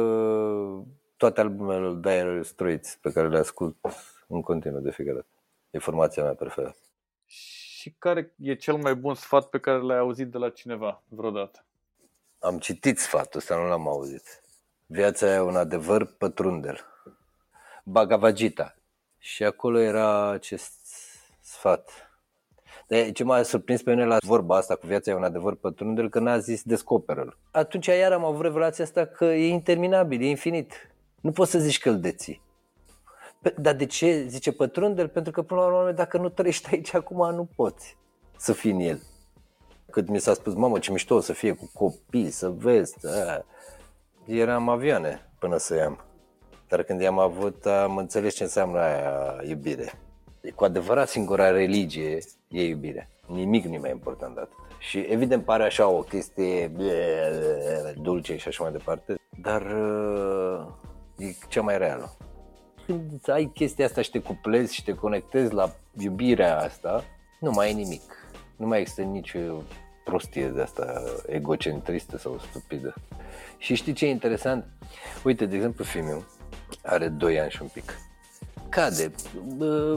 toate 1.17 1.39
albumele 1.39 1.99
Dire 2.01 2.41
Straits 2.43 2.95
pe 2.95 3.11
care 3.11 3.27
le 3.27 3.37
ascult 3.37 3.77
în 4.27 4.41
continuu 4.41 4.79
de 4.79 4.91
fiecare 4.91 5.15
dată. 5.15 5.43
E 5.69 5.79
formația 5.79 6.23
mea 6.23 6.33
preferată. 6.33 6.77
Și 7.25 7.95
care 7.97 8.33
e 8.37 8.55
cel 8.55 8.75
mai 8.75 8.95
bun 8.95 9.15
sfat 9.15 9.49
pe 9.49 9.59
care 9.59 9.77
l-ai 9.77 9.97
auzit 9.97 10.31
de 10.31 10.37
la 10.37 10.49
cineva 10.49 11.03
vreodată? 11.07 11.65
Am 12.39 12.59
citit 12.59 12.99
sfatul 12.99 13.39
ăsta, 13.39 13.55
nu 13.55 13.67
l-am 13.67 13.87
auzit. 13.87 14.43
Viața 14.85 15.33
e 15.33 15.39
un 15.39 15.55
adevăr 15.55 16.05
pătrundel. 16.05 16.85
Bhagavad 17.83 18.33
Gita, 18.33 18.75
și 19.17 19.43
acolo 19.43 19.79
era 19.79 20.29
acest 20.29 20.85
sfat. 21.41 22.08
De 22.89 23.11
ce 23.11 23.23
m-a 23.23 23.41
surprins 23.41 23.81
pe 23.81 23.89
mine 23.89 24.05
la 24.05 24.17
vorba 24.25 24.55
asta 24.57 24.75
cu 24.75 24.87
viața 24.87 25.11
e 25.11 25.15
un 25.15 25.23
adevăr 25.23 25.55
pătrundel, 25.55 26.09
că 26.09 26.19
n-a 26.19 26.37
zis 26.37 26.63
descoperă-l. 26.63 27.37
Atunci 27.51 27.85
iar 27.85 28.11
am 28.11 28.25
avut 28.25 28.41
revelația 28.41 28.83
asta 28.83 29.05
că 29.05 29.25
e 29.25 29.47
interminabil, 29.47 30.21
e 30.21 30.25
infinit. 30.25 30.73
Nu 31.21 31.31
poți 31.31 31.51
să 31.51 31.59
zici 31.59 31.79
că 31.79 31.89
îl 31.89 31.99
deții. 31.99 32.41
Pe, 33.41 33.53
dar 33.57 33.75
de 33.75 33.85
ce 33.85 34.25
zice 34.27 34.51
pătrundel? 34.51 35.07
Pentru 35.07 35.31
că 35.31 35.41
până 35.41 35.61
la 35.61 35.67
urmă 35.67 35.91
dacă 35.91 36.17
nu 36.17 36.29
trăiești 36.29 36.69
aici 36.71 36.93
acum 36.93 37.35
nu 37.35 37.49
poți 37.55 37.97
să 38.37 38.53
fii 38.53 38.71
în 38.71 38.79
el. 38.79 39.01
Cât 39.91 40.09
mi 40.09 40.19
s-a 40.19 40.33
spus, 40.33 40.53
mamă 40.53 40.79
ce 40.79 40.91
mișto 40.91 41.15
o 41.15 41.19
să 41.19 41.33
fie 41.33 41.53
cu 41.53 41.69
copii, 41.73 42.29
să 42.29 42.49
vezi, 42.49 42.95
da. 43.01 43.45
eram 44.25 44.69
avioane 44.69 45.29
până 45.39 45.57
să 45.57 45.75
iau. 45.75 45.97
Dar 46.67 46.83
când 46.83 47.01
i-am 47.01 47.19
avut, 47.19 47.65
am 47.65 47.97
înțeles 47.97 48.33
ce 48.33 48.43
înseamnă 48.43 48.79
aia 48.79 49.41
iubire. 49.47 49.93
Cu 50.55 50.63
adevărat 50.63 51.09
singura 51.09 51.49
religie 51.49 52.17
e 52.47 52.67
iubire. 52.67 53.09
Nimic 53.25 53.65
nu 53.65 53.73
e 53.73 53.77
mai 53.77 53.91
important 53.91 54.35
de 54.35 54.41
atât. 54.41 54.57
Și 54.79 54.99
evident 54.99 55.43
pare 55.43 55.63
așa 55.63 55.87
o 55.87 55.99
chestie 55.99 56.71
dulce 58.01 58.37
și 58.37 58.47
așa 58.47 58.63
mai 58.63 58.71
departe, 58.71 59.19
dar 59.41 59.61
uh, 59.61 60.65
e 61.17 61.35
cea 61.47 61.61
mai 61.61 61.77
reală. 61.77 62.17
Când 62.85 63.21
ai 63.27 63.51
chestia 63.53 63.85
asta 63.85 64.01
și 64.01 64.09
te 64.09 64.19
cuplezi 64.19 64.73
și 64.73 64.83
te 64.83 64.93
conectezi 64.93 65.53
la 65.53 65.71
iubirea 65.97 66.59
asta, 66.59 67.03
nu 67.39 67.51
mai 67.51 67.69
e 67.69 67.73
nimic. 67.73 68.01
Nu 68.55 68.67
mai 68.67 68.79
există 68.79 69.01
nicio 69.01 69.39
prostie 70.03 70.47
de 70.47 70.61
asta 70.61 71.03
egocentristă 71.27 72.17
sau 72.17 72.39
stupidă. 72.49 72.93
Și 73.57 73.75
știi 73.75 73.93
ce 73.93 74.05
e 74.05 74.09
interesant? 74.09 74.65
Uite, 75.23 75.45
de 75.45 75.55
exemplu, 75.55 75.83
filmul 75.83 76.25
are 76.83 77.07
2 77.07 77.39
ani 77.39 77.51
și 77.51 77.61
un 77.61 77.67
pic. 77.73 77.97
Cade 78.69 79.11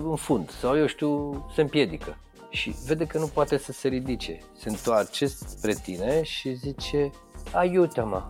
în 0.04 0.16
fund 0.16 0.50
sau 0.50 0.78
eu 0.78 0.86
știu, 0.86 1.44
se 1.54 1.60
împiedică 1.60 2.16
și 2.50 2.74
vede 2.86 3.06
că 3.06 3.18
nu 3.18 3.26
poate 3.26 3.58
să 3.58 3.72
se 3.72 3.88
ridice. 3.88 4.38
Se 4.58 4.68
întoarce 4.68 5.26
spre 5.26 5.72
tine 5.72 6.22
și 6.22 6.54
zice, 6.54 7.10
ajută-mă. 7.52 8.22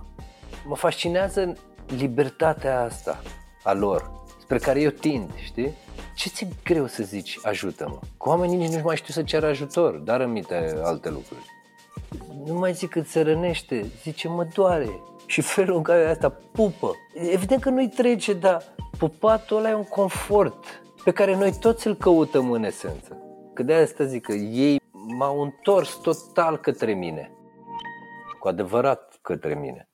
Mă 0.66 0.76
fascinează 0.76 1.52
libertatea 1.96 2.81
asta 2.81 3.22
a 3.64 3.72
lor, 3.72 4.11
spre 4.40 4.59
care 4.59 4.81
eu 4.81 4.90
tind, 4.90 5.31
știi? 5.44 5.72
Ce 6.14 6.28
ți-e 6.28 6.48
greu 6.64 6.87
să 6.87 7.02
zici 7.02 7.38
ajută-mă? 7.42 7.98
Cu 8.16 8.28
oamenii 8.28 8.57
nici 8.57 8.72
nu 8.72 8.81
mai 8.85 8.96
știu 8.96 9.12
să 9.12 9.22
ceară 9.22 9.46
ajutor, 9.46 9.94
dar 9.94 10.20
rămite 10.20 10.81
alte 10.83 11.09
lucruri. 11.09 11.44
Nu 12.44 12.55
mai 12.55 12.72
zic 12.72 12.90
cât 12.90 13.07
se 13.07 13.20
rănește, 13.20 13.90
zice 14.02 14.28
mă 14.28 14.46
doare, 14.55 15.00
și 15.26 15.40
felul 15.40 15.76
în 15.76 15.83
care 15.83 16.11
asta 16.11 16.40
pupă. 16.52 16.94
Evident 17.14 17.61
că 17.61 17.70
nu-i 17.70 17.88
trece, 17.88 18.33
dar 18.33 18.74
pupatul 18.98 19.57
ăla 19.57 19.70
e 19.70 19.74
un 19.74 19.85
confort 19.85 20.64
pe 21.05 21.11
care 21.11 21.37
noi 21.37 21.52
toți 21.61 21.87
îl 21.87 21.94
căutăm 21.94 22.50
în 22.50 22.64
esență. 22.64 23.16
Că 23.55 23.62
de 23.62 23.74
asta 23.74 24.05
zic 24.05 24.22
că 24.22 24.33
ei 24.33 24.81
m-au 25.18 25.42
întors 25.42 25.98
total 26.02 26.57
către 26.57 26.94
mine. 26.94 27.31
Cu 28.38 28.48
adevărat 28.48 29.18
către 29.22 29.55
mine. 29.55 29.87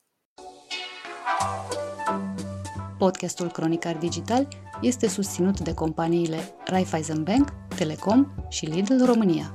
Podcastul 2.99 3.51
Cronicar 3.51 3.97
Digital 3.97 4.49
este 4.81 5.09
susținut 5.09 5.61
de 5.61 5.75
companiile 5.75 6.39
Raiffeisen 6.65 7.23
Bank, 7.23 7.49
Telecom 7.77 8.27
și 8.49 8.67
Lidl 8.67 9.05
România. 9.05 9.55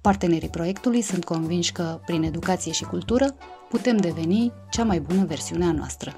Partenerii 0.00 0.48
proiectului 0.48 1.00
sunt 1.00 1.24
convinși 1.24 1.72
că, 1.72 2.00
prin 2.06 2.22
educație 2.22 2.72
și 2.72 2.84
cultură, 2.84 3.34
putem 3.68 3.96
deveni 3.96 4.52
cea 4.70 4.84
mai 4.84 5.00
bună 5.00 5.24
versiune 5.24 5.64
a 5.64 5.72
noastră. 5.72 6.16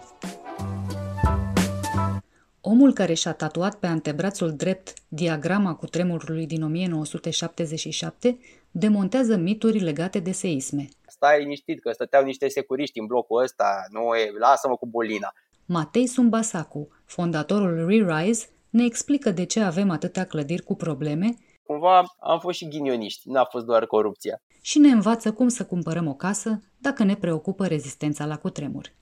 Omul 2.70 2.92
care 2.92 3.14
și-a 3.14 3.32
tatuat 3.32 3.74
pe 3.74 3.86
antebrațul 3.86 4.52
drept 4.52 4.92
diagrama 5.08 5.74
cu 5.74 5.86
tremurului 5.86 6.46
din 6.46 6.62
1977 6.62 8.38
demontează 8.70 9.36
mituri 9.36 9.78
legate 9.78 10.18
de 10.18 10.32
seisme. 10.32 10.88
Stai 11.06 11.38
liniștit 11.38 11.80
că 11.80 11.92
stăteau 11.92 12.24
niște 12.24 12.48
securiști 12.48 12.98
în 12.98 13.06
blocul 13.06 13.42
ăsta, 13.42 13.84
nu 13.90 14.14
e, 14.14 14.30
lasă-mă 14.38 14.76
cu 14.76 14.86
bolina. 14.86 15.32
Matei 15.66 16.06
Sumbasacu, 16.06 16.88
fondatorul 17.04 17.86
ReRise, 17.86 18.48
ne 18.70 18.84
explică 18.84 19.30
de 19.30 19.44
ce 19.44 19.60
avem 19.60 19.90
atâtea 19.90 20.24
clădiri 20.24 20.62
cu 20.62 20.74
probleme 20.74 21.34
Cumva 21.62 22.04
am 22.20 22.38
fost 22.38 22.58
și 22.58 22.68
ghinioniști, 22.68 23.30
n-a 23.30 23.44
fost 23.44 23.64
doar 23.64 23.86
corupția. 23.86 24.40
și 24.60 24.78
ne 24.78 24.88
învață 24.88 25.32
cum 25.32 25.48
să 25.48 25.64
cumpărăm 25.64 26.06
o 26.06 26.14
casă 26.14 26.62
dacă 26.78 27.04
ne 27.04 27.16
preocupă 27.16 27.66
rezistența 27.66 28.24
la 28.24 28.36
cutremur. 28.36 28.92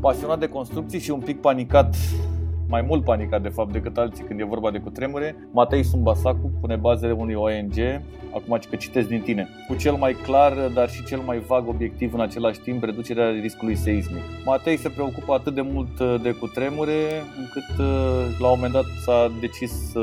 Pasionat 0.00 0.38
de 0.38 0.48
construcții 0.48 1.00
și 1.00 1.10
un 1.10 1.20
pic 1.20 1.40
panicat, 1.40 1.96
mai 2.68 2.82
mult 2.82 3.04
panicat 3.04 3.42
de 3.42 3.48
fapt 3.48 3.72
decât 3.72 3.98
alții 3.98 4.24
când 4.24 4.40
e 4.40 4.44
vorba 4.44 4.70
de 4.70 4.78
cutremure, 4.78 5.36
Matei 5.52 5.82
Sumbasacu 5.82 6.50
pune 6.60 6.76
bazele 6.76 7.12
unui 7.12 7.34
ONG, 7.34 8.02
acum 8.34 8.58
că 8.70 8.76
citesc 8.76 9.08
din 9.08 9.20
tine, 9.20 9.48
cu 9.68 9.74
cel 9.74 9.94
mai 9.94 10.12
clar, 10.12 10.52
dar 10.74 10.90
și 10.90 11.04
cel 11.04 11.18
mai 11.18 11.38
vag 11.38 11.68
obiectiv 11.68 12.14
în 12.14 12.20
același 12.20 12.60
timp, 12.60 12.82
reducerea 12.82 13.30
riscului 13.30 13.76
seismic. 13.76 14.22
Matei 14.44 14.76
se 14.76 14.88
preocupă 14.88 15.32
atât 15.32 15.54
de 15.54 15.60
mult 15.60 15.98
uh, 15.98 16.14
de 16.22 16.30
cutremure, 16.30 17.22
încât 17.38 17.78
uh, 17.78 18.36
la 18.38 18.48
un 18.48 18.54
moment 18.54 18.72
dat 18.72 18.84
s-a 19.04 19.30
decis 19.40 19.90
să 19.90 20.00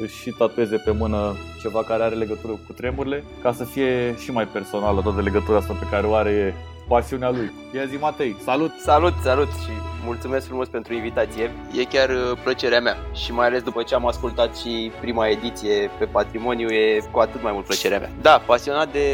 își 0.00 0.20
și 0.20 0.30
tatueze 0.30 0.76
pe 0.76 0.90
mână 0.90 1.34
ceva 1.60 1.82
care 1.82 2.02
are 2.02 2.14
legătură 2.14 2.52
cu 2.52 2.72
tremurile, 2.72 3.24
ca 3.42 3.52
să 3.52 3.64
fie 3.64 4.16
și 4.18 4.30
mai 4.30 4.46
personală 4.46 5.00
toată 5.00 5.20
legătura 5.20 5.56
asta 5.56 5.72
pe 5.72 5.86
care 5.90 6.06
o 6.06 6.14
are 6.14 6.54
pasiunea 6.88 7.30
lui. 7.30 7.52
Ia 7.74 7.84
zi 7.84 7.96
Matei, 7.96 8.36
salut! 8.44 8.72
Salut, 8.78 9.14
salut 9.22 9.48
și 9.48 9.70
mulțumesc 10.04 10.46
frumos 10.46 10.68
pentru 10.68 10.94
invitație. 10.94 11.50
E 11.78 11.84
chiar 11.84 12.10
uh, 12.10 12.38
plăcerea 12.42 12.80
mea 12.80 12.96
și 13.12 13.32
mai 13.32 13.46
ales 13.46 13.62
după 13.62 13.82
ce 13.82 13.94
am 13.94 14.06
ascultat 14.06 14.56
și 14.56 14.92
prima 15.00 15.28
ediție 15.28 15.90
pe 15.98 16.04
patrimoniu 16.04 16.68
e 16.68 17.08
cu 17.10 17.18
atât 17.18 17.42
mai 17.42 17.52
mult 17.52 17.64
plăcerea 17.64 17.98
mea. 17.98 18.10
Da, 18.20 18.42
pasionat 18.46 18.92
de 18.92 19.08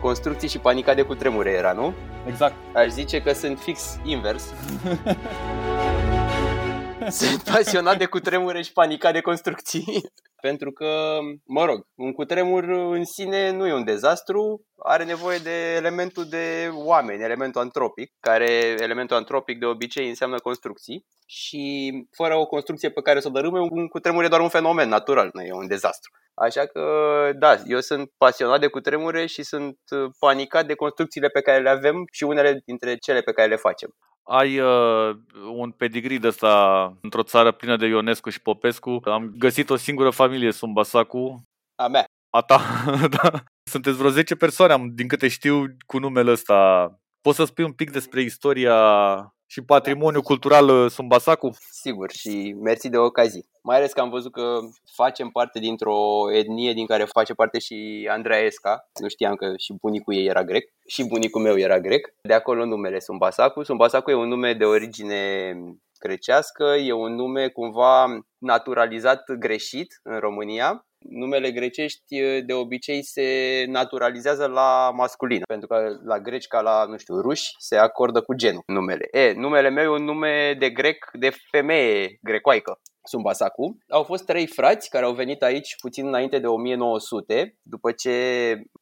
construcții 0.00 0.48
și 0.48 0.58
panica 0.58 0.94
de 0.94 1.02
cutremure 1.02 1.50
era, 1.50 1.72
nu? 1.72 1.94
Exact. 2.26 2.54
Aș 2.74 2.88
zice 2.88 3.20
că 3.20 3.32
sunt 3.32 3.58
fix 3.58 3.98
invers. 4.04 4.44
Sunt 7.08 7.42
pasionat 7.42 7.98
de 7.98 8.04
cutremure 8.04 8.62
și 8.62 8.72
panicat 8.72 9.12
de 9.12 9.20
construcții. 9.20 10.02
Pentru 10.40 10.72
că, 10.72 11.18
mă 11.44 11.64
rog, 11.64 11.86
un 11.94 12.12
cutremur 12.12 12.64
în 12.68 13.04
sine 13.04 13.50
nu 13.50 13.66
e 13.66 13.72
un 13.72 13.84
dezastru, 13.84 14.64
are 14.76 15.04
nevoie 15.04 15.38
de 15.38 15.74
elementul 15.74 16.24
de 16.28 16.70
oameni, 16.72 17.22
elementul 17.22 17.60
antropic, 17.60 18.12
care 18.20 18.50
elementul 18.78 19.16
antropic 19.16 19.58
de 19.58 19.66
obicei 19.66 20.08
înseamnă 20.08 20.38
construcții 20.38 21.06
și 21.26 21.92
fără 22.16 22.36
o 22.36 22.46
construcție 22.46 22.90
pe 22.90 23.02
care 23.02 23.20
să 23.20 23.28
o 23.28 23.30
dărâme, 23.30 23.60
un 23.60 23.88
cutremur 23.88 24.24
e 24.24 24.28
doar 24.28 24.40
un 24.40 24.48
fenomen 24.48 24.88
natural, 24.88 25.30
nu 25.32 25.42
e 25.42 25.52
un 25.52 25.66
dezastru. 25.66 26.10
Așa 26.34 26.66
că, 26.66 26.82
da, 27.38 27.56
eu 27.66 27.80
sunt 27.80 28.10
pasionat 28.16 28.60
de 28.60 28.66
cutremure 28.66 29.26
și 29.26 29.42
sunt 29.42 29.78
panicat 30.18 30.66
de 30.66 30.74
construcțiile 30.74 31.28
pe 31.28 31.40
care 31.40 31.62
le 31.62 31.70
avem 31.70 32.04
și 32.12 32.24
unele 32.24 32.62
dintre 32.64 32.96
cele 32.96 33.20
pe 33.20 33.32
care 33.32 33.48
le 33.48 33.56
facem 33.56 33.90
ai 34.28 34.58
uh, 34.58 35.16
un 35.54 35.70
pedigree 35.70 36.18
de 36.18 36.26
ăsta 36.26 36.92
într-o 37.00 37.22
țară 37.22 37.52
plină 37.52 37.76
de 37.76 37.86
Ionescu 37.86 38.30
și 38.30 38.42
Popescu. 38.42 39.00
Am 39.04 39.32
găsit 39.38 39.70
o 39.70 39.76
singură 39.76 40.10
familie, 40.10 40.52
Sumbasacu. 40.52 41.42
A 41.82 41.88
mea. 41.88 42.04
A 42.30 42.40
ta, 42.40 42.60
da. 43.22 43.42
Sunteți 43.70 43.96
vreo 43.96 44.10
10 44.10 44.36
persoane, 44.36 44.72
am, 44.72 44.94
din 44.94 45.08
câte 45.08 45.28
știu, 45.28 45.64
cu 45.86 45.98
numele 45.98 46.30
ăsta. 46.30 46.90
Poți 47.26 47.38
să 47.38 47.44
spui 47.44 47.64
un 47.64 47.72
pic 47.72 47.90
despre 47.90 48.20
istoria 48.22 48.76
și 49.46 49.62
patrimoniul 49.62 50.22
cultural 50.22 50.68
uh, 50.68 50.90
Sumbasacu? 50.90 51.56
Sigur, 51.70 52.10
și 52.10 52.56
mersi 52.62 52.88
de 52.88 52.96
ocazii. 52.96 53.48
Mai 53.62 53.76
ales 53.76 53.92
că 53.92 54.00
am 54.00 54.10
văzut 54.10 54.32
că 54.32 54.58
facem 54.94 55.28
parte 55.28 55.58
dintr-o 55.58 56.32
etnie 56.32 56.72
din 56.72 56.86
care 56.86 57.04
face 57.04 57.34
parte 57.34 57.58
și 57.58 58.08
Andreea 58.10 58.40
Esca. 58.40 58.88
Nu 59.00 59.08
știam 59.08 59.34
că 59.34 59.52
și 59.58 59.74
bunicul 59.80 60.14
ei 60.14 60.26
era 60.26 60.44
grec. 60.44 60.72
Și 60.86 61.06
bunicul 61.06 61.42
meu 61.42 61.58
era 61.58 61.80
grec. 61.80 62.14
De 62.22 62.34
acolo 62.34 62.64
numele 62.64 63.00
Sumbasacu. 63.00 63.62
Sumbasacu 63.62 64.10
e 64.10 64.14
un 64.14 64.28
nume 64.28 64.52
de 64.54 64.64
origine 64.64 65.52
grecească, 65.98 66.64
e 66.64 66.92
un 66.92 67.14
nume 67.14 67.48
cumva 67.48 68.18
naturalizat 68.38 69.32
greșit 69.38 70.00
în 70.02 70.18
România 70.18 70.86
numele 70.98 71.50
grecești 71.50 72.20
de 72.46 72.52
obicei 72.52 73.02
se 73.02 73.64
naturalizează 73.68 74.46
la 74.46 74.90
masculin, 74.94 75.42
pentru 75.48 75.68
că 75.68 75.88
la 76.04 76.20
greci 76.20 76.46
ca 76.46 76.60
la, 76.60 76.84
nu 76.84 76.96
știu, 76.96 77.20
ruși 77.20 77.54
se 77.58 77.76
acordă 77.76 78.20
cu 78.20 78.34
genul 78.34 78.62
numele. 78.66 79.08
E, 79.10 79.32
numele 79.32 79.68
meu 79.68 79.84
e 79.84 79.96
un 79.98 80.04
nume 80.04 80.56
de 80.58 80.70
grec 80.70 81.10
de 81.12 81.30
femeie 81.50 82.18
grecoaică. 82.22 82.80
Sumbasacu. 83.08 83.78
Au 83.88 84.02
fost 84.02 84.24
trei 84.24 84.46
frați 84.46 84.90
care 84.90 85.04
au 85.04 85.12
venit 85.12 85.42
aici 85.42 85.76
puțin 85.80 86.06
înainte 86.06 86.38
de 86.38 86.46
1900, 86.46 87.56
după 87.62 87.92
ce 87.92 88.12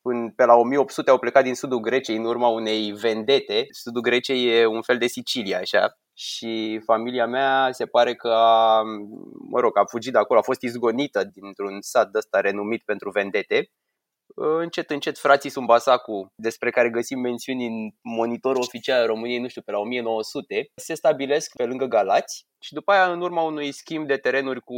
până 0.03 0.33
pe 0.37 0.45
la 0.45 0.55
1800 0.55 1.11
au 1.11 1.19
plecat 1.19 1.45
din 1.45 1.55
sudul 1.55 1.81
Greciei 1.81 2.17
în 2.17 2.25
urma 2.25 2.49
unei 2.49 2.93
vendete. 2.93 3.67
Sudul 3.71 4.03
Greciei 4.03 4.61
e 4.61 4.67
un 4.67 4.83
fel 4.83 4.99
de 4.99 5.07
Sicilia, 5.07 5.59
așa, 5.59 5.99
și 6.17 6.81
familia 6.85 7.27
mea 7.27 7.69
se 7.73 7.87
pare 7.87 8.15
că 8.15 8.29
a, 8.29 8.83
mă 9.51 9.61
rog, 9.61 9.79
a 9.79 9.85
fugit 9.85 10.13
de 10.13 10.19
acolo, 10.19 10.39
a 10.39 10.43
fost 10.43 10.63
izgonită 10.63 11.25
dintr-un 11.25 11.81
sat 11.81 12.11
de 12.11 12.19
ăsta 12.19 12.41
renumit 12.41 12.83
pentru 12.85 13.11
vendete. 13.11 13.71
Încet, 14.37 14.91
încet, 14.91 15.19
frații 15.19 15.51
Sumbasacu, 15.51 16.27
despre 16.35 16.71
care 16.71 16.91
găsim 16.91 17.21
mențiuni 17.21 17.67
în 17.67 17.91
monitorul 18.03 18.63
oficial 18.63 19.01
al 19.01 19.07
României, 19.07 19.41
nu 19.41 19.49
știu, 19.49 19.63
pe 19.63 19.71
la 19.71 19.79
1900, 19.79 20.65
se 20.75 20.95
stabilesc 20.95 21.57
pe 21.57 21.65
lângă 21.65 21.85
Galați 21.85 22.47
și 22.61 22.73
după 22.73 22.93
aia, 22.93 23.13
în 23.13 23.21
urma 23.21 23.43
unui 23.43 23.73
schimb 23.73 24.07
de 24.07 24.17
terenuri 24.17 24.61
cu 24.61 24.75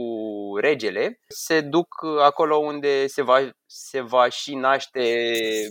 regele, 0.60 1.18
se 1.28 1.60
duc 1.60 2.04
acolo 2.22 2.56
unde 2.56 3.06
se 3.06 3.22
va, 3.22 3.50
se 3.66 4.00
va 4.00 4.28
și 4.28 4.54
naște 4.54 5.02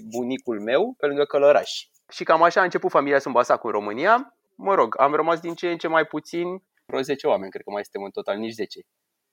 bunicul 0.10 0.62
meu, 0.62 0.94
pe 0.98 1.06
lângă 1.06 1.24
Călăraș. 1.24 1.72
Și 2.12 2.24
cam 2.24 2.44
așa 2.44 2.60
a 2.60 2.64
început 2.64 2.92
familia 2.92 3.20
Sumbasacu 3.20 3.68
în 3.68 3.74
România 3.74 4.35
mă 4.56 4.74
rog, 4.74 4.96
am 5.00 5.14
rămas 5.14 5.40
din 5.40 5.54
ce 5.54 5.72
în 5.72 5.78
ce 5.78 5.88
mai 5.88 6.06
puțin, 6.06 6.64
vreo 6.86 7.02
10 7.02 7.28
oameni, 7.28 7.52
cred 7.52 7.64
că 7.64 7.72
mai 7.72 7.84
suntem 7.84 8.04
în 8.04 8.12
total, 8.12 8.38
nici 8.38 8.54
10. 8.54 8.80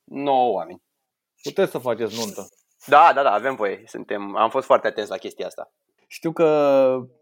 9 0.04 0.52
oameni. 0.52 0.82
Puteți 1.42 1.70
să 1.70 1.78
faceți 1.78 2.18
nuntă. 2.18 2.48
Da, 2.86 3.12
da, 3.14 3.22
da, 3.22 3.32
avem 3.32 3.54
voie. 3.54 3.82
Suntem, 3.86 4.36
am 4.36 4.50
fost 4.50 4.66
foarte 4.66 4.86
atenți 4.86 5.10
la 5.10 5.16
chestia 5.16 5.46
asta. 5.46 5.72
Știu 6.06 6.32
că, 6.32 6.46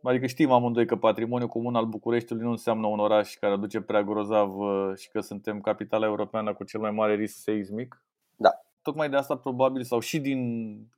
adică 0.03 0.27
știm 0.27 0.51
amândoi 0.51 0.87
că 0.87 0.97
patrimoniul 0.97 1.49
comun 1.49 1.75
al 1.75 1.85
Bucureștiului 1.85 2.45
nu 2.45 2.51
înseamnă 2.51 2.87
un 2.87 2.99
oraș 2.99 3.35
care 3.35 3.53
aduce 3.53 3.81
prea 3.81 4.03
grozav 4.03 4.59
uh, 4.59 4.93
și 4.97 5.09
că 5.11 5.21
suntem 5.21 5.61
capitala 5.61 6.07
europeană 6.07 6.55
cu 6.55 6.65
cel 6.65 6.81
mai 6.81 6.91
mare 6.91 7.15
risc 7.15 7.37
seismic. 7.43 8.05
Da. 8.37 8.51
Tocmai 8.83 9.09
de 9.09 9.16
asta 9.16 9.37
probabil 9.37 9.83
sau 9.83 10.01
și 10.01 10.19
din 10.19 10.40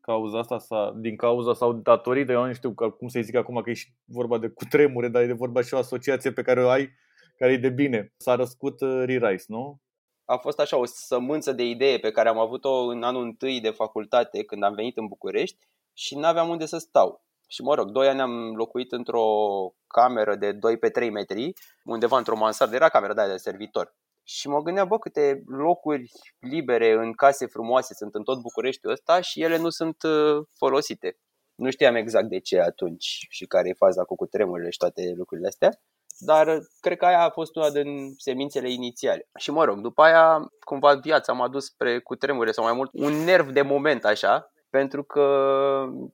cauza 0.00 0.38
asta 0.38 0.58
sau 0.58 0.94
din 0.94 1.16
cauza 1.16 1.54
sau 1.54 1.72
datorită, 1.72 2.32
eu 2.32 2.46
nu 2.46 2.52
știu 2.52 2.74
cum 2.74 3.08
să 3.08 3.20
zic 3.20 3.34
acum 3.34 3.60
că 3.60 3.70
e 3.70 3.74
și 3.74 3.88
vorba 4.04 4.38
de 4.38 4.48
cutremure, 4.48 5.08
dar 5.08 5.22
e 5.22 5.26
de 5.26 5.32
vorba 5.32 5.62
și 5.62 5.74
o 5.74 5.78
asociație 5.78 6.32
pe 6.32 6.42
care 6.42 6.64
o 6.64 6.68
ai 6.68 6.90
care 7.38 7.52
e 7.52 7.56
de 7.56 7.70
bine. 7.70 8.12
S-a 8.16 8.34
răscut 8.34 8.80
uh, 8.80 9.02
Re-Rise, 9.04 9.44
nu? 9.48 9.80
a 10.24 10.36
fost 10.36 10.60
așa 10.60 10.76
o 10.76 10.84
sămânță 10.84 11.52
de 11.52 11.64
idee 11.64 11.98
pe 11.98 12.10
care 12.10 12.28
am 12.28 12.38
avut-o 12.38 12.86
în 12.86 13.02
anul 13.02 13.22
întâi 13.22 13.60
de 13.60 13.70
facultate 13.70 14.44
când 14.44 14.62
am 14.62 14.74
venit 14.74 14.96
în 14.96 15.06
București 15.06 15.58
și 15.92 16.16
nu 16.16 16.26
aveam 16.26 16.48
unde 16.48 16.66
să 16.66 16.78
stau. 16.78 17.24
Și 17.48 17.62
mă 17.62 17.74
rog, 17.74 17.90
doi 17.90 18.08
ani 18.08 18.20
am 18.20 18.54
locuit 18.54 18.92
într-o 18.92 19.24
cameră 19.86 20.34
de 20.34 20.52
2 20.52 20.76
pe 20.76 20.88
3 20.88 21.10
metri, 21.10 21.52
undeva 21.84 22.16
într-o 22.16 22.36
mansardă, 22.36 22.74
era 22.74 22.88
camera 22.88 23.14
de, 23.14 23.30
de 23.30 23.36
servitor. 23.36 23.94
Și 24.24 24.48
mă 24.48 24.62
gândeam, 24.62 24.88
bă, 24.88 24.98
câte 24.98 25.42
locuri 25.46 26.10
libere 26.38 26.92
în 26.92 27.12
case 27.12 27.46
frumoase 27.46 27.94
sunt 27.94 28.14
în 28.14 28.22
tot 28.22 28.40
Bucureștiul 28.40 28.92
ăsta 28.92 29.20
și 29.20 29.42
ele 29.42 29.56
nu 29.56 29.68
sunt 29.68 30.02
uh, 30.02 30.46
folosite. 30.56 31.18
Nu 31.54 31.70
știam 31.70 31.94
exact 31.94 32.28
de 32.28 32.38
ce 32.38 32.60
atunci 32.60 33.26
și 33.28 33.46
care 33.46 33.68
e 33.68 33.72
faza 33.72 34.04
cu 34.04 34.14
cutremurile 34.14 34.70
și 34.70 34.78
toate 34.78 35.12
lucrurile 35.16 35.48
astea, 35.48 35.80
dar 36.18 36.58
cred 36.80 36.96
că 36.96 37.04
aia 37.04 37.22
a 37.22 37.30
fost 37.30 37.56
una 37.56 37.70
din 37.70 38.14
semințele 38.16 38.70
inițiale. 38.70 39.28
Și 39.38 39.50
mă 39.50 39.64
rog, 39.64 39.80
după 39.80 40.02
aia, 40.02 40.52
cumva 40.64 40.94
viața 40.94 41.32
m-a 41.32 41.48
dus 41.48 41.64
spre 41.64 41.98
cutremure 41.98 42.52
sau 42.52 42.64
mai 42.64 42.72
mult 42.72 42.90
un 42.92 43.12
nerv 43.12 43.50
de 43.50 43.62
moment 43.62 44.04
așa, 44.04 44.52
pentru 44.70 45.02
că 45.04 45.24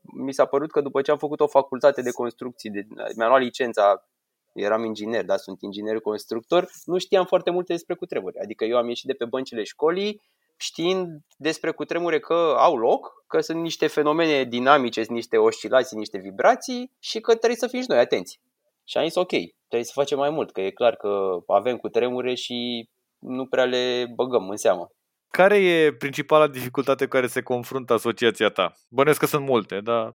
mi 0.03 0.33
s-a 0.33 0.45
părut 0.45 0.71
că 0.71 0.81
după 0.81 1.03
ce 1.03 1.11
am 1.11 1.19
făcut 1.19 1.41
o 1.41 1.47
facultate 1.47 2.03
de 2.03 2.11
construcții, 2.11 2.71
de, 2.71 2.87
mi-am 3.17 3.29
luat 3.29 3.41
licența 3.41 4.09
eram 4.53 4.85
inginer, 4.85 5.25
da, 5.25 5.37
sunt 5.37 5.63
inginer 5.63 6.01
constructor, 6.01 6.71
nu 6.85 6.99
știam 6.99 7.25
foarte 7.25 7.51
multe 7.51 7.73
despre 7.73 7.95
cutremure. 7.95 8.41
Adică 8.43 8.65
eu 8.65 8.77
am 8.77 8.89
ieșit 8.89 9.07
de 9.07 9.13
pe 9.13 9.25
băncile 9.25 9.63
școlii 9.63 10.21
știind 10.59 11.21
despre 11.37 11.71
cutremure 11.71 12.19
că 12.19 12.55
au 12.59 12.77
loc, 12.77 13.25
că 13.27 13.41
sunt 13.41 13.61
niște 13.61 13.87
fenomene 13.87 14.45
dinamice, 14.45 15.03
sunt 15.03 15.17
niște 15.17 15.37
oscilații, 15.37 15.97
niște 15.97 16.19
vibrații 16.19 16.93
și 16.99 17.21
că 17.21 17.35
trebuie 17.35 17.59
să 17.59 17.67
fim 17.67 17.81
și 17.81 17.89
noi 17.89 17.99
atenți. 17.99 18.41
Și 18.85 18.97
am 18.97 19.05
zis 19.05 19.15
ok, 19.15 19.29
trebuie 19.69 19.85
să 19.85 19.93
facem 19.95 20.19
mai 20.19 20.31
mult, 20.31 20.53
că 20.53 20.61
e 20.61 20.71
clar 20.71 20.97
că 20.97 21.39
avem 21.47 21.77
cutremure 21.77 22.35
și 22.35 22.89
nu 23.19 23.47
prea 23.47 23.65
le 23.65 24.07
băgăm 24.15 24.49
în 24.49 24.57
seamă. 24.57 24.91
Care 25.31 25.57
e 25.57 25.93
principala 25.93 26.47
dificultate 26.47 27.05
cu 27.05 27.11
care 27.11 27.27
se 27.27 27.43
confruntă 27.43 27.93
asociația 27.93 28.49
ta? 28.49 28.73
Bănesc 28.89 29.19
că 29.19 29.27
sunt 29.27 29.45
multe, 29.45 29.81
dar 29.81 30.13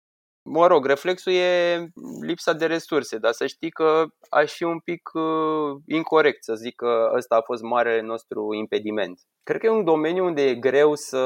Mă 0.52 0.68
rog, 0.68 0.86
reflexul 0.86 1.32
e 1.32 1.78
lipsa 2.22 2.54
de 2.54 2.66
resurse, 2.66 3.18
dar 3.18 3.32
să 3.32 3.48
știi 3.48 3.70
că 3.70 4.06
aș 4.30 4.54
fi 4.54 4.64
un 4.64 4.80
pic 4.80 5.10
uh, 5.14 5.82
incorrect 5.86 6.44
să 6.44 6.54
zic 6.56 6.76
că 6.76 7.12
ăsta 7.16 7.36
a 7.36 7.42
fost 7.42 7.62
marele 7.62 8.02
nostru 8.02 8.54
impediment. 8.54 9.20
Cred 9.44 9.60
că 9.60 9.66
e 9.66 9.70
un 9.70 9.84
domeniu 9.84 10.26
unde 10.26 10.42
e 10.42 10.56
greu 10.56 10.96
să 10.96 11.24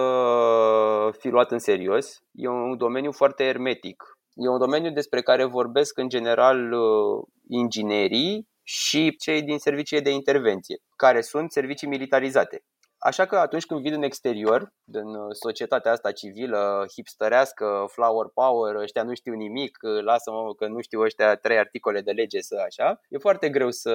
fi 1.19 1.27
luat 1.27 1.51
în 1.51 1.59
serios. 1.59 2.19
E 2.31 2.47
un 2.47 2.77
domeniu 2.77 3.11
foarte 3.11 3.43
hermetic. 3.43 4.03
E 4.33 4.47
un 4.47 4.59
domeniu 4.59 4.91
despre 4.91 5.21
care 5.21 5.45
vorbesc 5.45 5.97
în 5.97 6.09
general 6.09 6.71
uh, 6.71 7.23
inginerii 7.47 8.47
și 8.63 9.15
cei 9.15 9.41
din 9.41 9.57
serviciile 9.57 10.01
de 10.03 10.11
intervenție, 10.11 10.77
care 10.95 11.21
sunt 11.21 11.51
servicii 11.51 11.87
militarizate. 11.87 12.63
Așa 13.03 13.25
că 13.25 13.35
atunci 13.35 13.65
când 13.65 13.81
vin 13.81 13.93
în 13.93 14.03
exterior, 14.03 14.73
în 14.91 15.15
uh, 15.15 15.27
societatea 15.31 15.91
asta 15.91 16.11
civilă, 16.11 16.85
hipsterească, 16.93 17.85
flower 17.91 18.27
power, 18.33 18.75
ăștia 18.75 19.03
nu 19.03 19.13
știu 19.13 19.33
nimic, 19.33 19.77
uh, 19.81 20.03
lasă-mă 20.03 20.53
că 20.53 20.67
nu 20.67 20.81
știu 20.81 21.01
ăștia 21.01 21.35
trei 21.35 21.57
articole 21.57 22.01
de 22.01 22.11
lege 22.11 22.39
să 22.41 22.61
așa, 22.65 22.99
e 23.09 23.17
foarte 23.17 23.49
greu 23.49 23.71
să, 23.71 23.93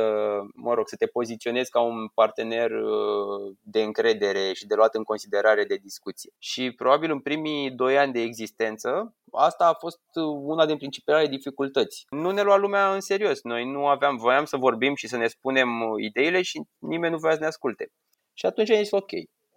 mă 0.55 0.75
rog, 0.75 0.89
să 0.89 0.97
te 0.97 1.07
poziționezi 1.07 1.71
ca 1.71 1.81
un 1.81 2.09
partener 2.15 2.71
uh, 2.71 3.57
de 3.61 3.83
încredere 3.83 4.53
și 4.53 4.67
de 4.67 4.75
luat 4.75 4.95
în 4.95 5.03
considerare 5.03 5.65
de 5.65 5.77
discuție. 5.77 6.31
Și 6.39 6.73
probabil 6.73 7.11
în 7.11 7.21
primii 7.21 7.71
doi 7.71 7.99
ani 7.99 8.13
de 8.13 8.21
existență, 8.21 9.15
asta 9.33 9.67
a 9.67 9.75
fost 9.75 10.01
una 10.43 10.67
din 10.67 10.77
principalele 10.77 11.29
dificultăți. 11.29 12.05
Nu 12.11 12.31
ne 12.31 12.43
lua 12.43 12.57
lumea 12.57 12.93
în 12.93 13.01
serios. 13.01 13.43
Noi 13.43 13.65
nu 13.65 13.87
aveam, 13.87 14.17
voiam 14.17 14.45
să 14.45 14.57
vorbim 14.57 14.95
și 14.95 15.09
să 15.09 15.17
ne 15.17 15.27
spunem 15.27 15.69
ideile 15.97 16.43
și 16.43 16.63
nimeni 16.79 17.13
nu 17.13 17.19
voia 17.19 17.35
să 17.35 17.41
ne 17.41 17.47
asculte. 17.47 17.93
Și 18.39 18.47
atunci 18.47 18.71
am 18.71 18.77
zis, 18.77 18.91
ok, 18.91 19.11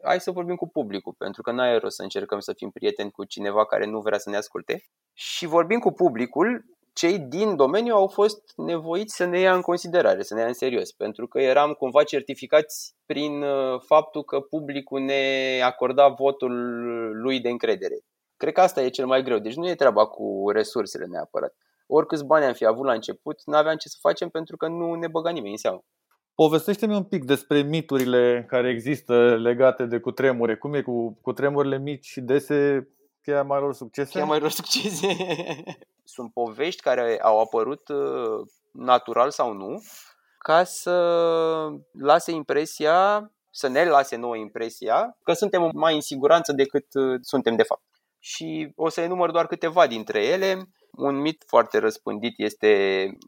hai 0.04 0.20
să 0.20 0.32
vorbim 0.32 0.56
cu 0.56 0.68
publicul, 0.68 1.14
pentru 1.18 1.42
că 1.42 1.52
n-ai 1.52 1.80
rost 1.80 1.96
să 1.96 2.02
încercăm 2.02 2.40
să 2.40 2.54
fim 2.54 2.70
prieteni 2.70 3.12
cu 3.12 3.24
cineva 3.24 3.66
care 3.66 3.86
nu 3.86 4.00
vrea 4.00 4.18
să 4.18 4.30
ne 4.30 4.38
asculte. 4.38 4.84
Și 5.14 5.46
vorbim 5.46 5.80
cu 5.80 5.92
publicul, 5.92 6.66
cei 6.94 7.20
din 7.20 7.56
domeniu 7.56 7.96
au 7.96 8.08
fost 8.08 8.54
nevoiți 8.56 9.16
să 9.16 9.26
ne 9.26 9.40
ia 9.40 9.54
în 9.54 9.62
considerare, 9.62 10.22
să 10.22 10.34
ne 10.34 10.42
ia 10.42 10.48
în 10.48 10.54
serios, 10.54 10.92
pentru 10.92 11.28
că 11.28 11.40
eram 11.40 11.72
cumva 11.74 12.04
certificați 12.04 12.96
prin 13.06 13.42
uh, 13.42 13.82
faptul 13.86 14.24
că 14.24 14.40
publicul 14.40 15.02
ne 15.02 15.24
acorda 15.64 16.08
votul 16.08 16.54
lui 17.22 17.40
de 17.40 17.50
încredere. 17.50 18.00
Cred 18.38 18.54
că 18.54 18.62
asta 18.62 18.82
e 18.82 18.90
cel 18.90 19.06
mai 19.06 19.24
greu, 19.24 19.40
deci 19.40 19.56
nu 19.56 19.68
e 19.68 19.76
treaba 19.76 20.06
cu 20.06 20.50
resursele 20.50 21.06
neapărat. 21.06 21.56
Oricâți 21.88 22.26
bani 22.26 22.46
am 22.46 22.54
fi 22.54 22.66
avut 22.66 22.86
la 22.86 22.94
început, 22.94 23.42
nu 23.46 23.58
aveam 23.58 23.76
ce 23.76 23.88
să 23.90 23.98
facem 24.00 24.30
pentru 24.30 24.58
că 24.58 24.68
nu 24.68 24.94
ne 24.94 25.08
băga 25.08 25.30
nimeni 25.30 25.52
în 25.52 25.58
seamă. 25.58 25.84
Povestește-mi 26.42 26.96
un 26.96 27.04
pic 27.04 27.24
despre 27.24 27.62
miturile 27.62 28.46
care 28.48 28.70
există 28.70 29.36
legate 29.36 29.86
de 29.86 30.00
cutremure. 30.00 30.56
Cum 30.56 30.74
e 30.74 30.82
cu 30.82 31.18
cutremurile 31.22 31.80
mici 31.80 32.06
și 32.06 32.22
dese? 32.22 32.88
Cheia 33.24 33.44
mai 33.44 33.60
lor 33.60 33.74
succese? 33.74 34.10
Cheia 34.10 34.26
mai 34.26 34.40
lor 34.40 34.50
succese. 34.50 35.08
Sunt 36.14 36.34
povești 36.34 36.82
care 36.82 37.20
au 37.22 37.40
apărut 37.40 37.88
uh, 37.88 38.48
natural 38.72 39.32
sau 39.32 39.54
nu, 39.54 39.84
ca 40.38 40.64
să 40.64 40.96
lase 41.92 42.32
impresia, 42.32 43.32
să 43.50 43.68
ne 43.68 43.86
lase 43.86 44.16
nouă 44.16 44.36
impresia 44.36 45.18
că 45.24 45.34
suntem 45.34 45.70
mai 45.74 45.96
în 45.96 46.02
siguranță 46.02 46.54
decât 46.54 46.94
uh, 46.94 47.20
suntem 47.22 47.56
de 47.56 47.64
fapt. 47.64 47.84
Și 48.20 48.72
o 48.76 48.90
să 48.90 49.02
enumăr 49.02 49.32
doar 49.32 49.48
câteva 49.48 49.88
dintre 49.88 50.26
ele. 50.26 50.70
Un 50.98 51.16
mit 51.16 51.44
foarte 51.48 51.78
răspândit 51.78 52.34
este 52.38 52.68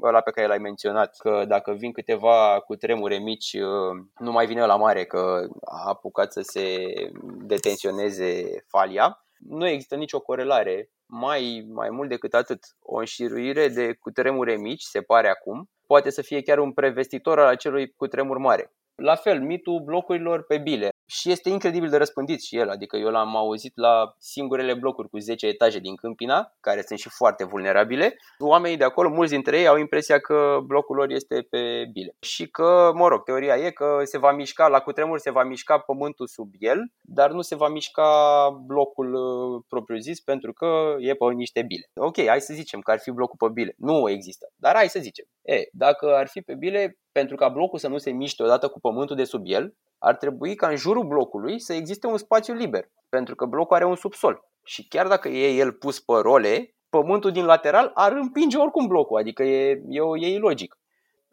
ăla 0.02 0.22
pe 0.22 0.32
care 0.32 0.48
l-ai 0.48 0.58
menționat, 0.58 1.18
că 1.18 1.46
dacă 1.48 1.72
vin 1.72 1.92
câteva 1.92 2.60
cu 2.66 2.76
tremure 2.76 3.18
mici, 3.18 3.54
uh, 3.54 4.06
nu 4.20 4.32
mai 4.32 4.46
vine 4.46 4.66
la 4.66 4.76
mare, 4.76 5.06
că 5.06 5.48
a 5.62 5.88
apucat 5.88 6.32
să 6.32 6.42
se 6.42 6.78
detensioneze 7.24 8.64
falia. 8.68 9.26
Nu 9.38 9.68
există 9.68 9.96
nicio 9.96 10.20
corelare, 10.20 10.90
mai, 11.06 11.68
mai 11.70 11.90
mult 11.90 12.10
decât 12.10 12.34
atât. 12.34 12.60
O 12.80 12.98
înșiruire 12.98 13.68
de 13.68 13.94
cutremure 13.94 14.56
mici, 14.56 14.82
se 14.82 15.02
pare 15.02 15.30
acum, 15.30 15.70
poate 15.88 16.10
să 16.10 16.22
fie 16.22 16.42
chiar 16.42 16.58
un 16.58 16.72
prevestitor 16.72 17.40
al 17.40 17.48
acelui 17.48 17.94
cutremur 17.96 18.38
mare. 18.38 18.74
La 18.96 19.16
fel, 19.16 19.42
mitul 19.42 19.82
blocurilor 19.86 20.44
pe 20.44 20.58
bile 20.58 20.93
și 21.20 21.32
este 21.32 21.50
incredibil 21.50 21.90
de 21.90 21.98
răspândit 21.98 22.42
și 22.42 22.58
el, 22.58 22.70
adică 22.70 22.98
eu 22.98 23.10
l-am 23.10 23.36
auzit 23.36 23.78
la 23.78 24.16
singurele 24.18 24.74
blocuri 24.74 25.10
cu 25.10 25.18
10 25.18 25.48
etaje 25.48 25.80
din 25.80 25.96
Câmpina, 25.96 26.52
care 26.60 26.82
sunt 26.88 27.00
și 27.00 27.10
foarte 27.10 27.44
vulnerabile. 27.44 28.18
Oamenii 28.40 28.78
de 28.78 28.84
acolo, 28.84 29.10
mulți 29.10 29.32
dintre 29.32 29.60
ei 29.60 29.68
au 29.68 29.78
impresia 29.78 30.20
că 30.20 30.60
blocul 30.66 30.96
lor 30.96 31.10
este 31.12 31.48
pe 31.50 31.90
bile. 31.92 32.16
Și 32.20 32.48
că, 32.48 32.92
mă 32.96 33.08
rog, 33.08 33.24
teoria 33.24 33.56
e 33.56 33.72
că 33.72 34.02
se 34.04 34.18
va 34.18 34.32
mișca, 34.32 34.68
la 34.68 34.80
cutremur 34.80 35.20
se 35.20 35.32
va 35.32 35.44
mișca 35.44 35.78
pământul 35.78 36.28
sub 36.28 36.50
el, 36.60 36.80
dar 37.02 37.32
nu 37.32 37.42
se 37.42 37.56
va 37.56 37.70
mișca 37.70 38.50
blocul 38.66 39.14
uh, 39.14 39.64
propriu 39.68 39.98
zis 39.98 40.22
pentru 40.22 40.54
că 40.54 40.96
e 41.00 41.14
pe 41.14 41.26
niște 41.34 41.62
bile. 41.62 41.90
Ok, 41.96 42.26
hai 42.28 42.42
să 42.42 42.54
zicem 42.54 42.80
că 42.80 42.92
ar 42.92 43.00
fi 43.00 43.12
blocul 43.12 43.48
pe 43.48 43.54
bile. 43.54 43.74
Nu 43.78 44.10
există, 44.10 44.48
dar 44.56 44.76
hai 44.76 44.88
să 44.88 45.00
zicem. 45.00 45.26
E, 45.44 45.62
dacă 45.72 46.16
ar 46.16 46.28
fi 46.28 46.42
pe 46.42 46.56
bile, 46.56 46.98
pentru 47.12 47.36
ca 47.36 47.50
blocul 47.50 47.80
să 47.80 47.88
nu 47.88 47.98
se 47.98 48.12
miște 48.12 48.44
odată 48.44 48.68
cu 48.68 48.80
pământul 48.80 49.16
de 49.16 49.24
sub 49.24 49.42
el, 49.46 49.74
ar 49.98 50.16
trebui 50.16 50.56
ca 50.56 50.68
în 50.68 50.76
jurul 50.76 51.08
blocului 51.08 51.60
să 51.60 51.74
existe 51.74 52.08
un 52.08 52.18
spațiu 52.18 52.54
liber, 52.54 52.86
pentru 53.10 53.36
că 53.36 53.46
blocul 53.46 53.76
are 53.76 53.86
un 53.86 53.96
subsol. 53.96 54.40
Și 54.66 54.88
chiar 54.88 55.08
dacă 55.08 55.30
e 55.30 55.56
el 55.56 55.72
pus 55.72 56.00
pe 56.00 56.14
role, 56.22 56.76
pământul 56.90 57.32
din 57.32 57.46
lateral 57.46 57.92
ar 57.94 58.12
împinge 58.12 58.58
oricum 58.58 58.88
blocul, 58.88 59.20
adică 59.20 59.44
e, 59.44 59.70
e, 59.70 60.02
e 60.20 60.28
ilogic. 60.28 60.78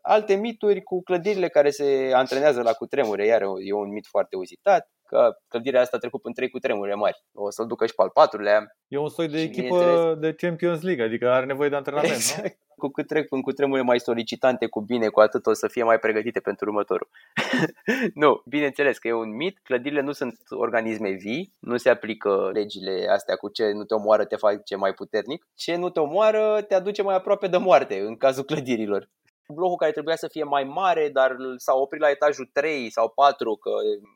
Alte 0.00 0.34
mituri 0.34 0.82
cu 0.82 1.02
clădirile 1.02 1.48
care 1.48 1.70
se 1.70 2.10
antrenează 2.14 2.62
la 2.62 2.72
cutremure, 2.72 3.26
iar 3.26 3.42
e 3.42 3.72
un 3.72 3.88
mit 3.88 4.06
foarte 4.06 4.36
uzitat 4.36 4.90
că 5.10 5.36
clădirea 5.48 5.80
asta 5.80 5.96
a 5.96 6.00
trecut 6.00 6.24
în 6.24 6.32
trei 6.32 6.50
cu 6.50 6.58
tremure 6.58 6.94
mari. 6.94 7.24
O 7.32 7.50
să-l 7.50 7.66
ducă 7.66 7.86
și 7.86 7.94
pe 7.94 8.02
al 8.02 8.10
patrulea. 8.10 8.76
E 8.88 8.98
un 8.98 9.08
soi 9.08 9.28
de 9.28 9.40
echipă 9.40 10.16
de 10.20 10.32
Champions 10.32 10.82
League, 10.82 11.04
adică 11.04 11.30
are 11.30 11.46
nevoie 11.46 11.68
de 11.68 11.76
antrenament, 11.76 12.12
exact. 12.12 12.42
nu? 12.42 12.50
Cu 12.76 12.88
cât 12.88 13.06
trec 13.06 13.32
în 13.32 13.40
cutremure 13.40 13.82
mai 13.82 14.00
solicitante 14.00 14.66
cu 14.66 14.80
bine, 14.80 15.08
cu 15.08 15.20
atât 15.20 15.46
o 15.46 15.52
să 15.52 15.68
fie 15.68 15.82
mai 15.82 15.98
pregătite 15.98 16.40
pentru 16.40 16.68
următorul. 16.68 17.08
nu, 18.22 18.42
bineînțeles 18.46 18.98
că 18.98 19.08
e 19.08 19.12
un 19.12 19.36
mit, 19.36 19.58
clădirile 19.62 20.00
nu 20.00 20.12
sunt 20.12 20.36
organisme 20.48 21.10
vii, 21.10 21.54
nu 21.58 21.76
se 21.76 21.90
aplică 21.90 22.50
legile 22.52 23.06
astea 23.10 23.36
cu 23.36 23.48
ce 23.48 23.70
nu 23.70 23.84
te 23.84 23.94
omoară 23.94 24.24
te 24.24 24.36
face 24.36 24.76
mai 24.76 24.92
puternic, 24.92 25.46
ce 25.54 25.76
nu 25.76 25.90
te 25.90 26.00
omoară 26.00 26.64
te 26.68 26.74
aduce 26.74 27.02
mai 27.02 27.14
aproape 27.14 27.46
de 27.46 27.56
moarte 27.56 27.98
în 27.98 28.16
cazul 28.16 28.44
clădirilor 28.44 29.08
blocul 29.50 29.76
care 29.76 29.92
trebuia 29.92 30.16
să 30.16 30.28
fie 30.28 30.44
mai 30.44 30.64
mare, 30.64 31.08
dar 31.08 31.36
s-a 31.56 31.74
oprit 31.74 32.00
la 32.00 32.10
etajul 32.10 32.50
3 32.52 32.90
sau 32.90 33.08
4, 33.08 33.54
că 33.56 33.70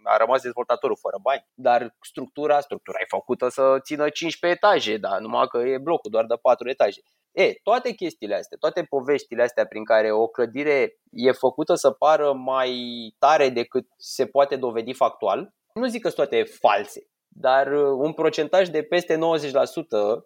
a 0.04 0.16
rămas 0.16 0.42
dezvoltatorul 0.42 0.96
fără 1.00 1.18
bani. 1.22 1.46
Dar 1.54 1.94
structura, 2.00 2.60
structura 2.60 2.98
e 3.00 3.04
făcută 3.08 3.48
să 3.48 3.78
țină 3.80 4.08
15 4.08 4.60
etaje, 4.60 4.96
dar 4.96 5.18
numai 5.20 5.46
că 5.46 5.58
e 5.58 5.78
blocul 5.78 6.10
doar 6.10 6.24
de 6.26 6.34
4 6.42 6.68
etaje. 6.68 7.00
E, 7.32 7.52
toate 7.62 7.92
chestiile 7.92 8.34
astea, 8.34 8.56
toate 8.60 8.82
poveștile 8.82 9.42
astea 9.42 9.66
prin 9.66 9.84
care 9.84 10.12
o 10.12 10.26
clădire 10.26 10.98
e 11.10 11.32
făcută 11.32 11.74
să 11.74 11.90
pară 11.90 12.32
mai 12.32 12.72
tare 13.18 13.48
decât 13.48 13.86
se 13.96 14.26
poate 14.26 14.56
dovedi 14.56 14.92
factual, 14.92 15.54
nu 15.74 15.86
zic 15.86 16.02
că 16.02 16.08
sunt 16.08 16.28
toate 16.28 16.44
false, 16.44 17.08
dar 17.28 17.72
un 17.96 18.12
procentaj 18.12 18.68
de 18.68 18.82
peste 18.82 19.16
90% 19.16 19.18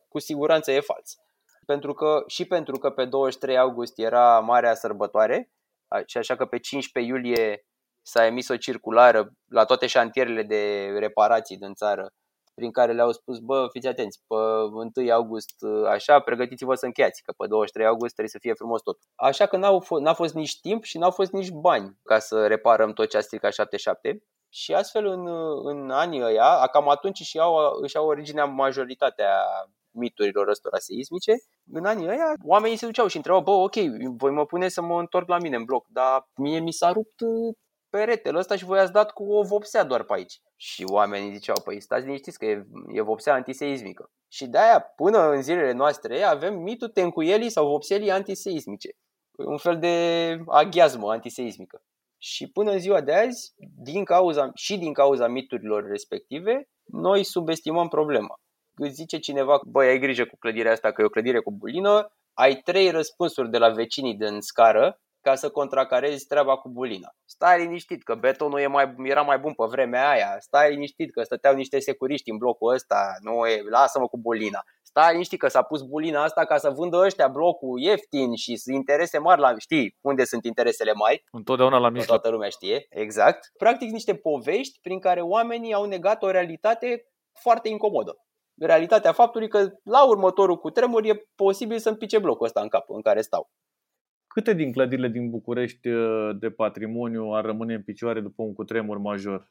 cu 0.08 0.18
siguranță 0.18 0.72
e 0.72 0.80
fals 0.80 1.16
pentru 1.70 1.94
că, 1.94 2.22
și 2.26 2.44
pentru 2.44 2.78
că 2.78 2.90
pe 2.90 3.04
23 3.04 3.58
august 3.58 3.98
era 3.98 4.40
marea 4.40 4.74
sărbătoare 4.74 5.50
și 6.06 6.18
așa 6.18 6.36
că 6.36 6.46
pe 6.46 6.58
15 6.58 7.12
iulie 7.12 7.66
s-a 8.02 8.26
emis 8.26 8.48
o 8.48 8.56
circulară 8.56 9.32
la 9.48 9.64
toate 9.64 9.86
șantierele 9.86 10.42
de 10.42 10.86
reparații 10.98 11.56
din 11.56 11.74
țară 11.74 12.12
prin 12.54 12.70
care 12.70 12.92
le-au 12.92 13.12
spus, 13.12 13.38
bă, 13.38 13.66
fiți 13.72 13.86
atenți, 13.86 14.20
pe 14.26 14.34
1 15.00 15.12
august 15.12 15.54
așa, 15.88 16.20
pregătiți-vă 16.20 16.74
să 16.74 16.86
încheiați, 16.86 17.22
că 17.22 17.32
pe 17.36 17.46
23 17.46 17.86
august 17.86 18.12
trebuie 18.14 18.28
să 18.28 18.38
fie 18.40 18.54
frumos 18.54 18.82
tot. 18.82 18.98
Așa 19.14 19.46
că 19.46 19.56
n-au 19.56 19.82
f- 19.84 20.00
n-a 20.00 20.14
fost 20.14 20.34
nici 20.34 20.60
timp 20.60 20.84
și 20.84 20.98
n-au 20.98 21.10
fost 21.10 21.32
nici 21.32 21.50
bani 21.50 21.98
ca 22.02 22.18
să 22.18 22.46
reparăm 22.46 22.92
tot 22.92 23.08
ce 23.08 23.16
a 23.16 23.20
stricat 23.20 23.52
77 23.52 24.22
și 24.48 24.74
astfel 24.74 25.06
în, 25.06 25.26
în 25.64 25.90
anii 25.90 26.22
ăia, 26.22 26.66
cam 26.72 26.88
atunci 26.88 27.18
și 27.18 27.38
au, 27.38 27.78
își 27.80 27.96
au 27.96 28.06
originea 28.06 28.44
majoritatea 28.44 29.44
miturilor 29.98 30.48
ăstora 30.48 30.78
seismice, 30.78 31.32
în 31.72 31.84
anii 31.84 32.08
ăia 32.08 32.32
oamenii 32.44 32.76
se 32.76 32.86
duceau 32.86 33.06
și 33.06 33.16
întrebau, 33.16 33.42
bă, 33.42 33.50
ok, 33.50 33.74
voi 34.16 34.30
mă 34.30 34.44
pune 34.46 34.68
să 34.68 34.82
mă 34.82 34.98
întorc 34.98 35.28
la 35.28 35.38
mine 35.38 35.56
în 35.56 35.64
bloc, 35.64 35.86
dar 35.88 36.28
mie 36.36 36.58
mi 36.58 36.72
s-a 36.72 36.92
rupt 36.92 37.20
uh, 37.20 37.54
peretele 37.90 38.38
ăsta 38.38 38.56
și 38.56 38.64
voi 38.64 38.78
ați 38.78 38.92
dat 38.92 39.10
cu 39.10 39.32
o 39.32 39.42
vopsea 39.42 39.84
doar 39.84 40.02
pe 40.02 40.12
aici. 40.14 40.40
Și 40.56 40.84
oamenii 40.88 41.32
ziceau, 41.32 41.60
păi 41.64 41.80
stați 41.80 42.04
liniștiți 42.04 42.38
că 42.38 42.44
e, 42.44 42.66
e 42.88 43.00
vopsea 43.00 43.34
antiseismică. 43.34 44.10
Și 44.28 44.46
de-aia, 44.46 44.80
până 44.80 45.30
în 45.30 45.42
zilele 45.42 45.72
noastre, 45.72 46.22
avem 46.22 46.54
mitul 46.58 46.88
tencuielii 46.88 47.50
sau 47.50 47.68
vopselii 47.68 48.10
antiseismice. 48.10 48.88
Un 49.36 49.56
fel 49.56 49.78
de 49.78 49.94
aghiazmă 50.46 51.10
antiseismică. 51.10 51.82
Și 52.20 52.50
până 52.50 52.70
în 52.70 52.78
ziua 52.78 53.00
de 53.00 53.14
azi, 53.14 53.54
din 53.82 54.04
cauza, 54.04 54.50
și 54.54 54.78
din 54.78 54.92
cauza 54.92 55.28
miturilor 55.28 55.86
respective, 55.86 56.68
noi 56.84 57.24
subestimăm 57.24 57.88
problema 57.88 58.40
îți 58.82 58.94
zice 58.94 59.18
cineva, 59.18 59.60
băi, 59.66 59.88
ai 59.88 59.98
grijă 59.98 60.24
cu 60.24 60.36
clădirea 60.36 60.72
asta 60.72 60.92
că 60.92 61.02
e 61.02 61.04
o 61.04 61.08
clădire 61.08 61.40
cu 61.40 61.52
bulină, 61.52 62.12
ai 62.34 62.54
trei 62.54 62.90
răspunsuri 62.90 63.50
de 63.50 63.58
la 63.58 63.68
vecinii 63.68 64.16
din 64.16 64.40
scară 64.40 65.00
ca 65.20 65.34
să 65.34 65.50
contracarezi 65.50 66.26
treaba 66.26 66.56
cu 66.56 66.68
bulina. 66.68 67.08
Stai 67.24 67.60
liniștit 67.60 68.02
că 68.02 68.14
betonul 68.14 68.60
e 68.60 68.66
mai, 68.66 68.94
era 69.02 69.22
mai 69.22 69.38
bun 69.38 69.52
pe 69.52 69.64
vremea 69.68 70.10
aia, 70.10 70.36
stai 70.38 70.70
liniștit 70.70 71.12
că 71.12 71.22
stăteau 71.22 71.54
niște 71.54 71.78
securiști 71.78 72.30
în 72.30 72.36
blocul 72.36 72.72
ăsta, 72.72 73.14
nu 73.20 73.46
e, 73.46 73.62
lasă-mă 73.70 74.06
cu 74.06 74.18
bulina. 74.18 74.60
Stai 74.82 75.12
liniștit 75.12 75.38
că 75.38 75.48
s-a 75.48 75.62
pus 75.62 75.82
bulina 75.82 76.22
asta 76.22 76.44
ca 76.44 76.56
să 76.56 76.70
vândă 76.70 76.96
ăștia 76.96 77.28
blocul 77.28 77.80
ieftin 77.80 78.34
și 78.34 78.56
să 78.56 78.72
interese 78.72 79.18
mari 79.18 79.40
la... 79.40 79.58
Știi 79.58 79.96
unde 80.00 80.24
sunt 80.24 80.44
interesele 80.44 80.92
mai? 80.92 81.24
Întotdeauna 81.30 81.78
la 81.78 81.88
mijloc. 81.88 82.06
Toată 82.06 82.28
lumea 82.28 82.48
știe, 82.48 82.86
exact. 82.88 83.50
Practic 83.58 83.90
niște 83.90 84.14
povești 84.14 84.78
prin 84.80 84.98
care 85.00 85.20
oamenii 85.20 85.72
au 85.72 85.84
negat 85.84 86.22
o 86.22 86.30
realitate 86.30 87.06
foarte 87.40 87.68
incomodă. 87.68 88.16
Realitatea 88.58 89.12
faptului 89.12 89.48
că 89.48 89.58
la 89.82 90.08
următorul 90.08 90.56
cu 90.56 90.70
tremur 90.70 91.04
e 91.04 91.28
posibil 91.34 91.78
să-mi 91.78 91.96
pice 91.96 92.18
blocul 92.18 92.46
ăsta 92.46 92.60
în 92.60 92.68
cap 92.68 92.90
în 92.90 93.02
care 93.02 93.20
stau. 93.20 93.50
Câte 94.26 94.52
din 94.52 94.72
clădirile 94.72 95.08
din 95.08 95.30
București 95.30 95.88
uh, 95.88 96.36
de 96.38 96.50
patrimoniu 96.50 97.32
ar 97.32 97.44
rămâne 97.44 97.74
în 97.74 97.82
picioare 97.82 98.20
după 98.20 98.42
un 98.42 98.54
cutremur 98.54 98.98
major? 98.98 99.50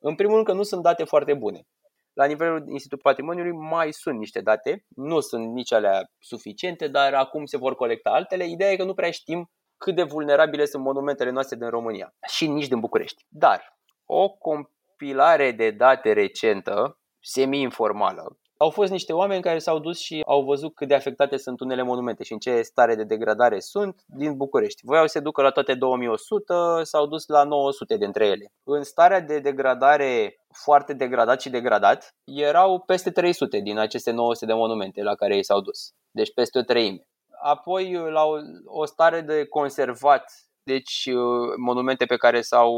În 0.00 0.14
primul 0.14 0.34
rând 0.34 0.46
că 0.46 0.52
nu 0.52 0.62
sunt 0.62 0.82
date 0.82 1.04
foarte 1.04 1.34
bune. 1.34 1.66
La 2.12 2.24
nivelul 2.24 2.58
Institutului 2.58 3.02
Patrimoniului 3.02 3.52
mai 3.52 3.92
sunt 3.92 4.18
niște 4.18 4.40
date, 4.40 4.84
nu 4.88 5.20
sunt 5.20 5.52
nici 5.52 5.72
alea 5.72 6.10
suficiente, 6.18 6.88
dar 6.88 7.14
acum 7.14 7.44
se 7.44 7.56
vor 7.56 7.74
colecta 7.74 8.10
altele. 8.10 8.48
Ideea 8.48 8.70
e 8.70 8.76
că 8.76 8.84
nu 8.84 8.94
prea 8.94 9.10
știm 9.10 9.50
cât 9.76 9.94
de 9.94 10.02
vulnerabile 10.02 10.64
sunt 10.64 10.82
monumentele 10.82 11.30
noastre 11.30 11.56
din 11.56 11.68
România 11.68 12.14
și 12.28 12.46
nici 12.46 12.68
din 12.68 12.80
București. 12.80 13.24
Dar 13.28 13.78
o 14.04 14.28
compilare 14.28 15.52
de 15.52 15.70
date 15.70 16.12
recentă, 16.12 16.98
semi-informală, 17.22 18.36
au 18.62 18.70
fost 18.70 18.90
niște 18.90 19.12
oameni 19.12 19.42
care 19.42 19.58
s-au 19.58 19.78
dus 19.78 19.98
și 19.98 20.22
au 20.26 20.42
văzut 20.44 20.74
cât 20.74 20.88
de 20.88 20.94
afectate 20.94 21.36
sunt 21.36 21.60
unele 21.60 21.82
monumente 21.82 22.22
și 22.24 22.32
în 22.32 22.38
ce 22.38 22.62
stare 22.62 22.94
de 22.94 23.04
degradare 23.04 23.60
sunt 23.60 24.02
din 24.06 24.36
București. 24.36 24.80
Voiau 24.84 25.06
să 25.06 25.12
se 25.12 25.20
ducă 25.20 25.42
la 25.42 25.50
toate 25.50 25.74
2100, 25.74 26.54
s-au 26.82 27.06
dus 27.06 27.26
la 27.26 27.44
900 27.44 27.96
dintre 27.96 28.26
ele. 28.26 28.52
În 28.62 28.82
starea 28.82 29.20
de 29.20 29.38
degradare 29.38 30.36
foarte 30.64 30.92
degradat 30.92 31.40
și 31.40 31.50
degradat, 31.50 32.14
erau 32.24 32.80
peste 32.80 33.10
300 33.10 33.58
din 33.58 33.78
aceste 33.78 34.10
900 34.10 34.46
de 34.46 34.58
monumente 34.58 35.02
la 35.02 35.14
care 35.14 35.36
ei 35.36 35.44
s-au 35.44 35.60
dus. 35.60 35.90
Deci 36.10 36.32
peste 36.34 36.58
o 36.58 36.62
treime. 36.62 37.06
Apoi 37.42 37.92
la 37.92 38.24
o, 38.24 38.36
o 38.64 38.84
stare 38.84 39.20
de 39.20 39.46
conservat, 39.46 40.24
deci 40.62 41.08
monumente 41.56 42.04
pe 42.04 42.16
care, 42.16 42.40
s-au, 42.40 42.72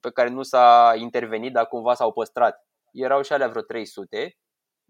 pe 0.00 0.10
care 0.10 0.28
nu 0.28 0.42
s-a 0.42 0.94
intervenit, 0.96 1.52
dar 1.52 1.66
cumva 1.66 1.94
s-au 1.94 2.12
păstrat, 2.12 2.67
erau 2.92 3.22
și 3.22 3.32
alea 3.32 3.48
vreo 3.48 3.62
300 3.62 4.38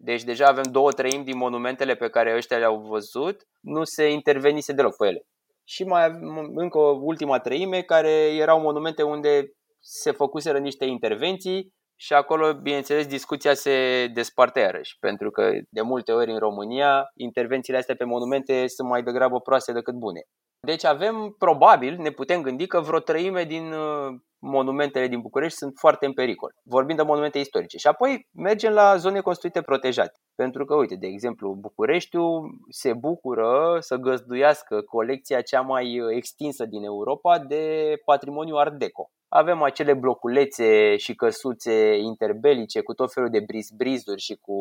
deci 0.00 0.22
deja 0.22 0.46
avem 0.46 0.62
două 0.70 0.92
treimi 0.92 1.24
din 1.24 1.36
monumentele 1.36 1.94
pe 1.94 2.08
care 2.08 2.36
ăștia 2.36 2.58
le-au 2.58 2.80
văzut, 2.80 3.42
nu 3.60 3.84
se 3.84 4.10
intervenise 4.10 4.72
deloc 4.72 4.96
pe 4.96 5.06
ele. 5.06 5.22
Și 5.64 5.84
mai 5.84 6.04
avem 6.04 6.52
încă 6.54 6.78
o 6.78 6.98
ultima 7.02 7.38
treime 7.38 7.82
care 7.82 8.10
erau 8.34 8.60
monumente 8.60 9.02
unde 9.02 9.50
se 9.80 10.10
făcuseră 10.10 10.58
niște 10.58 10.84
intervenții 10.84 11.72
și 12.00 12.12
acolo, 12.12 12.54
bineînțeles, 12.54 13.06
discuția 13.06 13.54
se 13.54 14.06
desparte 14.14 14.60
iarăși, 14.60 14.96
pentru 15.00 15.30
că 15.30 15.50
de 15.68 15.80
multe 15.80 16.12
ori 16.12 16.30
în 16.30 16.38
România 16.38 17.10
intervențiile 17.16 17.78
astea 17.78 17.94
pe 17.94 18.04
monumente 18.04 18.66
sunt 18.66 18.88
mai 18.88 19.02
degrabă 19.02 19.40
proaste 19.40 19.72
decât 19.72 19.94
bune. 19.94 20.20
Deci 20.60 20.84
avem, 20.84 21.34
probabil, 21.38 21.96
ne 21.98 22.10
putem 22.10 22.42
gândi 22.42 22.66
că 22.66 22.80
vreo 22.80 22.98
treime 22.98 23.44
din 23.44 23.72
uh, 23.72 24.14
monumentele 24.38 25.06
din 25.06 25.20
București 25.20 25.58
sunt 25.58 25.72
foarte 25.76 26.06
în 26.06 26.12
pericol. 26.12 26.54
Vorbim 26.62 26.96
de 26.96 27.02
monumente 27.02 27.38
istorice. 27.38 27.76
Și 27.76 27.86
apoi 27.86 28.28
mergem 28.32 28.72
la 28.72 28.96
zone 28.96 29.20
construite 29.20 29.62
protejate. 29.62 30.18
Pentru 30.34 30.64
că, 30.64 30.74
uite, 30.74 30.94
de 30.94 31.06
exemplu, 31.06 31.54
Bucureștiul 31.54 32.50
se 32.68 32.92
bucură 32.92 33.76
să 33.80 33.96
găzduiască 33.96 34.80
colecția 34.80 35.40
cea 35.40 35.60
mai 35.60 36.00
extinsă 36.10 36.64
din 36.64 36.84
Europa 36.84 37.38
de 37.38 37.94
patrimoniu 38.04 38.56
art 38.56 38.78
deco. 38.78 39.10
Avem 39.28 39.62
acele 39.62 39.94
bloculețe 39.94 40.96
și 40.96 41.14
căsuțe 41.14 41.96
interbelice 41.96 42.80
cu 42.80 42.94
tot 42.94 43.12
felul 43.12 43.30
de 43.30 43.40
briz-brizuri 43.40 44.20
și 44.20 44.34
cu 44.34 44.56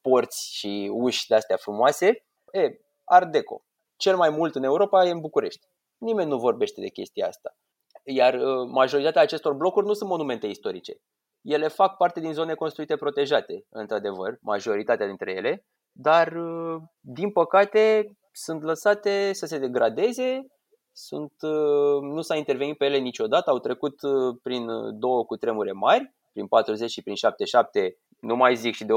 porți 0.00 0.54
și 0.56 0.90
uși 0.92 1.26
de 1.28 1.34
astea 1.34 1.56
frumoase. 1.56 2.06
E, 2.52 2.78
art 3.04 3.32
deco. 3.32 3.64
Cel 3.96 4.16
mai 4.16 4.30
mult 4.30 4.54
în 4.54 4.62
Europa 4.62 5.04
e 5.04 5.10
în 5.10 5.20
București. 5.20 5.66
Nimeni 5.98 6.28
nu 6.28 6.38
vorbește 6.38 6.80
de 6.80 6.88
chestia 6.88 7.26
asta. 7.26 7.56
Iar 8.04 8.34
uh, 8.34 8.68
majoritatea 8.70 9.22
acestor 9.22 9.52
blocuri 9.52 9.86
nu 9.86 9.92
sunt 9.92 10.08
monumente 10.08 10.46
istorice. 10.46 11.00
Ele 11.42 11.68
fac 11.68 11.96
parte 11.96 12.20
din 12.20 12.32
zone 12.32 12.54
construite 12.54 12.96
protejate, 12.96 13.66
într-adevăr, 13.68 14.38
majoritatea 14.40 15.06
dintre 15.06 15.32
ele, 15.32 15.66
dar, 15.92 16.32
uh, 16.32 16.82
din 17.00 17.30
păcate, 17.30 18.16
sunt 18.32 18.62
lăsate 18.62 19.32
să 19.32 19.46
se 19.46 19.58
degradeze, 19.58 20.46
sunt, 20.92 21.32
uh, 21.40 22.00
nu 22.00 22.20
s-a 22.20 22.36
intervenit 22.36 22.76
pe 22.76 22.84
ele 22.84 22.98
niciodată, 22.98 23.50
au 23.50 23.58
trecut 23.58 23.94
prin 24.42 24.66
două 24.98 25.24
cu 25.24 25.36
tremure 25.36 25.72
mari, 25.72 26.14
prin 26.32 26.46
40 26.46 26.90
și 26.90 27.02
prin 27.02 27.14
77, 27.14 27.98
nu 28.24 28.36
mai 28.36 28.56
zic 28.56 28.74
și 28.74 28.84
de 28.84 28.92
86-90, 28.92 28.96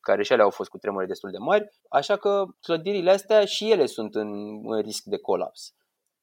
care 0.00 0.22
și 0.22 0.32
ele 0.32 0.42
au 0.42 0.50
fost 0.50 0.70
cu 0.70 0.78
tremure 0.78 1.06
destul 1.06 1.30
de 1.30 1.38
mari, 1.38 1.68
așa 1.88 2.16
că 2.16 2.44
clădirile 2.60 3.10
astea 3.10 3.44
și 3.44 3.70
ele 3.70 3.86
sunt 3.86 4.14
în, 4.14 4.60
în 4.64 4.80
risc 4.80 5.02
de 5.04 5.18
colaps. 5.18 5.74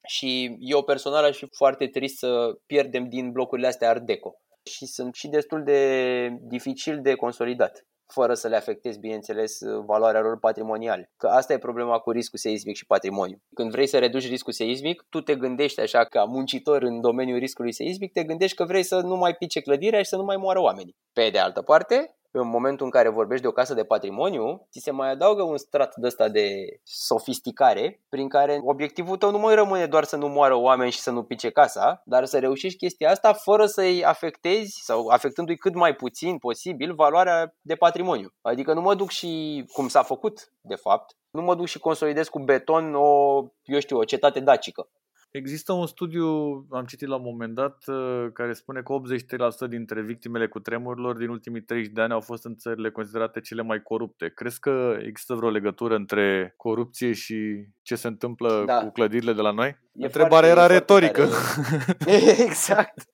Și 0.07 0.57
eu 0.59 0.84
personal 0.84 1.24
aș 1.24 1.38
fi 1.38 1.47
foarte 1.51 1.88
trist 1.88 2.18
să 2.18 2.57
pierdem 2.65 3.09
din 3.09 3.32
blocurile 3.32 3.68
astea 3.68 3.89
Art 3.89 4.01
Deco. 4.01 4.36
Și 4.63 4.86
sunt 4.86 5.15
și 5.15 5.28
destul 5.28 5.63
de 5.63 6.30
dificil 6.41 7.01
de 7.01 7.15
consolidat 7.15 7.86
fără 8.13 8.33
să 8.33 8.47
le 8.47 8.55
afectezi, 8.55 8.99
bineînțeles, 8.99 9.59
valoarea 9.85 10.21
lor 10.21 10.39
patrimonială. 10.39 11.09
Că 11.17 11.27
asta 11.27 11.53
e 11.53 11.57
problema 11.57 11.97
cu 11.99 12.11
riscul 12.11 12.39
seismic 12.39 12.75
și 12.75 12.85
patrimoniu. 12.85 13.41
Când 13.53 13.71
vrei 13.71 13.87
să 13.87 13.99
reduci 13.99 14.27
riscul 14.27 14.53
seismic, 14.53 15.05
tu 15.09 15.21
te 15.21 15.35
gândești 15.35 15.81
așa 15.81 16.03
ca 16.03 16.23
muncitor 16.23 16.81
în 16.81 17.01
domeniul 17.01 17.39
riscului 17.39 17.73
seismic, 17.73 18.11
te 18.11 18.23
gândești 18.23 18.55
că 18.55 18.63
vrei 18.63 18.83
să 18.83 18.99
nu 18.99 19.15
mai 19.15 19.33
pice 19.33 19.59
clădirea 19.59 20.01
și 20.01 20.09
să 20.09 20.15
nu 20.15 20.23
mai 20.23 20.37
moară 20.37 20.61
oamenii. 20.61 20.95
Pe 21.13 21.29
de 21.29 21.39
altă 21.39 21.61
parte, 21.61 22.16
în 22.32 22.47
momentul 22.47 22.86
în 22.86 22.91
care 22.91 23.09
vorbești 23.09 23.41
de 23.41 23.47
o 23.47 23.51
casă 23.51 23.73
de 23.73 23.84
patrimoniu, 23.84 24.67
ți 24.71 24.80
se 24.80 24.91
mai 24.91 25.11
adaugă 25.11 25.41
un 25.41 25.57
strat 25.57 25.95
de 25.95 26.07
ăsta 26.07 26.30
de 26.30 26.49
sofisticare, 26.84 28.01
prin 28.09 28.30
care 28.30 28.59
obiectivul 28.63 29.17
tău 29.17 29.32
nu 29.32 29.38
mai 29.38 29.55
rămâne 29.55 29.86
doar 29.86 30.03
să 30.03 30.15
nu 30.15 30.28
moară 30.28 30.55
oameni 30.55 30.91
și 30.91 30.99
să 30.99 31.11
nu 31.11 31.23
pice 31.23 31.49
casa, 31.49 32.01
dar 32.05 32.25
să 32.25 32.39
reușești 32.39 32.78
chestia 32.78 33.09
asta 33.09 33.34
fără 33.34 33.65
să-i 33.65 34.05
afectezi 34.05 34.80
sau 34.84 35.07
afectându-i 35.07 35.57
cât 35.57 35.75
mai 35.75 35.95
puțin 35.95 36.38
posibil 36.38 36.93
valoarea 36.93 37.55
de 37.61 37.75
patrimoniu. 37.75 38.34
Adică 38.41 38.73
nu 38.73 38.82
mă 38.82 38.95
duc 38.95 39.09
și, 39.09 39.63
cum 39.73 39.88
s-a 39.88 40.03
făcut 40.03 40.51
de 40.61 40.75
fapt, 40.75 41.15
nu 41.30 41.41
mă 41.41 41.55
duc 41.55 41.65
și 41.65 41.80
consolidez 41.80 42.28
cu 42.28 42.39
beton 42.39 42.95
o, 42.95 43.41
eu 43.63 43.80
știu, 43.80 43.97
o 43.97 44.03
cetate 44.03 44.39
dacică. 44.39 44.89
Există 45.32 45.73
un 45.73 45.88
studiu, 45.88 46.28
am 46.69 46.86
citit 46.88 47.07
la 47.07 47.15
un 47.15 47.21
moment 47.23 47.53
dat, 47.55 47.84
uh, 47.88 48.28
care 48.34 48.53
spune 48.53 48.82
că 48.82 48.93
83% 48.93 49.67
dintre 49.67 50.01
victimele 50.01 50.47
cu 50.47 50.59
tremurilor 50.59 51.17
din 51.17 51.30
ultimii 51.30 51.61
30 51.61 51.91
de 51.91 52.01
ani 52.01 52.13
au 52.13 52.21
fost 52.21 52.45
în 52.45 52.55
țările 52.55 52.91
considerate 52.91 53.39
cele 53.39 53.61
mai 53.61 53.82
corupte. 53.82 54.32
Crezi 54.36 54.59
că 54.59 54.97
există 55.05 55.34
vreo 55.34 55.49
legătură 55.49 55.95
între 55.95 56.53
corupție 56.57 57.13
și 57.13 57.67
ce 57.82 57.95
se 57.95 58.07
întâmplă 58.07 58.63
da. 58.65 58.80
cu 58.80 58.91
clădirile 58.91 59.34
de 59.34 59.41
la 59.41 59.51
noi? 59.51 59.78
E 59.93 60.05
Întrebarea 60.05 60.49
era 60.49 60.65
retorică. 60.65 61.28
exact. 62.47 63.07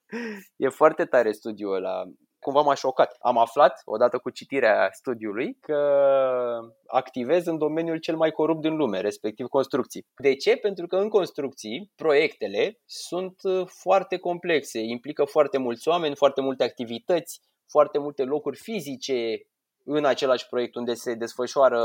E 0.55 0.69
foarte 0.69 1.05
tare 1.05 1.31
studiul 1.31 1.75
ăla 1.75 2.03
cumva 2.43 2.61
m-a 2.61 2.73
șocat. 2.73 3.15
Am 3.19 3.37
aflat, 3.37 3.81
odată 3.85 4.17
cu 4.17 4.29
citirea 4.29 4.89
studiului, 4.91 5.57
că 5.61 5.79
activez 6.87 7.45
în 7.45 7.57
domeniul 7.57 7.97
cel 7.97 8.15
mai 8.15 8.31
corupt 8.31 8.61
din 8.61 8.75
lume, 8.75 8.99
respectiv 8.99 9.47
construcții. 9.47 10.05
De 10.15 10.35
ce? 10.35 10.55
Pentru 10.55 10.87
că 10.87 10.95
în 10.95 11.09
construcții, 11.09 11.91
proiectele 11.95 12.79
sunt 12.85 13.39
uh, 13.43 13.65
foarte 13.65 14.17
complexe, 14.17 14.79
implică 14.79 15.23
foarte 15.23 15.57
mulți 15.57 15.87
oameni, 15.87 16.15
foarte 16.15 16.41
multe 16.41 16.63
activități, 16.63 17.41
foarte 17.67 17.97
multe 17.97 18.23
locuri 18.23 18.57
fizice 18.57 19.47
în 19.85 20.05
același 20.05 20.47
proiect 20.47 20.75
unde 20.75 20.93
se 20.93 21.13
desfășoară 21.13 21.81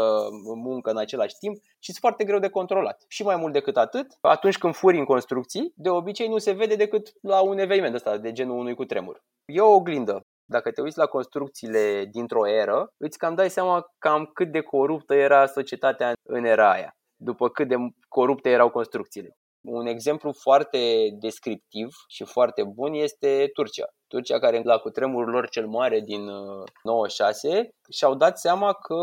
muncă 0.55 0.91
în 0.91 0.99
același 0.99 1.35
timp 1.39 1.57
și 1.63 1.91
sunt 1.91 1.97
foarte 1.97 2.25
greu 2.25 2.39
de 2.39 2.49
controlat. 2.49 3.05
Și 3.09 3.23
mai 3.23 3.37
mult 3.37 3.53
decât 3.53 3.77
atât, 3.77 4.07
atunci 4.21 4.59
când 4.59 4.75
furi 4.75 4.99
în 4.99 5.05
construcții, 5.05 5.73
de 5.77 5.89
obicei 5.89 6.29
nu 6.29 6.39
se 6.39 6.53
vede 6.53 6.75
decât 6.75 7.13
la 7.21 7.41
un 7.41 7.59
eveniment 7.59 7.95
ăsta 7.95 8.17
de 8.17 8.33
genul 8.33 8.59
unui 8.59 8.75
cutremur. 8.75 9.23
E 9.45 9.61
o 9.61 9.75
oglindă 9.75 10.27
dacă 10.51 10.71
te 10.71 10.81
uiți 10.81 10.99
la 10.99 11.07
construcțiile 11.07 12.09
dintr-o 12.11 12.49
eră, 12.49 12.93
îți 12.97 13.19
cam 13.19 13.35
dai 13.35 13.51
seama 13.51 13.87
cam 13.99 14.31
cât 14.35 14.53
de 14.53 14.61
coruptă 14.61 15.15
era 15.15 15.47
societatea 15.47 16.13
în 16.23 16.45
era 16.45 16.73
aia, 16.73 16.97
după 17.17 17.49
cât 17.49 17.69
de 17.69 17.77
corupte 18.09 18.49
erau 18.49 18.71
construcțiile. 18.71 19.37
Un 19.61 19.87
exemplu 19.87 20.33
foarte 20.33 20.79
descriptiv 21.21 21.95
și 22.09 22.25
foarte 22.25 22.65
bun 22.65 22.93
este 22.93 23.51
Turcia. 23.53 23.87
Turcia 24.07 24.39
care 24.39 24.61
la 24.65 24.79
cutremurul 24.79 25.31
lor 25.31 25.49
cel 25.49 25.67
mare 25.67 26.01
din 26.01 26.25
96 26.83 27.49
uh, 27.49 27.65
și-au 27.91 28.15
dat 28.15 28.39
seama 28.39 28.73
că 28.73 28.97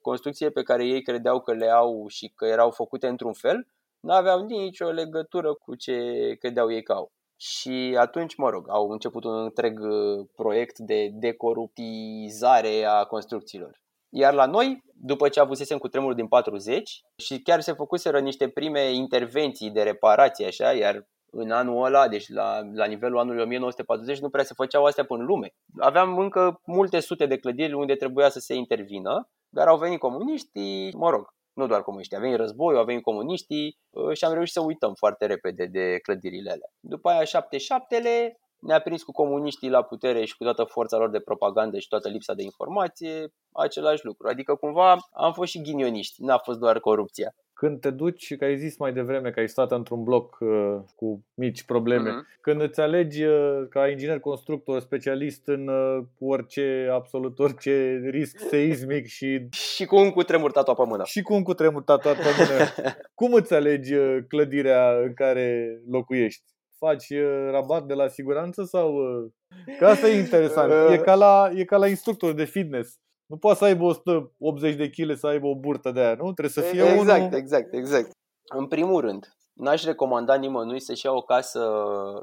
construcțiile 0.00 0.50
pe 0.50 0.62
care 0.62 0.84
ei 0.84 1.02
credeau 1.02 1.40
că 1.40 1.52
le 1.52 1.68
au 1.68 2.06
și 2.08 2.32
că 2.34 2.46
erau 2.46 2.70
făcute 2.70 3.06
într-un 3.06 3.32
fel, 3.32 3.66
nu 4.00 4.12
aveau 4.12 4.44
nicio 4.44 4.90
legătură 4.90 5.54
cu 5.54 5.74
ce 5.74 5.96
credeau 6.38 6.72
ei 6.72 6.82
că 6.82 6.92
au. 6.92 7.12
Și 7.40 7.96
atunci, 7.98 8.36
mă 8.36 8.50
rog, 8.50 8.70
au 8.70 8.90
început 8.90 9.24
un 9.24 9.42
întreg 9.42 9.80
uh, 9.80 10.26
proiect 10.36 10.78
de 10.78 11.08
decoruptizare 11.12 12.84
a 12.84 13.04
construcțiilor. 13.04 13.80
Iar 14.08 14.34
la 14.34 14.46
noi, 14.46 14.82
după 14.94 15.28
ce 15.28 15.40
avusesem 15.40 15.78
cu 15.78 15.88
tremurul 15.88 16.14
din 16.14 16.26
40 16.26 17.00
și 17.16 17.42
chiar 17.42 17.60
se 17.60 17.72
făcuseră 17.72 18.20
niște 18.20 18.48
prime 18.48 18.92
intervenții 18.92 19.70
de 19.70 19.82
reparație 19.82 20.46
așa, 20.46 20.72
iar 20.72 21.08
în 21.30 21.50
anul 21.50 21.84
ăla, 21.84 22.08
deci 22.08 22.28
la, 22.28 22.60
la 22.74 22.84
nivelul 22.84 23.18
anului 23.18 23.42
1940, 23.42 24.18
nu 24.18 24.30
prea 24.30 24.44
se 24.44 24.54
făceau 24.54 24.84
astea 24.84 25.04
până 25.04 25.20
în 25.20 25.26
lume. 25.26 25.54
Aveam 25.78 26.18
încă 26.18 26.60
multe 26.64 27.00
sute 27.00 27.26
de 27.26 27.36
clădiri 27.36 27.72
unde 27.72 27.94
trebuia 27.94 28.28
să 28.28 28.38
se 28.38 28.54
intervină, 28.54 29.28
dar 29.48 29.66
au 29.66 29.78
venit 29.78 29.98
comuniștii, 29.98 30.92
mă 30.96 31.10
rog, 31.10 31.34
nu 31.58 31.66
doar 31.66 31.82
comuniștii, 31.82 32.16
a 32.16 32.20
venit 32.20 32.36
războiul, 32.36 32.80
a 32.80 32.84
venit 32.84 33.02
comuniștii 33.02 33.78
uh, 33.90 34.16
și 34.16 34.24
am 34.24 34.32
reușit 34.32 34.52
să 34.52 34.60
uităm 34.60 34.94
foarte 34.94 35.26
repede 35.26 35.64
de 35.66 35.98
clădirile 36.02 36.50
alea. 36.50 36.70
După 36.80 37.08
aia 37.08 37.22
77-le 37.22 38.38
ne-a 38.58 38.80
prins 38.80 39.02
cu 39.02 39.12
comuniștii 39.12 39.70
la 39.70 39.82
putere 39.82 40.24
și 40.24 40.36
cu 40.36 40.44
toată 40.44 40.64
forța 40.64 40.96
lor 40.96 41.10
de 41.10 41.20
propagandă 41.20 41.78
și 41.78 41.88
toată 41.88 42.08
lipsa 42.08 42.34
de 42.34 42.42
informație, 42.42 43.32
același 43.52 44.04
lucru. 44.04 44.28
Adică 44.28 44.54
cumva 44.54 44.96
am 45.12 45.32
fost 45.32 45.50
și 45.50 45.62
ghinioniști, 45.62 46.22
n-a 46.22 46.38
fost 46.38 46.58
doar 46.58 46.80
corupția 46.80 47.34
când 47.58 47.80
te 47.80 47.90
duci, 47.90 48.36
că 48.36 48.44
ai 48.44 48.56
zis 48.56 48.78
mai 48.78 48.92
devreme 48.92 49.30
că 49.30 49.40
ai 49.40 49.48
stat 49.48 49.72
într-un 49.72 50.02
bloc 50.02 50.36
uh, 50.40 50.76
cu 50.96 51.24
mici 51.34 51.64
probleme, 51.64 52.10
uh-huh. 52.10 52.40
când 52.40 52.60
îți 52.60 52.80
alegi 52.80 53.24
uh, 53.24 53.66
ca 53.70 53.88
inginer 53.88 54.20
constructor, 54.20 54.80
specialist 54.80 55.46
în 55.46 55.68
uh, 55.68 56.04
orice, 56.18 56.88
absolut 56.92 57.38
orice 57.38 58.00
risc 58.10 58.38
seismic 58.38 59.06
și... 59.06 59.48
Și 59.50 59.84
cu 59.84 59.96
un 59.96 60.10
cutremur 60.10 60.52
tatuat 60.52 60.76
pe 60.76 60.84
mână. 60.86 61.04
Și 61.04 61.22
cu 61.22 61.34
un 61.34 61.42
cutremur 61.42 61.82
tatuat 61.82 62.16
pe 62.16 62.28
mână. 62.38 62.92
Cum 63.20 63.32
îți 63.32 63.54
alegi 63.54 63.94
uh, 63.94 64.18
clădirea 64.28 64.98
în 65.02 65.14
care 65.14 65.78
locuiești? 65.90 66.42
Faci 66.76 67.08
uh, 67.08 67.48
rabat 67.50 67.84
de 67.84 67.94
la 67.94 68.08
siguranță 68.08 68.62
sau... 68.64 68.94
Uh... 68.94 69.30
Că 69.78 69.86
asta 69.86 70.08
e 70.08 70.18
interesant. 70.18 70.72
E 70.90 70.98
ca 70.98 71.14
la, 71.14 71.50
e 71.54 71.64
ca 71.64 71.76
la 71.76 71.88
instructor 71.88 72.32
de 72.32 72.44
fitness 72.44 72.98
nu 73.28 73.36
poate 73.36 73.58
să 73.58 73.64
aibă 73.64 73.84
180 73.84 74.74
de 74.74 74.90
kg 74.90 75.16
să 75.16 75.26
aibă 75.26 75.46
o 75.46 75.54
burtă 75.54 75.90
de 75.90 76.00
aia, 76.00 76.14
nu? 76.14 76.32
Trebuie 76.32 76.50
să 76.50 76.60
fie 76.60 76.82
exact, 76.82 77.00
unul... 77.00 77.14
Exact, 77.14 77.34
exact, 77.34 77.74
exact. 77.74 78.10
În 78.44 78.66
primul 78.66 79.00
rând, 79.00 79.36
n-aș 79.52 79.84
recomanda 79.84 80.34
nimănui 80.34 80.80
să-și 80.80 81.06
ia 81.06 81.12
o 81.12 81.20
casă 81.20 81.68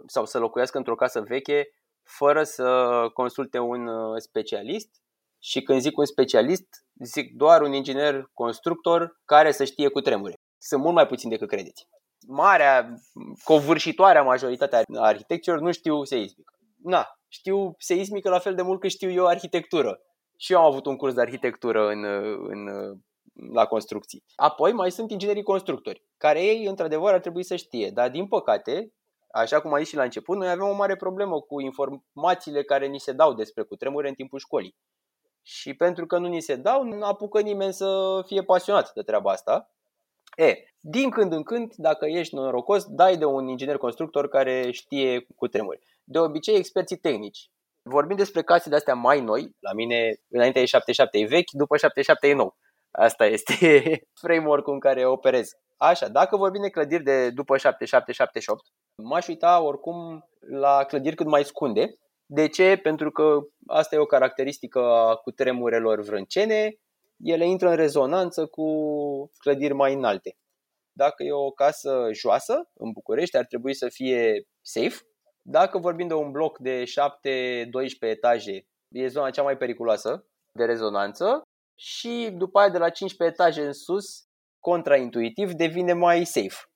sau 0.07 0.25
să 0.25 0.39
locuiască 0.39 0.77
într-o 0.77 0.95
casă 0.95 1.21
veche 1.21 1.67
fără 2.03 2.43
să 2.43 2.65
consulte 3.13 3.59
un 3.59 3.87
uh, 3.87 4.17
specialist 4.17 4.89
și 5.39 5.61
când 5.61 5.79
zic 5.79 5.97
un 5.97 6.05
specialist, 6.05 6.67
zic 7.03 7.35
doar 7.35 7.61
un 7.61 7.73
inginer 7.73 8.29
constructor 8.33 9.19
care 9.25 9.51
să 9.51 9.63
știe 9.63 9.87
cu 9.87 10.01
tremure. 10.01 10.33
Sunt 10.57 10.81
mult 10.81 10.93
mai 10.95 11.07
puțini 11.07 11.31
decât 11.31 11.47
credeți. 11.47 11.87
Marea, 12.27 12.95
covârșitoarea 13.43 14.23
majoritatea 14.23 14.81
arhitecților 14.95 15.59
nu 15.59 15.71
știu 15.71 16.03
seismică. 16.03 16.53
Na, 16.83 17.07
știu 17.27 17.75
seismică 17.77 18.29
la 18.29 18.39
fel 18.39 18.55
de 18.55 18.61
mult 18.61 18.79
cât 18.79 18.89
știu 18.89 19.11
eu 19.11 19.25
arhitectură 19.25 19.99
și 20.37 20.53
eu 20.53 20.59
am 20.59 20.65
avut 20.65 20.85
un 20.85 20.95
curs 20.95 21.13
de 21.13 21.21
arhitectură 21.21 21.87
în, 21.87 22.03
în, 22.47 22.67
la 23.53 23.65
construcții. 23.65 24.23
Apoi 24.35 24.71
mai 24.71 24.91
sunt 24.91 25.11
inginerii 25.11 25.43
constructori, 25.43 26.03
care 26.17 26.43
ei 26.43 26.65
într-adevăr 26.65 27.13
ar 27.13 27.19
trebui 27.19 27.43
să 27.43 27.55
știe, 27.55 27.89
dar 27.89 28.09
din 28.09 28.27
păcate, 28.27 28.93
așa 29.31 29.61
cum 29.61 29.73
am 29.73 29.79
zis 29.79 29.87
și 29.87 29.95
la 29.95 30.03
început, 30.03 30.37
noi 30.37 30.49
avem 30.49 30.67
o 30.67 30.73
mare 30.73 30.95
problemă 30.95 31.39
cu 31.39 31.61
informațiile 31.61 32.63
care 32.63 32.87
ni 32.87 32.99
se 32.99 33.11
dau 33.11 33.33
despre 33.33 33.63
cutremure 33.63 34.07
în 34.07 34.13
timpul 34.13 34.39
școlii. 34.39 34.75
Și 35.41 35.73
pentru 35.73 36.05
că 36.05 36.17
nu 36.17 36.27
ni 36.27 36.41
se 36.41 36.55
dau, 36.55 36.83
nu 36.83 37.05
apucă 37.05 37.41
nimeni 37.41 37.73
să 37.73 38.21
fie 38.25 38.43
pasionat 38.43 38.93
de 38.93 39.01
treaba 39.01 39.31
asta. 39.31 39.69
E, 40.35 40.55
din 40.79 41.09
când 41.09 41.33
în 41.33 41.43
când, 41.43 41.73
dacă 41.75 42.05
ești 42.05 42.35
norocos, 42.35 42.85
dai 42.85 43.17
de 43.17 43.25
un 43.25 43.47
inginer 43.47 43.77
constructor 43.77 44.27
care 44.27 44.71
știe 44.71 45.27
cu 45.35 45.47
tremuri. 45.47 45.79
De 46.03 46.19
obicei, 46.19 46.55
experții 46.55 46.97
tehnici, 46.97 47.49
Vorbim 47.89 48.15
despre 48.15 48.41
case 48.41 48.69
de 48.69 48.75
astea 48.75 48.93
mai 48.93 49.21
noi, 49.21 49.55
la 49.59 49.73
mine 49.73 50.15
înainte 50.29 50.59
e 50.59 50.65
77 50.65 51.19
e 51.19 51.25
vechi, 51.25 51.51
după 51.51 51.77
77 51.77 52.27
e 52.27 52.33
nou. 52.33 52.55
Asta 52.91 53.25
este 53.25 53.55
framework-ul 54.21 54.73
în 54.73 54.79
care 54.79 55.05
operez. 55.05 55.49
Așa, 55.77 56.07
dacă 56.07 56.37
vorbim 56.37 56.61
de 56.61 56.69
clădiri 56.69 57.03
de 57.03 57.29
după 57.29 57.55
77-78, 57.57 57.61
m-aș 58.95 59.27
uita 59.27 59.61
oricum 59.61 60.25
la 60.39 60.83
clădiri 60.83 61.15
cât 61.15 61.27
mai 61.27 61.43
scunde. 61.43 61.95
De 62.25 62.47
ce? 62.47 62.79
Pentru 62.83 63.11
că 63.11 63.39
asta 63.67 63.95
e 63.95 63.99
o 63.99 64.05
caracteristică 64.05 64.79
a 64.79 65.15
cutremurelor 65.15 66.01
vrâncene, 66.01 66.75
ele 67.17 67.47
intră 67.47 67.69
în 67.69 67.75
rezonanță 67.75 68.45
cu 68.45 68.65
clădiri 69.37 69.73
mai 69.73 69.93
înalte. 69.93 70.37
Dacă 70.91 71.23
e 71.23 71.31
o 71.31 71.51
casă 71.51 72.09
joasă 72.13 72.69
în 72.73 72.91
București, 72.91 73.37
ar 73.37 73.45
trebui 73.45 73.73
să 73.73 73.89
fie 73.89 74.47
safe, 74.61 74.95
dacă 75.47 75.77
vorbim 75.77 76.07
de 76.07 76.13
un 76.13 76.31
bloc 76.31 76.57
de 76.57 76.83
7-12 76.83 76.87
etaje, 77.99 78.65
e 78.91 79.07
zona 79.07 79.29
cea 79.29 79.43
mai 79.43 79.57
periculoasă 79.57 80.25
de 80.51 80.65
rezonanță 80.65 81.41
și 81.75 82.29
după 82.33 82.59
aia 82.59 82.69
de 82.69 82.77
la 82.77 82.89
15 82.89 83.41
etaje 83.41 83.65
în 83.65 83.73
sus, 83.73 84.23
contraintuitiv, 84.59 85.51
devine 85.51 85.93
mai 85.93 86.23
safe. 86.23 86.69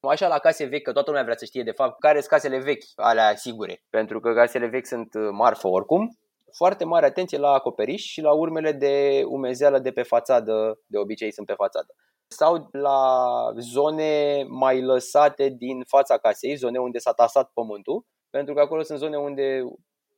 Așa 0.00 0.28
la 0.28 0.38
case 0.38 0.64
vechi, 0.64 0.82
că 0.82 0.92
toată 0.92 1.10
lumea 1.10 1.24
vrea 1.24 1.36
să 1.36 1.44
știe 1.44 1.62
de 1.62 1.70
fapt 1.70 2.00
care 2.00 2.18
sunt 2.18 2.30
casele 2.30 2.58
vechi, 2.58 2.84
alea 2.96 3.34
sigure, 3.36 3.82
pentru 3.90 4.20
că 4.20 4.34
casele 4.34 4.66
vechi 4.66 4.86
sunt 4.86 5.14
marfă 5.30 5.68
oricum. 5.68 6.18
Foarte 6.56 6.84
mare 6.84 7.06
atenție 7.06 7.38
la 7.38 7.52
acoperiș 7.52 8.02
și 8.02 8.20
la 8.20 8.32
urmele 8.32 8.72
de 8.72 9.22
umezeală 9.26 9.78
de 9.78 9.90
pe 9.90 10.02
fațadă, 10.02 10.80
de 10.86 10.98
obicei 10.98 11.32
sunt 11.32 11.46
pe 11.46 11.52
fațadă 11.52 11.94
sau 12.28 12.68
la 12.72 13.52
zone 13.58 14.44
mai 14.48 14.82
lăsate 14.82 15.48
din 15.48 15.84
fața 15.84 16.18
casei, 16.18 16.54
zone 16.54 16.78
unde 16.78 16.98
s-a 16.98 17.12
tasat 17.12 17.50
pământul, 17.54 18.04
pentru 18.30 18.54
că 18.54 18.60
acolo 18.60 18.82
sunt 18.82 18.98
zone 18.98 19.16
unde, 19.16 19.62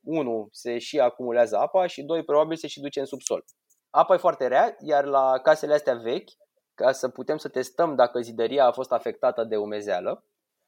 unu, 0.01 0.47
se 0.51 0.77
și 0.77 0.99
acumulează 0.99 1.57
apa 1.57 1.87
și 1.87 2.03
doi, 2.03 2.23
probabil 2.23 2.57
se 2.57 2.67
și 2.67 2.79
duce 2.79 2.99
în 2.99 3.05
subsol. 3.05 3.43
Apa 3.89 4.13
e 4.13 4.17
foarte 4.17 4.47
rea, 4.47 4.75
iar 4.79 5.05
la 5.05 5.39
casele 5.43 5.73
astea 5.73 5.95
vechi, 5.95 6.29
ca 6.73 6.91
să 6.91 7.09
putem 7.09 7.37
să 7.37 7.47
testăm 7.47 7.95
dacă 7.95 8.19
zidăria 8.19 8.65
a 8.65 8.71
fost 8.71 8.91
afectată 8.91 9.43
de 9.43 9.57
umezeală, 9.57 10.23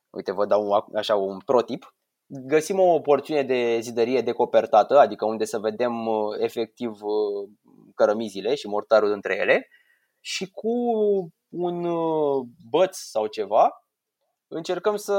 uite, 0.09 0.31
vă 0.31 0.45
dau 0.45 0.63
un, 0.63 0.97
așa 0.97 1.15
un 1.15 1.39
protip, 1.45 1.95
găsim 2.27 2.79
o 2.79 2.99
porțiune 2.99 3.43
de 3.43 3.79
zidărie 3.79 4.21
decopertată, 4.21 4.99
adică 4.99 5.25
unde 5.25 5.45
să 5.45 5.59
vedem 5.59 6.07
uh, 6.07 6.35
efectiv 6.39 6.89
uh, 6.89 7.49
cărămizile 7.95 8.55
și 8.55 8.67
mortarul 8.67 9.11
între 9.11 9.35
ele 9.35 9.67
și 10.21 10.51
cu 10.51 10.71
un 11.49 11.83
uh, 11.83 12.45
băț 12.69 12.97
sau 12.97 13.27
ceva 13.27 13.69
încercăm 14.47 14.95
să 14.95 15.13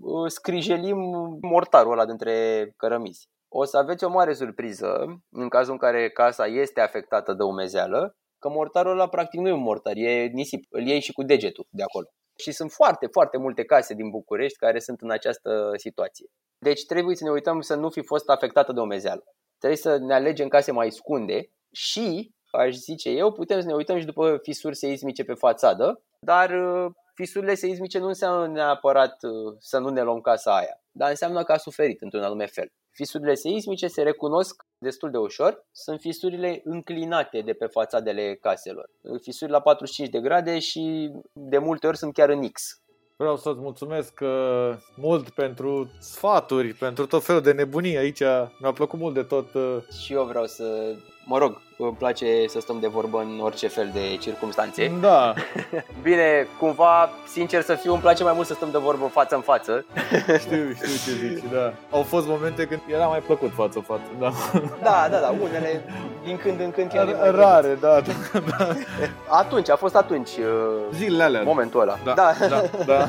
uh, 0.00 0.30
scrijelim 0.30 0.98
mortarul 1.40 1.92
ăla 1.92 2.06
dintre 2.06 2.66
cărămizi. 2.76 3.28
O 3.48 3.64
să 3.64 3.76
aveți 3.76 4.04
o 4.04 4.08
mare 4.08 4.32
surpriză 4.32 5.20
în 5.30 5.48
cazul 5.48 5.72
în 5.72 5.78
care 5.78 6.10
casa 6.10 6.46
este 6.46 6.80
afectată 6.80 7.32
de 7.32 7.42
umezeală, 7.42 8.16
că 8.38 8.48
mortarul 8.48 8.92
ăla 8.92 9.08
practic 9.08 9.40
nu 9.40 9.48
e 9.48 9.52
un 9.52 9.62
mortar, 9.62 9.92
e 9.96 10.26
nisip, 10.32 10.64
îl 10.68 10.86
iei 10.86 11.00
și 11.00 11.12
cu 11.12 11.22
degetul 11.22 11.66
de 11.70 11.82
acolo. 11.82 12.06
Și 12.38 12.52
sunt 12.52 12.70
foarte, 12.70 13.06
foarte 13.06 13.38
multe 13.38 13.64
case 13.64 13.94
din 13.94 14.10
București 14.10 14.58
care 14.58 14.78
sunt 14.78 15.00
în 15.00 15.10
această 15.10 15.70
situație. 15.76 16.26
Deci 16.58 16.86
trebuie 16.86 17.16
să 17.16 17.24
ne 17.24 17.30
uităm 17.30 17.60
să 17.60 17.74
nu 17.74 17.90
fi 17.90 18.02
fost 18.02 18.28
afectată 18.28 18.72
de 18.72 18.80
umezeală. 18.80 19.22
Trebuie 19.58 19.78
să 19.78 19.96
ne 19.98 20.14
alegem 20.14 20.48
case 20.48 20.72
mai 20.72 20.90
scunde 20.90 21.50
și 21.72 22.34
aș 22.52 22.74
zice 22.74 23.10
eu, 23.10 23.32
putem 23.32 23.60
să 23.60 23.66
ne 23.66 23.74
uităm 23.74 23.98
și 23.98 24.04
după 24.04 24.38
fisuri 24.42 24.76
seismice 24.76 25.24
pe 25.24 25.34
fațadă, 25.34 26.02
dar 26.20 26.50
uh, 26.50 26.90
fisurile 27.14 27.54
seismice 27.54 27.98
nu 27.98 28.06
înseamnă 28.06 28.46
neapărat 28.46 29.22
uh, 29.22 29.54
să 29.58 29.78
nu 29.78 29.88
ne 29.88 30.02
luăm 30.02 30.20
casa 30.20 30.56
aia, 30.56 30.80
dar 30.90 31.08
înseamnă 31.10 31.42
că 31.42 31.52
a 31.52 31.56
suferit 31.56 32.02
într-un 32.02 32.22
anume 32.22 32.46
fel. 32.46 32.72
Fisurile 32.90 33.34
seismice 33.34 33.86
se 33.86 34.02
recunosc 34.02 34.62
destul 34.78 35.10
de 35.10 35.18
ușor, 35.18 35.66
sunt 35.70 36.00
fisurile 36.00 36.60
înclinate 36.64 37.40
de 37.40 37.52
pe 37.52 37.66
fațadele 37.66 38.34
caselor. 38.34 38.90
Fisuri 39.20 39.50
la 39.50 39.60
45 39.60 40.08
de 40.08 40.20
grade 40.20 40.58
și 40.58 41.12
de 41.32 41.58
multe 41.58 41.86
ori 41.86 41.96
sunt 41.96 42.12
chiar 42.12 42.28
în 42.28 42.48
X. 42.48 42.82
Vreau 43.16 43.36
să-ți 43.36 43.60
mulțumesc 43.60 44.20
uh, 44.22 44.76
mult 44.96 45.30
pentru 45.30 45.90
sfaturi, 45.98 46.74
pentru 46.74 47.06
tot 47.06 47.24
felul 47.24 47.40
de 47.40 47.52
nebunii 47.52 47.96
aici. 47.96 48.20
Mi-a 48.58 48.72
plăcut 48.74 48.98
mult 48.98 49.14
de 49.14 49.22
tot. 49.22 49.54
Uh... 49.54 49.76
Și 50.02 50.12
eu 50.12 50.24
vreau 50.24 50.46
să 50.46 50.94
mă 51.24 51.38
rog, 51.38 51.60
îmi 51.78 51.96
place 51.98 52.26
să 52.48 52.60
stăm 52.60 52.78
de 52.80 52.86
vorbă 52.86 53.18
în 53.18 53.40
orice 53.40 53.68
fel 53.68 53.90
de 53.92 54.16
circunstanțe. 54.16 54.92
Da. 55.00 55.34
Bine, 56.02 56.46
cumva, 56.58 57.10
sincer 57.26 57.62
să 57.62 57.74
fiu, 57.74 57.92
îmi 57.92 58.00
place 58.00 58.22
mai 58.22 58.32
mult 58.34 58.46
să 58.46 58.54
stăm 58.54 58.68
de 58.70 58.78
vorbă 58.78 59.06
față 59.06 59.34
în 59.34 59.40
față. 59.40 59.84
Știu, 60.42 60.72
știu 60.72 61.12
ce 61.12 61.26
zici, 61.26 61.44
da. 61.52 61.72
Au 61.90 62.02
fost 62.02 62.26
momente 62.26 62.66
când 62.66 62.80
era 62.86 63.06
mai 63.06 63.18
plăcut 63.18 63.52
față 63.54 63.72
în 63.78 63.82
față, 63.82 64.10
da. 64.18 64.32
Da, 64.82 65.08
da, 65.10 65.18
da, 65.18 65.34
unele 65.42 65.84
din 66.24 66.36
când 66.36 66.60
în 66.60 66.70
când 66.70 66.90
chiar 66.90 67.04
mai 67.04 67.30
Rare, 67.30 67.78
da, 67.80 68.00
da, 68.00 68.38
da. 68.58 68.68
Atunci, 69.40 69.70
a 69.70 69.76
fost 69.76 69.96
atunci. 69.96 70.30
Uh, 70.30 70.94
Zilele 70.94 71.22
alea. 71.22 71.42
Momentul 71.42 71.80
ăla. 71.80 71.98
Da, 72.04 72.14
da, 72.14 72.34
da. 72.48 72.62
da. 72.86 73.08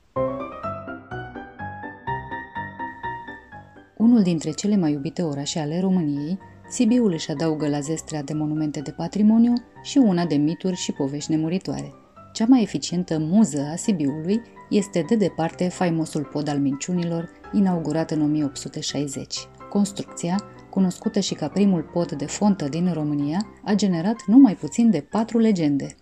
Unul 4.01 4.21
dintre 4.21 4.51
cele 4.51 4.77
mai 4.77 4.91
iubite 4.91 5.21
orașe 5.21 5.59
ale 5.59 5.79
României, 5.79 6.39
Sibiul 6.69 7.11
își 7.11 7.31
adaugă 7.31 7.67
la 7.67 7.79
zestrea 7.79 8.23
de 8.23 8.33
monumente 8.33 8.79
de 8.79 8.91
patrimoniu 8.91 9.53
și 9.83 9.97
una 9.97 10.25
de 10.25 10.35
mituri 10.35 10.75
și 10.75 10.91
povești 10.91 11.31
nemuritoare. 11.31 11.93
Cea 12.33 12.45
mai 12.47 12.61
eficientă 12.61 13.17
muză 13.19 13.67
a 13.71 13.75
Sibiului 13.75 14.41
este 14.69 15.05
de 15.07 15.15
departe 15.15 15.67
faimosul 15.67 16.23
pod 16.23 16.47
al 16.47 16.59
minciunilor, 16.59 17.29
inaugurat 17.51 18.11
în 18.11 18.21
1860. 18.21 19.35
Construcția, 19.69 20.43
cunoscută 20.69 21.19
și 21.19 21.33
ca 21.33 21.47
primul 21.47 21.81
pod 21.93 22.11
de 22.11 22.25
fontă 22.25 22.67
din 22.67 22.93
România, 22.93 23.47
a 23.63 23.73
generat 23.73 24.23
numai 24.25 24.55
puțin 24.55 24.89
de 24.89 25.07
patru 25.09 25.37
legende. 25.37 25.95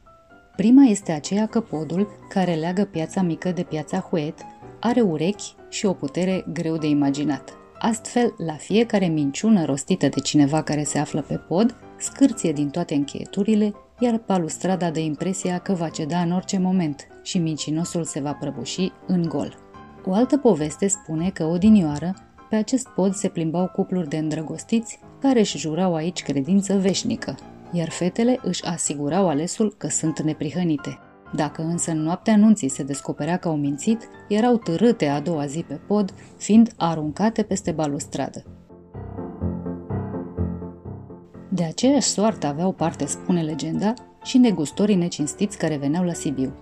Prima 0.55 0.83
este 0.83 1.11
aceea 1.11 1.45
că 1.45 1.61
podul, 1.61 2.07
care 2.29 2.53
leagă 2.53 2.83
piața 2.83 3.21
mică 3.21 3.51
de 3.51 3.63
piața 3.63 3.99
Huet, 3.99 4.39
are 4.79 5.01
urechi 5.01 5.55
și 5.69 5.85
o 5.85 5.93
putere 5.93 6.45
greu 6.53 6.77
de 6.77 6.87
imaginat. 6.87 7.58
Astfel, 7.81 8.33
la 8.37 8.53
fiecare 8.53 9.05
minciună 9.05 9.65
rostită 9.65 10.07
de 10.07 10.19
cineva 10.19 10.61
care 10.63 10.83
se 10.83 10.99
află 10.99 11.21
pe 11.21 11.35
pod, 11.35 11.75
scârție 11.97 12.51
din 12.51 12.69
toate 12.69 12.93
încheieturile, 12.93 13.73
iar 13.99 14.21
balustrada 14.25 14.91
de 14.91 14.99
impresia 14.99 15.57
că 15.57 15.73
va 15.73 15.89
ceda 15.89 16.19
în 16.19 16.31
orice 16.31 16.57
moment 16.57 17.07
și 17.23 17.37
mincinosul 17.37 18.03
se 18.03 18.19
va 18.19 18.33
prăbuși 18.33 18.91
în 19.07 19.27
gol. 19.27 19.57
O 20.05 20.13
altă 20.13 20.37
poveste 20.37 20.87
spune 20.87 21.29
că 21.29 21.43
odinioară, 21.43 22.13
pe 22.49 22.55
acest 22.55 22.87
pod 22.87 23.13
se 23.13 23.27
plimbau 23.27 23.67
cupluri 23.67 24.09
de 24.09 24.17
îndrăgostiți 24.17 24.99
care 25.19 25.39
își 25.39 25.57
jurau 25.57 25.95
aici 25.95 26.23
credință 26.23 26.77
veșnică, 26.77 27.35
iar 27.71 27.89
fetele 27.89 28.39
își 28.41 28.65
asigurau 28.65 29.27
alesul 29.27 29.73
că 29.77 29.87
sunt 29.87 30.21
neprihănite. 30.21 30.99
Dacă 31.31 31.61
însă 31.61 31.91
în 31.91 32.01
noaptea 32.01 32.33
anunții 32.33 32.67
se 32.67 32.83
descoperea 32.83 33.37
că 33.37 33.47
au 33.47 33.55
mințit, 33.55 34.09
erau 34.27 34.57
târâte 34.57 35.07
a 35.07 35.19
doua 35.19 35.45
zi 35.45 35.65
pe 35.67 35.73
pod, 35.73 36.13
fiind 36.37 36.71
aruncate 36.77 37.43
peste 37.43 37.71
balustradă. 37.71 38.43
De 41.49 41.63
aceeași 41.63 42.07
soartă 42.07 42.47
aveau 42.47 42.71
parte, 42.71 43.05
spune 43.05 43.41
legenda, 43.41 43.93
și 44.23 44.37
negustorii 44.37 44.95
necinstiți 44.95 45.57
care 45.57 45.77
veneau 45.77 46.03
la 46.03 46.13
Sibiu. 46.13 46.53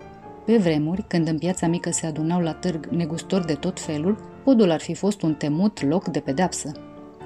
Pe 0.44 0.56
vremuri, 0.56 1.04
când 1.08 1.28
în 1.28 1.38
piața 1.38 1.66
mică 1.66 1.90
se 1.90 2.06
adunau 2.06 2.40
la 2.40 2.52
târg 2.52 2.86
negustori 2.86 3.46
de 3.46 3.54
tot 3.54 3.80
felul, 3.80 4.18
podul 4.44 4.70
ar 4.70 4.80
fi 4.80 4.94
fost 4.94 5.22
un 5.22 5.34
temut 5.34 5.82
loc 5.82 6.08
de 6.08 6.20
pedeapsă. 6.20 6.72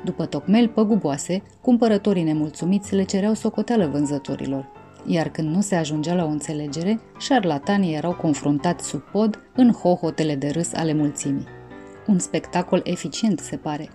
După 0.04 0.26
tocmeli 0.26 0.68
păguboase, 0.68 1.42
cumpărătorii 1.60 2.22
nemulțumiți 2.22 2.94
le 2.94 3.02
cereau 3.02 3.34
socoteală 3.34 3.86
vânzătorilor, 3.86 4.81
iar 5.06 5.28
când 5.28 5.54
nu 5.54 5.60
se 5.60 5.74
ajungea 5.74 6.14
la 6.14 6.24
o 6.24 6.28
înțelegere, 6.28 7.00
șarlatanii 7.18 7.94
erau 7.94 8.14
confruntați 8.14 8.88
sub 8.88 9.00
pod 9.00 9.38
în 9.54 9.72
hohotele 9.72 10.34
de 10.34 10.48
râs 10.48 10.72
ale 10.72 10.94
mulțimii. 10.94 11.46
Un 12.06 12.18
spectacol 12.18 12.80
eficient, 12.84 13.38
se 13.38 13.56
pare. 13.56 13.88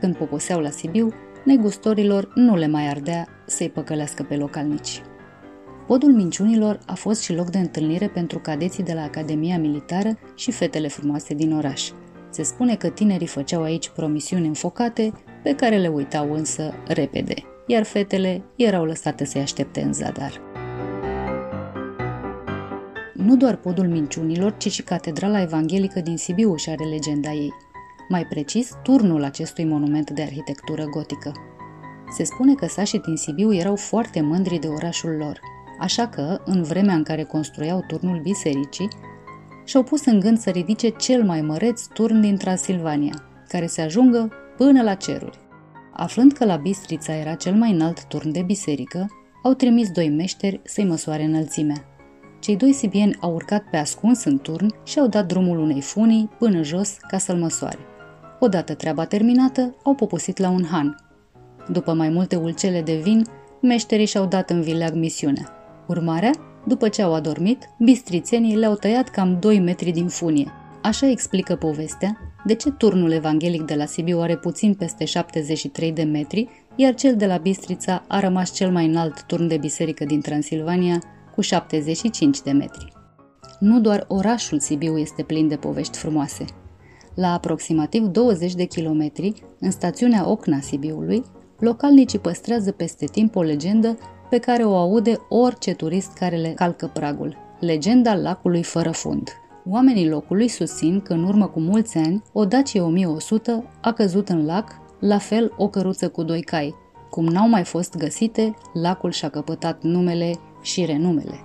Când 0.00 0.16
poposeau 0.16 0.60
la 0.60 0.70
Sibiu, 0.70 1.08
negustorilor 1.44 2.32
nu 2.34 2.56
le 2.56 2.66
mai 2.66 2.88
ardea 2.88 3.26
să-i 3.46 3.70
păcălească 3.70 4.22
pe 4.22 4.36
localnici. 4.36 5.02
Podul 5.86 6.12
minciunilor 6.12 6.78
a 6.86 6.94
fost 6.94 7.22
și 7.22 7.34
loc 7.34 7.50
de 7.50 7.58
întâlnire 7.58 8.08
pentru 8.08 8.38
cadeții 8.38 8.82
de 8.82 8.92
la 8.92 9.02
Academia 9.02 9.58
Militară 9.58 10.18
și 10.34 10.50
fetele 10.50 10.88
frumoase 10.88 11.34
din 11.34 11.52
oraș. 11.52 11.90
Se 12.30 12.42
spune 12.42 12.76
că 12.76 12.88
tinerii 12.88 13.26
făceau 13.26 13.62
aici 13.62 13.88
promisiuni 13.88 14.46
înfocate, 14.46 15.12
pe 15.42 15.54
care 15.54 15.76
le 15.76 15.88
uitau 15.88 16.32
însă 16.32 16.74
repede, 16.86 17.34
iar 17.66 17.84
fetele 17.84 18.42
erau 18.56 18.84
lăsate 18.84 19.24
să-i 19.24 19.40
aștepte 19.40 19.80
în 19.80 19.92
zadar. 19.92 20.40
Nu 23.24 23.36
doar 23.36 23.56
podul 23.56 23.88
minciunilor, 23.88 24.56
ci 24.56 24.72
și 24.72 24.82
Catedrala 24.82 25.40
Evanghelică 25.40 26.00
din 26.00 26.16
Sibiu 26.16 26.56
și 26.56 26.70
are 26.70 26.84
legenda 26.84 27.30
ei. 27.30 27.54
Mai 28.08 28.26
precis, 28.26 28.72
turnul 28.82 29.24
acestui 29.24 29.64
monument 29.64 30.10
de 30.10 30.22
arhitectură 30.22 30.84
gotică. 30.84 31.32
Se 32.10 32.24
spune 32.24 32.54
că 32.54 32.66
sașii 32.66 33.00
din 33.00 33.16
Sibiu 33.16 33.54
erau 33.54 33.76
foarte 33.76 34.20
mândri 34.20 34.58
de 34.58 34.66
orașul 34.66 35.10
lor, 35.10 35.40
așa 35.78 36.08
că, 36.08 36.40
în 36.44 36.62
vremea 36.62 36.94
în 36.94 37.02
care 37.02 37.22
construiau 37.22 37.84
turnul 37.86 38.20
bisericii, 38.20 38.88
și-au 39.64 39.82
pus 39.82 40.04
în 40.04 40.20
gând 40.20 40.38
să 40.38 40.50
ridice 40.50 40.88
cel 40.88 41.24
mai 41.24 41.40
măreț 41.40 41.86
turn 41.86 42.20
din 42.20 42.36
Transilvania, 42.36 43.24
care 43.48 43.66
se 43.66 43.80
ajungă 43.80 44.32
până 44.56 44.82
la 44.82 44.94
ceruri. 44.94 45.38
Aflând 45.92 46.32
că 46.32 46.44
la 46.44 46.56
Bistrița 46.56 47.14
era 47.14 47.34
cel 47.34 47.54
mai 47.54 47.70
înalt 47.70 48.06
turn 48.06 48.32
de 48.32 48.42
biserică, 48.42 49.06
au 49.42 49.54
trimis 49.54 49.90
doi 49.90 50.08
meșteri 50.08 50.60
să-i 50.64 50.84
măsoare 50.84 51.22
înălțimea. 51.22 51.97
Cei 52.38 52.56
doi 52.56 52.72
sibieni 52.72 53.16
au 53.20 53.34
urcat 53.34 53.64
pe 53.70 53.76
ascuns 53.76 54.24
în 54.24 54.38
turn 54.38 54.74
și 54.84 54.98
au 54.98 55.06
dat 55.06 55.26
drumul 55.26 55.58
unei 55.58 55.80
funii 55.80 56.30
până 56.38 56.62
jos 56.62 56.96
ca 57.08 57.18
să-l 57.18 57.36
măsoare. 57.36 57.78
Odată 58.40 58.74
treaba 58.74 59.04
terminată, 59.04 59.74
au 59.84 59.94
popusit 59.94 60.38
la 60.38 60.48
un 60.48 60.64
han. 60.70 60.96
După 61.68 61.92
mai 61.92 62.08
multe 62.08 62.36
ulcele 62.36 62.82
de 62.82 62.96
vin, 62.96 63.24
meșterii 63.62 64.06
și-au 64.06 64.26
dat 64.26 64.50
în 64.50 64.60
vileag 64.60 64.94
misiunea. 64.94 65.52
Urmarea, 65.86 66.30
după 66.66 66.88
ce 66.88 67.02
au 67.02 67.14
adormit, 67.14 67.68
bistrițenii 67.78 68.56
le-au 68.56 68.74
tăiat 68.74 69.08
cam 69.08 69.38
2 69.40 69.60
metri 69.60 69.90
din 69.90 70.06
funie. 70.08 70.52
Așa 70.82 71.06
explică 71.06 71.56
povestea 71.56 72.18
de 72.44 72.54
ce 72.54 72.70
turnul 72.70 73.12
evanghelic 73.12 73.62
de 73.62 73.74
la 73.74 73.84
Sibiu 73.84 74.20
are 74.20 74.36
puțin 74.36 74.74
peste 74.74 75.04
73 75.04 75.92
de 75.92 76.02
metri, 76.02 76.48
iar 76.76 76.94
cel 76.94 77.16
de 77.16 77.26
la 77.26 77.36
Bistrița 77.36 78.04
a 78.06 78.20
rămas 78.20 78.54
cel 78.54 78.70
mai 78.70 78.86
înalt 78.86 79.22
turn 79.22 79.46
de 79.46 79.56
biserică 79.56 80.04
din 80.04 80.20
Transilvania, 80.20 81.02
cu 81.38 81.44
75 81.44 82.40
de 82.40 82.50
metri. 82.50 82.92
Nu 83.58 83.80
doar 83.80 84.04
orașul 84.08 84.58
Sibiu 84.58 84.98
este 84.98 85.22
plin 85.22 85.48
de 85.48 85.56
povești 85.56 85.98
frumoase. 85.98 86.44
La 87.14 87.32
aproximativ 87.32 88.02
20 88.02 88.54
de 88.54 88.64
kilometri, 88.64 89.42
în 89.60 89.70
stațiunea 89.70 90.28
Ocna 90.28 90.60
Sibiului, 90.60 91.24
localnicii 91.58 92.18
păstrează 92.18 92.72
peste 92.72 93.04
timp 93.06 93.36
o 93.36 93.42
legendă 93.42 93.98
pe 94.30 94.38
care 94.38 94.64
o 94.64 94.76
aude 94.76 95.16
orice 95.28 95.74
turist 95.74 96.12
care 96.12 96.36
le 96.36 96.48
calcă 96.48 96.90
pragul. 96.92 97.36
Legenda 97.60 98.14
lacului 98.14 98.62
fără 98.62 98.90
fund. 98.90 99.28
Oamenii 99.68 100.08
locului 100.08 100.48
susțin 100.48 101.00
că 101.00 101.12
în 101.12 101.24
urmă 101.24 101.46
cu 101.46 101.60
mulți 101.60 101.98
ani, 101.98 102.22
o 102.32 102.44
Dacia 102.44 102.84
1100 102.84 103.64
a 103.80 103.92
căzut 103.92 104.28
în 104.28 104.46
lac, 104.46 104.80
la 105.00 105.18
fel 105.18 105.52
o 105.56 105.68
căruță 105.68 106.08
cu 106.08 106.22
doi 106.22 106.42
cai. 106.42 106.74
Cum 107.10 107.24
n-au 107.24 107.48
mai 107.48 107.64
fost 107.64 107.96
găsite, 107.96 108.54
lacul 108.72 109.10
și-a 109.10 109.28
căpătat 109.28 109.82
numele 109.82 110.38
și 110.68 110.84
renumele. 110.84 111.40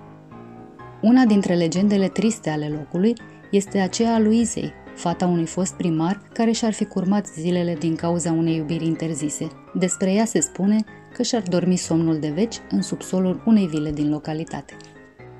Una 1.02 1.24
dintre 1.24 1.54
legendele 1.54 2.08
triste 2.08 2.50
ale 2.50 2.68
locului 2.68 3.12
este 3.50 3.78
aceea 3.78 4.14
a 4.14 4.18
lui 4.18 4.40
Izei, 4.40 4.72
fata 4.94 5.26
unui 5.26 5.46
fost 5.46 5.74
primar 5.74 6.22
care 6.32 6.50
și-ar 6.50 6.72
fi 6.72 6.84
curmat 6.84 7.26
zilele 7.26 7.74
din 7.74 7.94
cauza 7.94 8.32
unei 8.32 8.56
iubiri 8.56 8.86
interzise. 8.86 9.48
Despre 9.74 10.12
ea 10.12 10.24
se 10.24 10.40
spune 10.40 10.84
că 11.12 11.22
și-ar 11.22 11.42
dormi 11.42 11.76
somnul 11.76 12.18
de 12.18 12.28
veci 12.28 12.56
în 12.70 12.82
subsolul 12.82 13.42
unei 13.46 13.66
vile 13.66 13.90
din 13.90 14.10
localitate. 14.10 14.76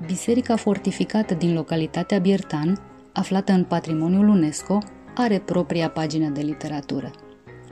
Biserica 0.06 0.56
fortificată 0.56 1.34
din 1.34 1.54
localitatea 1.54 2.18
Biertan, 2.18 2.80
aflată 3.12 3.52
în 3.52 3.64
patrimoniul 3.64 4.28
UNESCO, 4.28 4.78
are 5.14 5.38
propria 5.38 5.90
pagină 5.90 6.28
de 6.28 6.40
literatură. 6.40 7.10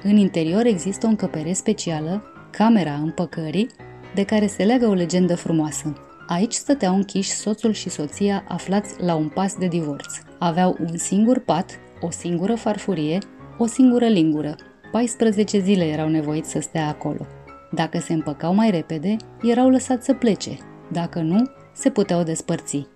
În 0.03 0.17
interior 0.17 0.67
există 0.67 1.07
o 1.07 1.09
încăpere 1.09 1.53
specială, 1.53 2.23
Camera 2.51 2.95
Împăcării, 2.95 3.69
de 4.15 4.25
care 4.25 4.47
se 4.47 4.65
leagă 4.65 4.87
o 4.87 4.93
legendă 4.93 5.37
frumoasă. 5.37 5.93
Aici 6.27 6.53
stăteau 6.53 6.95
închiși 6.95 7.31
soțul 7.31 7.73
și 7.73 7.89
soția 7.89 8.45
aflați 8.49 9.03
la 9.03 9.15
un 9.15 9.29
pas 9.29 9.55
de 9.55 9.67
divorț. 9.67 10.15
Aveau 10.39 10.77
un 10.81 10.97
singur 10.97 11.39
pat, 11.39 11.71
o 12.01 12.11
singură 12.11 12.55
farfurie, 12.55 13.19
o 13.59 13.67
singură 13.67 14.07
lingură. 14.07 14.55
14 14.93 15.59
zile 15.59 15.85
erau 15.85 16.09
nevoiți 16.09 16.51
să 16.51 16.61
stea 16.61 16.89
acolo. 16.89 17.27
Dacă 17.71 17.99
se 17.99 18.13
împăcau 18.13 18.55
mai 18.55 18.71
repede, 18.71 19.17
erau 19.43 19.69
lăsați 19.69 20.05
să 20.05 20.13
plece. 20.15 20.59
Dacă 20.91 21.21
nu, 21.21 21.51
se 21.75 21.91
puteau 21.91 22.23
despărți. 22.23 22.87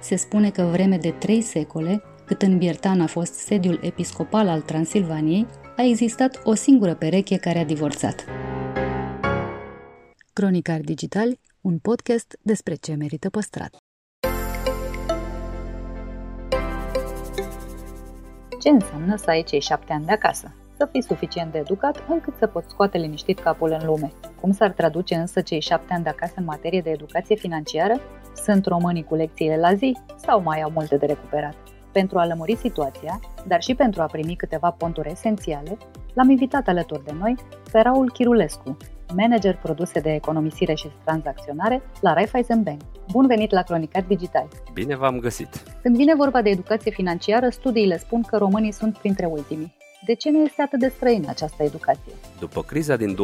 Se 0.00 0.16
spune 0.16 0.50
că 0.50 0.62
vreme 0.62 0.96
de 0.96 1.10
trei 1.10 1.40
secole, 1.40 2.02
cât 2.24 2.42
în 2.42 2.58
Biertan 2.58 3.00
a 3.00 3.06
fost 3.06 3.34
sediul 3.34 3.80
episcopal 3.82 4.48
al 4.48 4.60
Transilvaniei, 4.60 5.46
a 5.76 5.82
existat 5.82 6.40
o 6.44 6.54
singură 6.54 6.94
pereche 6.94 7.36
care 7.36 7.58
a 7.58 7.64
divorțat. 7.64 8.24
Cronicar 10.38 10.80
Digital, 10.80 11.38
un 11.60 11.78
podcast 11.78 12.38
despre 12.42 12.74
ce 12.74 12.94
merită 12.94 13.30
păstrat. 13.30 13.76
Ce 18.60 18.68
înseamnă 18.68 19.16
să 19.16 19.30
ai 19.30 19.42
cei 19.42 19.60
șapte 19.60 19.92
ani 19.92 20.04
de 20.04 20.12
acasă? 20.12 20.54
Să 20.76 20.88
fii 20.92 21.02
suficient 21.02 21.52
de 21.52 21.58
educat 21.58 22.04
încât 22.08 22.34
să 22.38 22.46
poți 22.46 22.68
scoate 22.68 22.98
liniștit 22.98 23.38
capul 23.38 23.76
în 23.80 23.86
lume. 23.86 24.12
Cum 24.40 24.52
s-ar 24.52 24.70
traduce 24.70 25.14
însă 25.14 25.40
cei 25.40 25.60
șapte 25.60 25.92
ani 25.92 26.02
de 26.02 26.08
acasă 26.08 26.34
în 26.36 26.44
materie 26.44 26.80
de 26.80 26.90
educație 26.90 27.36
financiară? 27.36 28.00
Sunt 28.44 28.66
românii 28.66 29.04
cu 29.04 29.14
lecțiile 29.14 29.56
la 29.56 29.74
zi 29.74 29.96
sau 30.16 30.42
mai 30.42 30.60
au 30.60 30.70
multe 30.70 30.96
de 30.96 31.06
recuperat? 31.06 31.54
Pentru 31.92 32.18
a 32.18 32.26
lămuri 32.26 32.56
situația, 32.56 33.20
dar 33.46 33.62
și 33.62 33.74
pentru 33.74 34.02
a 34.02 34.06
primi 34.06 34.36
câteva 34.36 34.70
ponturi 34.70 35.10
esențiale, 35.10 35.76
l-am 36.14 36.30
invitat 36.30 36.68
alături 36.68 37.04
de 37.04 37.12
noi 37.18 37.34
pe 37.72 37.80
Raul 37.80 38.10
Chirulescu, 38.10 38.76
manager 39.14 39.56
produse 39.62 40.00
de 40.00 40.14
economisire 40.14 40.74
și 40.74 40.88
tranzacționare 41.04 41.82
la 42.00 42.12
Raiffeisen 42.12 42.62
Bank. 42.62 42.80
Bun 43.10 43.26
venit 43.26 43.50
la 43.50 43.62
Cronicar 43.62 44.02
Digital! 44.02 44.48
Bine 44.72 44.96
v-am 44.96 45.18
găsit! 45.18 45.62
Când 45.82 45.96
vine 45.96 46.14
vorba 46.14 46.42
de 46.42 46.50
educație 46.50 46.90
financiară, 46.90 47.48
studiile 47.48 47.98
spun 47.98 48.22
că 48.22 48.36
românii 48.36 48.72
sunt 48.72 48.98
printre 48.98 49.26
ultimii. 49.26 49.74
De 50.06 50.14
ce 50.14 50.30
ne 50.30 50.38
este 50.38 50.62
atât 50.62 50.78
de 50.78 50.88
străină 50.88 51.26
această 51.28 51.62
educație? 51.62 52.12
După 52.38 52.62
criza 52.62 52.96
din 52.96 53.16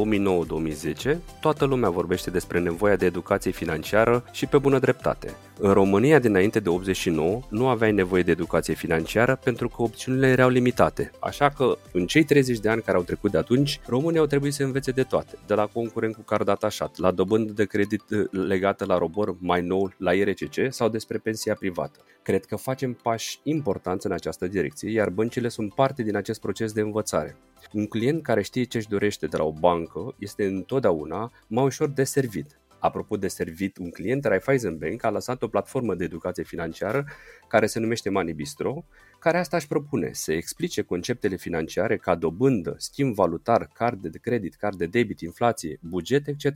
2009-2010, 1.15 1.17
toată 1.41 1.65
lumea 1.65 1.91
vorbește 1.91 2.31
despre 2.31 2.61
nevoia 2.61 2.97
de 2.97 3.07
educație 3.07 3.51
financiară 3.51 4.25
și 4.33 4.47
pe 4.47 4.59
bună 4.59 4.79
dreptate. 4.79 5.35
În 5.59 5.73
România, 5.73 6.19
dinainte 6.19 6.61
de 6.61 6.69
89, 6.69 7.41
nu 7.49 7.69
aveai 7.69 7.93
nevoie 7.93 8.23
de 8.23 8.31
educație 8.31 8.75
financiară 8.75 9.39
pentru 9.45 9.69
că 9.69 9.83
opțiunile 9.83 10.27
erau 10.27 10.49
limitate. 10.49 11.11
Așa 11.21 11.49
că, 11.49 11.79
în 11.93 12.07
cei 12.07 12.25
30 12.25 12.59
de 12.59 12.69
ani 12.69 12.83
care 12.83 12.97
au 12.97 13.03
trecut 13.03 13.31
de 13.31 13.39
atunci, 13.39 13.81
românii 13.87 14.19
au 14.19 14.27
trebuit 14.27 14.53
să 14.53 14.63
învețe 14.63 14.91
de 14.91 15.03
toate, 15.03 15.39
de 15.47 15.55
la 15.55 15.67
concurent 15.67 16.15
cu 16.15 16.23
card 16.23 16.49
atașat, 16.49 16.99
la 16.99 17.11
dobândă 17.11 17.53
de 17.53 17.65
credit 17.65 18.03
eh, 18.11 18.25
legată 18.31 18.85
la 18.85 18.99
robor 18.99 19.37
mai 19.39 19.63
nou 19.63 19.93
la 19.99 20.13
IRCC 20.13 20.55
sau 20.69 20.89
despre 20.89 21.19
pensia 21.19 21.55
privată. 21.55 21.99
Cred 22.23 22.45
că 22.45 22.57
facem 22.57 22.93
pași 22.93 23.41
importanți 23.43 24.07
în 24.07 24.13
această 24.13 24.47
direcție, 24.47 24.91
iar 24.91 25.11
băncile 25.11 25.49
sunt 25.49 25.75
parte 25.75 26.03
din 26.03 26.17
acest 26.17 26.41
proces 26.41 26.73
de 26.73 26.81
învățare. 26.81 27.37
Un 27.73 27.87
client 27.87 28.23
care 28.23 28.43
știe 28.43 28.65
ce 28.65 28.77
își 28.77 28.89
dorește 28.89 29.27
de 29.27 29.37
la 29.37 29.45
o 29.45 29.53
bancă 29.53 30.15
este 30.19 30.47
întotdeauna 30.47 31.33
mai 31.47 31.65
ușor 31.65 31.89
de 31.89 32.05
servit. 32.05 32.61
Apropo 32.79 33.17
de 33.17 33.29
servit, 33.29 33.77
un 33.77 33.91
client 33.91 34.25
Raiffeisen 34.25 34.79
Bank 34.79 35.05
a 35.05 35.11
lăsat 35.11 35.43
o 35.43 35.49
platformă 35.49 35.95
de 35.95 36.05
educație 36.05 36.43
financiară 36.43 37.05
care 37.49 37.67
se 37.67 37.79
numește 37.79 38.11
Money 38.11 38.33
Bistro, 38.33 38.85
care 39.19 39.39
asta 39.39 39.57
își 39.57 39.67
propune 39.67 40.11
să 40.13 40.33
explice 40.33 40.83
conceptele 40.83 41.37
financiare 41.37 41.97
ca 41.97 42.15
dobândă, 42.15 42.75
schimb 42.79 43.15
valutar, 43.15 43.71
card 43.75 44.07
de 44.07 44.19
credit, 44.19 44.55
card 44.55 44.77
de 44.77 44.87
debit, 44.87 45.21
inflație, 45.21 45.79
buget, 45.81 46.27
etc., 46.27 46.47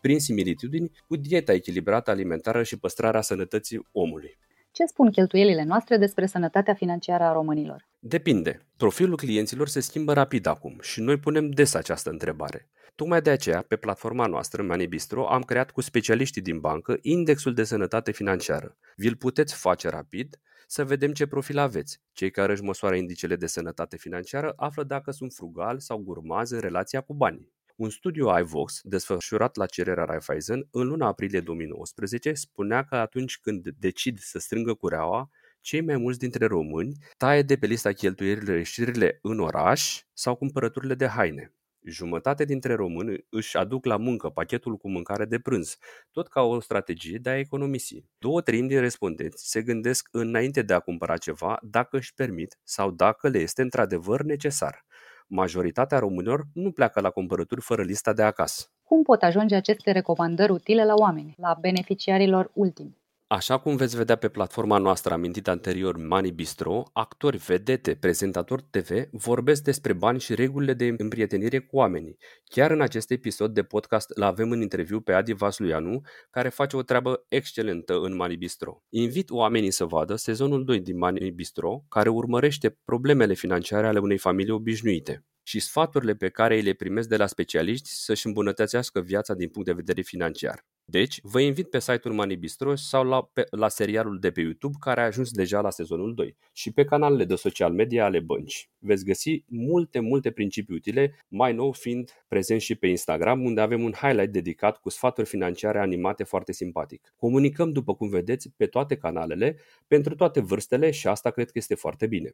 prin 0.00 0.20
similitudini 0.20 0.90
cu 1.06 1.16
dieta 1.16 1.52
echilibrată 1.52 2.10
alimentară 2.10 2.62
și 2.62 2.78
păstrarea 2.78 3.20
sănătății 3.20 3.86
omului. 3.92 4.38
Ce 4.70 4.84
spun 4.84 5.10
cheltuielile 5.10 5.62
noastre 5.62 5.96
despre 5.96 6.26
sănătatea 6.26 6.74
financiară 6.74 7.24
a 7.24 7.32
românilor? 7.32 7.88
Depinde. 7.98 8.66
Profilul 8.76 9.16
clienților 9.16 9.68
se 9.68 9.80
schimbă 9.80 10.12
rapid 10.12 10.46
acum 10.46 10.78
și 10.80 11.00
noi 11.00 11.16
punem 11.16 11.50
des 11.50 11.74
această 11.74 12.10
întrebare. 12.10 12.68
Tocmai 12.94 13.22
de 13.22 13.30
aceea, 13.30 13.62
pe 13.62 13.76
platforma 13.76 14.26
noastră, 14.26 14.62
Money 14.62 14.86
Bistro, 14.86 15.28
am 15.28 15.42
creat 15.42 15.70
cu 15.70 15.80
specialiștii 15.80 16.42
din 16.42 16.60
bancă 16.60 16.98
indexul 17.00 17.54
de 17.54 17.64
sănătate 17.64 18.12
financiară. 18.12 18.76
Vi-l 18.96 19.16
puteți 19.16 19.54
face 19.54 19.88
rapid 19.88 20.40
să 20.66 20.84
vedem 20.84 21.12
ce 21.12 21.26
profil 21.26 21.58
aveți. 21.58 22.00
Cei 22.12 22.30
care 22.30 22.52
își 22.52 22.62
măsoară 22.62 22.94
indicele 22.96 23.36
de 23.36 23.46
sănătate 23.46 23.96
financiară 23.96 24.52
află 24.56 24.82
dacă 24.82 25.10
sunt 25.10 25.32
frugali 25.32 25.80
sau 25.80 25.98
gurmazi 25.98 26.54
în 26.54 26.60
relația 26.60 27.00
cu 27.00 27.14
banii. 27.14 27.52
Un 27.78 27.90
studiu 27.90 28.38
iVox, 28.38 28.80
desfășurat 28.82 29.56
la 29.56 29.66
cererea 29.66 30.04
Raiffeisen 30.04 30.68
în 30.70 30.86
luna 30.86 31.06
aprilie 31.06 31.40
2019, 31.40 32.32
spunea 32.32 32.84
că 32.84 32.96
atunci 32.96 33.38
când 33.38 33.68
decid 33.78 34.18
să 34.18 34.38
strângă 34.38 34.74
cureaua, 34.74 35.30
cei 35.60 35.80
mai 35.80 35.96
mulți 35.96 36.18
dintre 36.18 36.46
români 36.46 36.96
taie 37.16 37.42
de 37.42 37.56
pe 37.56 37.66
lista 37.66 37.92
cheltuielilor 37.92 38.56
ieșirile 38.56 39.18
în 39.22 39.40
oraș 39.40 40.02
sau 40.12 40.34
cumpărăturile 40.34 40.94
de 40.94 41.06
haine. 41.06 41.54
Jumătate 41.84 42.44
dintre 42.44 42.74
români 42.74 43.26
își 43.28 43.56
aduc 43.56 43.84
la 43.84 43.96
muncă 43.96 44.28
pachetul 44.28 44.76
cu 44.76 44.90
mâncare 44.90 45.24
de 45.24 45.38
prânz, 45.38 45.76
tot 46.10 46.28
ca 46.28 46.40
o 46.40 46.60
strategie 46.60 47.18
de 47.18 47.30
a 47.30 47.38
economisi. 47.38 48.04
Două 48.18 48.40
treimi 48.40 48.68
din 48.68 48.80
respondenți 48.80 49.50
se 49.50 49.62
gândesc 49.62 50.08
înainte 50.10 50.62
de 50.62 50.74
a 50.74 50.80
cumpăra 50.80 51.16
ceva 51.16 51.58
dacă 51.62 51.96
își 51.96 52.14
permit 52.14 52.58
sau 52.62 52.90
dacă 52.90 53.28
le 53.28 53.38
este 53.38 53.62
într-adevăr 53.62 54.22
necesar. 54.22 54.86
Majoritatea 55.30 55.98
românilor 55.98 56.44
nu 56.52 56.70
pleacă 56.70 57.00
la 57.00 57.10
cumpărături 57.10 57.60
fără 57.60 57.82
lista 57.82 58.12
de 58.12 58.22
acasă. 58.22 58.66
Cum 58.84 59.02
pot 59.02 59.22
ajunge 59.22 59.54
aceste 59.54 59.90
recomandări 59.90 60.52
utile 60.52 60.84
la 60.84 60.94
oameni, 60.94 61.34
la 61.36 61.56
beneficiarilor 61.60 62.50
ultimi? 62.54 62.97
Așa 63.30 63.58
cum 63.58 63.76
veți 63.76 63.96
vedea 63.96 64.16
pe 64.16 64.28
platforma 64.28 64.78
noastră 64.78 65.12
amintită 65.12 65.50
anterior 65.50 65.96
Money 65.96 66.30
Bistro, 66.30 66.82
actori, 66.92 67.36
vedete, 67.36 67.94
prezentatori 67.94 68.64
TV 68.70 68.90
vorbesc 69.10 69.62
despre 69.62 69.92
bani 69.92 70.20
și 70.20 70.34
regulile 70.34 70.72
de 70.74 70.94
împrietenire 70.98 71.58
cu 71.58 71.76
oamenii. 71.76 72.16
Chiar 72.44 72.70
în 72.70 72.80
acest 72.80 73.10
episod 73.10 73.54
de 73.54 73.62
podcast 73.62 74.10
îl 74.10 74.22
avem 74.22 74.50
în 74.50 74.60
interviu 74.60 75.00
pe 75.00 75.12
Adi 75.12 75.32
Vasluianu, 75.32 76.00
care 76.30 76.48
face 76.48 76.76
o 76.76 76.82
treabă 76.82 77.24
excelentă 77.28 77.98
în 77.98 78.16
Money 78.16 78.36
Bistro. 78.36 78.82
Invit 78.88 79.30
oamenii 79.30 79.70
să 79.70 79.84
vadă 79.84 80.14
sezonul 80.14 80.64
2 80.64 80.80
din 80.80 80.98
Money 80.98 81.30
Bistro, 81.30 81.84
care 81.88 82.08
urmărește 82.08 82.78
problemele 82.84 83.34
financiare 83.34 83.86
ale 83.86 83.98
unei 83.98 84.18
familii 84.18 84.52
obișnuite 84.52 85.24
și 85.42 85.60
sfaturile 85.60 86.14
pe 86.14 86.28
care 86.28 86.54
îi 86.54 86.62
le 86.62 86.72
primesc 86.72 87.08
de 87.08 87.16
la 87.16 87.26
specialiști 87.26 87.88
să-și 87.88 88.26
îmbunătățească 88.26 89.00
viața 89.00 89.34
din 89.34 89.48
punct 89.48 89.68
de 89.68 89.74
vedere 89.74 90.02
financiar. 90.02 90.66
Deci, 90.90 91.20
vă 91.22 91.40
invit 91.40 91.70
pe 91.70 91.78
site-ul 91.78 92.14
Money 92.14 92.36
Bistro 92.36 92.74
sau 92.74 93.04
la, 93.04 93.22
pe, 93.32 93.46
la 93.50 93.68
serialul 93.68 94.18
de 94.18 94.30
pe 94.30 94.40
YouTube 94.40 94.76
care 94.80 95.00
a 95.00 95.04
ajuns 95.04 95.30
deja 95.30 95.60
la 95.60 95.70
sezonul 95.70 96.14
2 96.14 96.36
și 96.52 96.72
pe 96.72 96.84
canalele 96.84 97.24
de 97.24 97.34
social 97.34 97.72
media 97.72 98.04
ale 98.04 98.20
bănci. 98.20 98.70
Veți 98.78 99.04
găsi 99.04 99.44
multe, 99.46 100.00
multe 100.00 100.30
principii 100.30 100.74
utile, 100.74 101.24
mai 101.28 101.52
nou 101.52 101.72
fiind 101.72 102.10
prezent 102.28 102.60
și 102.60 102.74
pe 102.74 102.86
Instagram, 102.86 103.44
unde 103.44 103.60
avem 103.60 103.82
un 103.82 103.92
highlight 103.92 104.32
dedicat 104.32 104.76
cu 104.76 104.88
sfaturi 104.88 105.26
financiare 105.26 105.78
animate 105.78 106.24
foarte 106.24 106.52
simpatic. 106.52 107.12
Comunicăm, 107.16 107.72
după 107.72 107.94
cum 107.94 108.08
vedeți, 108.08 108.50
pe 108.56 108.66
toate 108.66 108.96
canalele, 108.96 109.56
pentru 109.86 110.14
toate 110.14 110.40
vârstele 110.40 110.90
și 110.90 111.08
asta 111.08 111.30
cred 111.30 111.46
că 111.46 111.58
este 111.58 111.74
foarte 111.74 112.06
bine. 112.06 112.30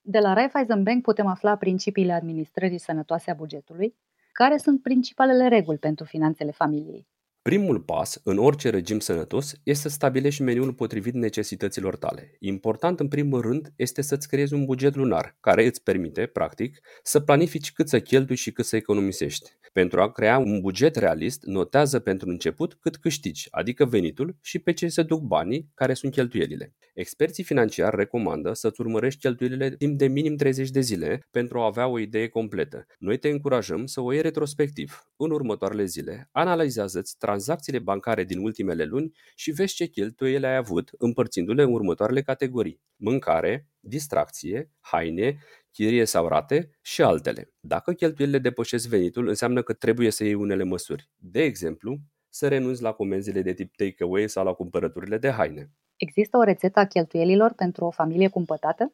De 0.00 0.18
la 0.18 0.32
Raiffeisen 0.32 0.82
Bank 0.82 1.02
putem 1.02 1.26
afla 1.26 1.56
principiile 1.56 2.12
administrării 2.12 2.78
sănătoase 2.78 3.30
a 3.30 3.34
bugetului, 3.34 3.96
care 4.32 4.56
sunt 4.56 4.82
principalele 4.82 5.48
reguli 5.48 5.78
pentru 5.78 6.04
finanțele 6.04 6.50
familiei. 6.50 7.06
Primul 7.46 7.80
pas 7.80 8.20
în 8.24 8.38
orice 8.38 8.70
regim 8.70 8.98
sănătos 8.98 9.54
este 9.62 9.88
să 9.88 9.94
stabilești 9.94 10.42
meniul 10.42 10.72
potrivit 10.72 11.14
necesităților 11.14 11.96
tale. 11.96 12.36
Important 12.38 13.00
în 13.00 13.08
primul 13.08 13.40
rând 13.40 13.72
este 13.76 14.02
să-ți 14.02 14.28
creezi 14.28 14.54
un 14.54 14.64
buget 14.64 14.94
lunar, 14.94 15.36
care 15.40 15.66
îți 15.66 15.82
permite, 15.82 16.26
practic, 16.26 16.80
să 17.02 17.20
planifici 17.20 17.72
cât 17.72 17.88
să 17.88 18.00
cheltui 18.00 18.36
și 18.36 18.52
cât 18.52 18.64
să 18.64 18.76
economisești. 18.76 19.50
Pentru 19.72 20.00
a 20.00 20.12
crea 20.12 20.38
un 20.38 20.60
buget 20.60 20.96
realist, 20.96 21.44
notează 21.44 21.98
pentru 21.98 22.28
început 22.28 22.74
cât 22.74 22.96
câștigi, 22.96 23.48
adică 23.50 23.84
venitul, 23.84 24.36
și 24.42 24.58
pe 24.58 24.72
ce 24.72 24.88
se 24.88 25.02
duc 25.02 25.20
banii, 25.20 25.70
care 25.74 25.94
sunt 25.94 26.12
cheltuielile. 26.12 26.74
Experții 26.94 27.44
financiari 27.44 27.96
recomandă 27.96 28.52
să-ți 28.52 28.80
urmărești 28.80 29.20
cheltuielile 29.20 29.70
timp 29.70 29.98
de 29.98 30.06
minim 30.06 30.36
30 30.36 30.70
de 30.70 30.80
zile 30.80 31.26
pentru 31.30 31.60
a 31.60 31.64
avea 31.64 31.86
o 31.86 31.98
idee 31.98 32.28
completă. 32.28 32.86
Noi 32.98 33.18
te 33.18 33.28
încurajăm 33.28 33.86
să 33.86 34.00
o 34.00 34.12
iei 34.12 34.22
retrospectiv. 34.22 35.06
În 35.16 35.30
următoarele 35.30 35.84
zile, 35.84 36.28
analizează-ți 36.32 37.18
tranzacțiile 37.36 37.78
bancare 37.78 38.24
din 38.24 38.38
ultimele 38.38 38.84
luni 38.84 39.12
și 39.34 39.50
vezi 39.50 39.74
ce 39.74 39.86
cheltuieli 39.86 40.46
ai 40.46 40.56
avut, 40.56 40.90
împărțindu-le 40.98 41.62
în 41.62 41.72
următoarele 41.72 42.22
categorii. 42.22 42.80
Mâncare, 42.96 43.68
distracție, 43.80 44.70
haine, 44.80 45.38
chirie 45.70 46.04
sau 46.04 46.28
rate 46.28 46.70
și 46.82 47.02
altele. 47.02 47.52
Dacă 47.60 47.92
cheltuielile 47.92 48.38
depășesc 48.38 48.88
venitul, 48.88 49.28
înseamnă 49.28 49.62
că 49.62 49.72
trebuie 49.72 50.10
să 50.10 50.24
iei 50.24 50.34
unele 50.34 50.64
măsuri. 50.64 51.10
De 51.16 51.42
exemplu, 51.42 51.98
să 52.28 52.48
renunți 52.48 52.82
la 52.82 52.92
comenzile 52.92 53.42
de 53.42 53.52
tip 53.52 53.76
takeaway 53.76 54.28
sau 54.28 54.44
la 54.44 54.52
cumpărăturile 54.52 55.18
de 55.18 55.30
haine. 55.30 55.70
Există 55.96 56.36
o 56.36 56.42
rețetă 56.42 56.78
a 56.78 56.86
cheltuielilor 56.86 57.52
pentru 57.52 57.84
o 57.84 57.90
familie 57.90 58.28
cumpătată? 58.28 58.92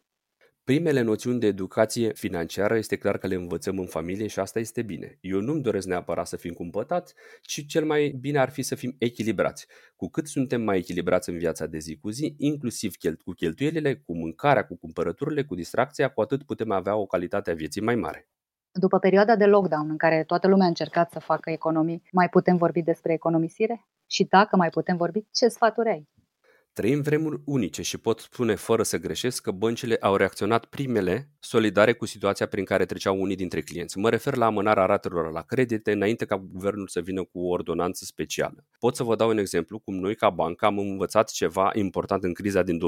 Primele 0.65 1.01
noțiuni 1.01 1.41
de 1.41 1.47
educație 1.47 2.13
financiară 2.13 2.77
este 2.77 2.97
clar 2.97 3.19
că 3.19 3.27
le 3.27 3.35
învățăm 3.35 3.79
în 3.79 3.87
familie 3.87 4.27
și 4.27 4.39
asta 4.39 4.59
este 4.59 4.83
bine. 4.83 5.19
Eu 5.21 5.41
nu-mi 5.41 5.63
doresc 5.63 5.87
neapărat 5.87 6.27
să 6.27 6.37
fim 6.37 6.53
cumpătați, 6.53 7.15
ci 7.43 7.67
cel 7.67 7.85
mai 7.85 8.09
bine 8.21 8.39
ar 8.39 8.51
fi 8.51 8.63
să 8.63 8.75
fim 8.75 8.95
echilibrați. 8.99 9.67
Cu 9.97 10.09
cât 10.09 10.27
suntem 10.27 10.63
mai 10.63 10.77
echilibrați 10.77 11.31
în 11.31 11.39
viața 11.39 11.67
de 11.67 11.79
zi 11.79 11.97
cu 11.97 12.11
zi, 12.11 12.35
inclusiv 12.39 12.95
cu 13.25 13.33
cheltuielile, 13.33 13.95
cu 13.97 14.17
mâncarea, 14.17 14.65
cu 14.65 14.77
cumpărăturile, 14.77 15.45
cu 15.45 15.55
distracția, 15.55 16.09
cu 16.09 16.21
atât 16.21 16.43
putem 16.43 16.71
avea 16.71 16.97
o 16.97 17.07
calitate 17.07 17.51
a 17.51 17.55
vieții 17.55 17.83
mai 17.83 17.95
mare. 17.95 18.29
După 18.73 18.99
perioada 18.99 19.37
de 19.37 19.47
lockdown 19.47 19.91
în 19.91 19.97
care 19.97 20.25
toată 20.25 20.49
lumea 20.49 20.65
a 20.65 20.69
încercat 20.69 21.11
să 21.11 21.19
facă 21.19 21.51
economii, 21.51 22.03
mai 22.13 22.29
putem 22.29 22.57
vorbi 22.57 22.83
despre 22.83 23.13
economisire? 23.13 23.87
Și 24.07 24.25
dacă 24.25 24.57
mai 24.57 24.71
putem 24.71 24.97
vorbi, 24.97 25.27
ce 25.33 25.49
sfaturi 25.49 25.89
ai? 25.89 26.09
Trăim 26.75 27.01
vremuri 27.01 27.41
unice 27.45 27.83
și 27.83 27.99
pot 27.99 28.19
spune 28.19 28.55
fără 28.55 28.83
să 28.83 28.99
greșesc 28.99 29.43
că 29.43 29.51
băncile 29.51 29.97
au 30.01 30.17
reacționat 30.17 30.65
primele 30.65 31.31
solidare 31.39 31.93
cu 31.93 32.07
situația 32.07 32.47
prin 32.47 32.65
care 32.65 32.85
treceau 32.85 33.21
unii 33.21 33.37
dintre 33.37 33.61
clienți. 33.61 33.99
Mă 33.99 34.11
refer 34.11 34.37
la 34.37 34.47
amânarea 34.47 34.85
ratelor 34.85 35.33
la 35.33 35.41
credite 35.41 35.93
înainte 35.93 36.25
ca 36.25 36.37
guvernul 36.37 36.89
să 36.89 37.01
vină 37.01 37.25
cu 37.25 37.41
o 37.41 37.49
ordonanță 37.49 38.05
specială. 38.05 38.67
Pot 38.79 38.97
să 38.97 39.03
vă 39.03 39.17
dau 39.17 39.29
un 39.29 39.39
exemplu 39.39 39.79
cum 39.79 39.95
noi 39.95 40.15
ca 40.15 40.31
bancă 40.31 40.65
am 40.65 40.79
învățat 40.79 41.31
ceva 41.31 41.71
important 41.75 42.25
în 42.25 42.33
criza 42.33 42.63
din 42.63 42.79
2009-2010. 42.79 42.81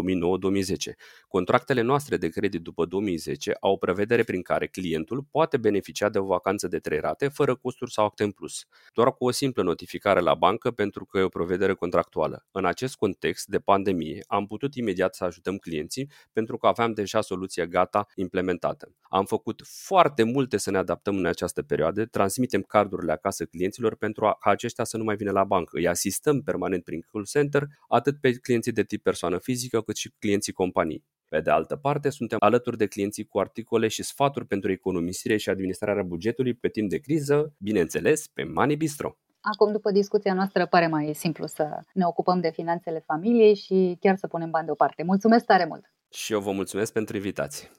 Contractele 1.28 1.80
noastre 1.80 2.16
de 2.16 2.28
credit 2.28 2.60
după 2.60 2.84
2010 2.84 3.56
au 3.60 3.72
o 3.72 3.76
prevedere 3.76 4.22
prin 4.22 4.42
care 4.42 4.66
clientul 4.66 5.26
poate 5.30 5.56
beneficia 5.56 6.08
de 6.08 6.18
o 6.18 6.24
vacanță 6.24 6.68
de 6.68 6.78
trei 6.78 7.00
rate 7.00 7.28
fără 7.28 7.54
costuri 7.54 7.92
sau 7.92 8.04
acte 8.04 8.22
în 8.22 8.30
plus, 8.30 8.64
doar 8.94 9.14
cu 9.14 9.24
o 9.24 9.30
simplă 9.30 9.62
notificare 9.62 10.20
la 10.20 10.34
bancă 10.34 10.70
pentru 10.70 11.04
că 11.04 11.18
e 11.18 11.22
o 11.22 11.28
prevedere 11.28 11.74
contractuală. 11.74 12.46
În 12.50 12.64
acest 12.64 12.96
context 12.96 13.46
de 13.46 13.58
pandemie 13.74 14.24
am 14.26 14.46
putut 14.46 14.74
imediat 14.74 15.14
să 15.14 15.24
ajutăm 15.24 15.56
clienții 15.56 16.10
pentru 16.32 16.56
că 16.56 16.66
aveam 16.66 16.92
deja 16.92 17.20
soluția 17.20 17.66
gata 17.66 18.06
implementată. 18.14 18.94
Am 19.00 19.24
făcut 19.24 19.62
foarte 19.64 20.22
multe 20.22 20.56
să 20.56 20.70
ne 20.70 20.78
adaptăm 20.78 21.16
în 21.16 21.26
această 21.26 21.62
perioadă, 21.62 22.04
transmitem 22.04 22.62
cardurile 22.62 23.12
acasă 23.12 23.44
clienților 23.44 23.96
pentru 23.96 24.26
a, 24.26 24.36
ca 24.40 24.50
aceștia 24.50 24.84
să 24.84 24.96
nu 24.96 25.04
mai 25.04 25.16
vină 25.16 25.30
la 25.30 25.44
bancă. 25.44 25.76
Îi 25.76 25.88
asistăm 25.88 26.42
permanent 26.42 26.84
prin 26.84 27.00
call 27.12 27.24
center, 27.24 27.66
atât 27.88 28.20
pe 28.20 28.32
clienții 28.32 28.72
de 28.72 28.82
tip 28.82 29.02
persoană 29.02 29.38
fizică, 29.38 29.80
cât 29.80 29.96
și 29.96 30.12
clienții 30.18 30.52
companii. 30.52 31.04
Pe 31.28 31.40
de 31.40 31.50
altă 31.50 31.76
parte, 31.76 32.10
suntem 32.10 32.38
alături 32.40 32.76
de 32.76 32.86
clienții 32.86 33.24
cu 33.24 33.38
articole 33.38 33.88
și 33.88 34.02
sfaturi 34.02 34.46
pentru 34.46 34.70
economisire 34.70 35.36
și 35.36 35.48
administrarea 35.48 36.02
bugetului 36.02 36.54
pe 36.54 36.68
timp 36.68 36.90
de 36.90 36.98
criză, 36.98 37.54
bineînțeles, 37.58 38.28
pe 38.28 38.44
Money 38.44 38.76
Bistro. 38.76 39.18
Acum, 39.52 39.72
după 39.72 39.90
discuția 39.90 40.34
noastră, 40.34 40.66
pare 40.66 40.86
mai 40.86 41.14
simplu 41.14 41.46
să 41.46 41.78
ne 41.92 42.04
ocupăm 42.06 42.40
de 42.40 42.50
finanțele 42.50 43.02
familiei 43.06 43.54
și 43.54 43.96
chiar 44.00 44.16
să 44.16 44.26
punem 44.26 44.50
bani 44.50 44.64
deoparte. 44.64 45.02
Mulțumesc 45.02 45.44
tare 45.44 45.64
mult! 45.64 45.92
Și 46.10 46.32
eu 46.32 46.40
vă 46.40 46.52
mulțumesc 46.52 46.92
pentru 46.92 47.16
invitație. 47.16 47.70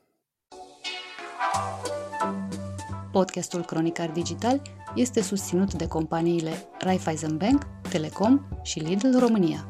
Podcastul 3.11 3.65
Cronicar 3.65 4.09
Digital 4.09 4.61
este 4.95 5.21
susținut 5.21 5.73
de 5.73 5.87
companiile 5.87 6.51
Raiffeisen 6.79 7.37
Bank, 7.37 7.63
Telecom 7.89 8.41
și 8.63 8.79
Lidl 8.79 9.17
România. 9.17 9.67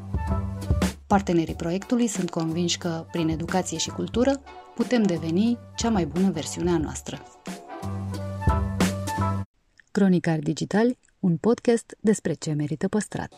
Partenerii 1.08 1.56
proiectului 1.56 2.08
sunt 2.08 2.30
convinși 2.30 2.78
că, 2.78 3.06
prin 3.12 3.30
educație 3.30 3.78
și 3.78 3.90
cultură, 3.90 4.42
putem 4.76 5.04
deveni 5.04 5.58
cea 5.76 5.90
mai 5.90 6.06
bună 6.06 6.32
versiune 6.32 6.72
a 6.72 6.78
noastră. 6.78 7.18
Cronicar 9.92 10.40
Digital, 10.40 10.98
un 11.26 11.38
podcast 11.38 11.98
despre 12.00 12.34
ce 12.34 12.54
merită 12.54 12.88
păstrat. 12.88 13.34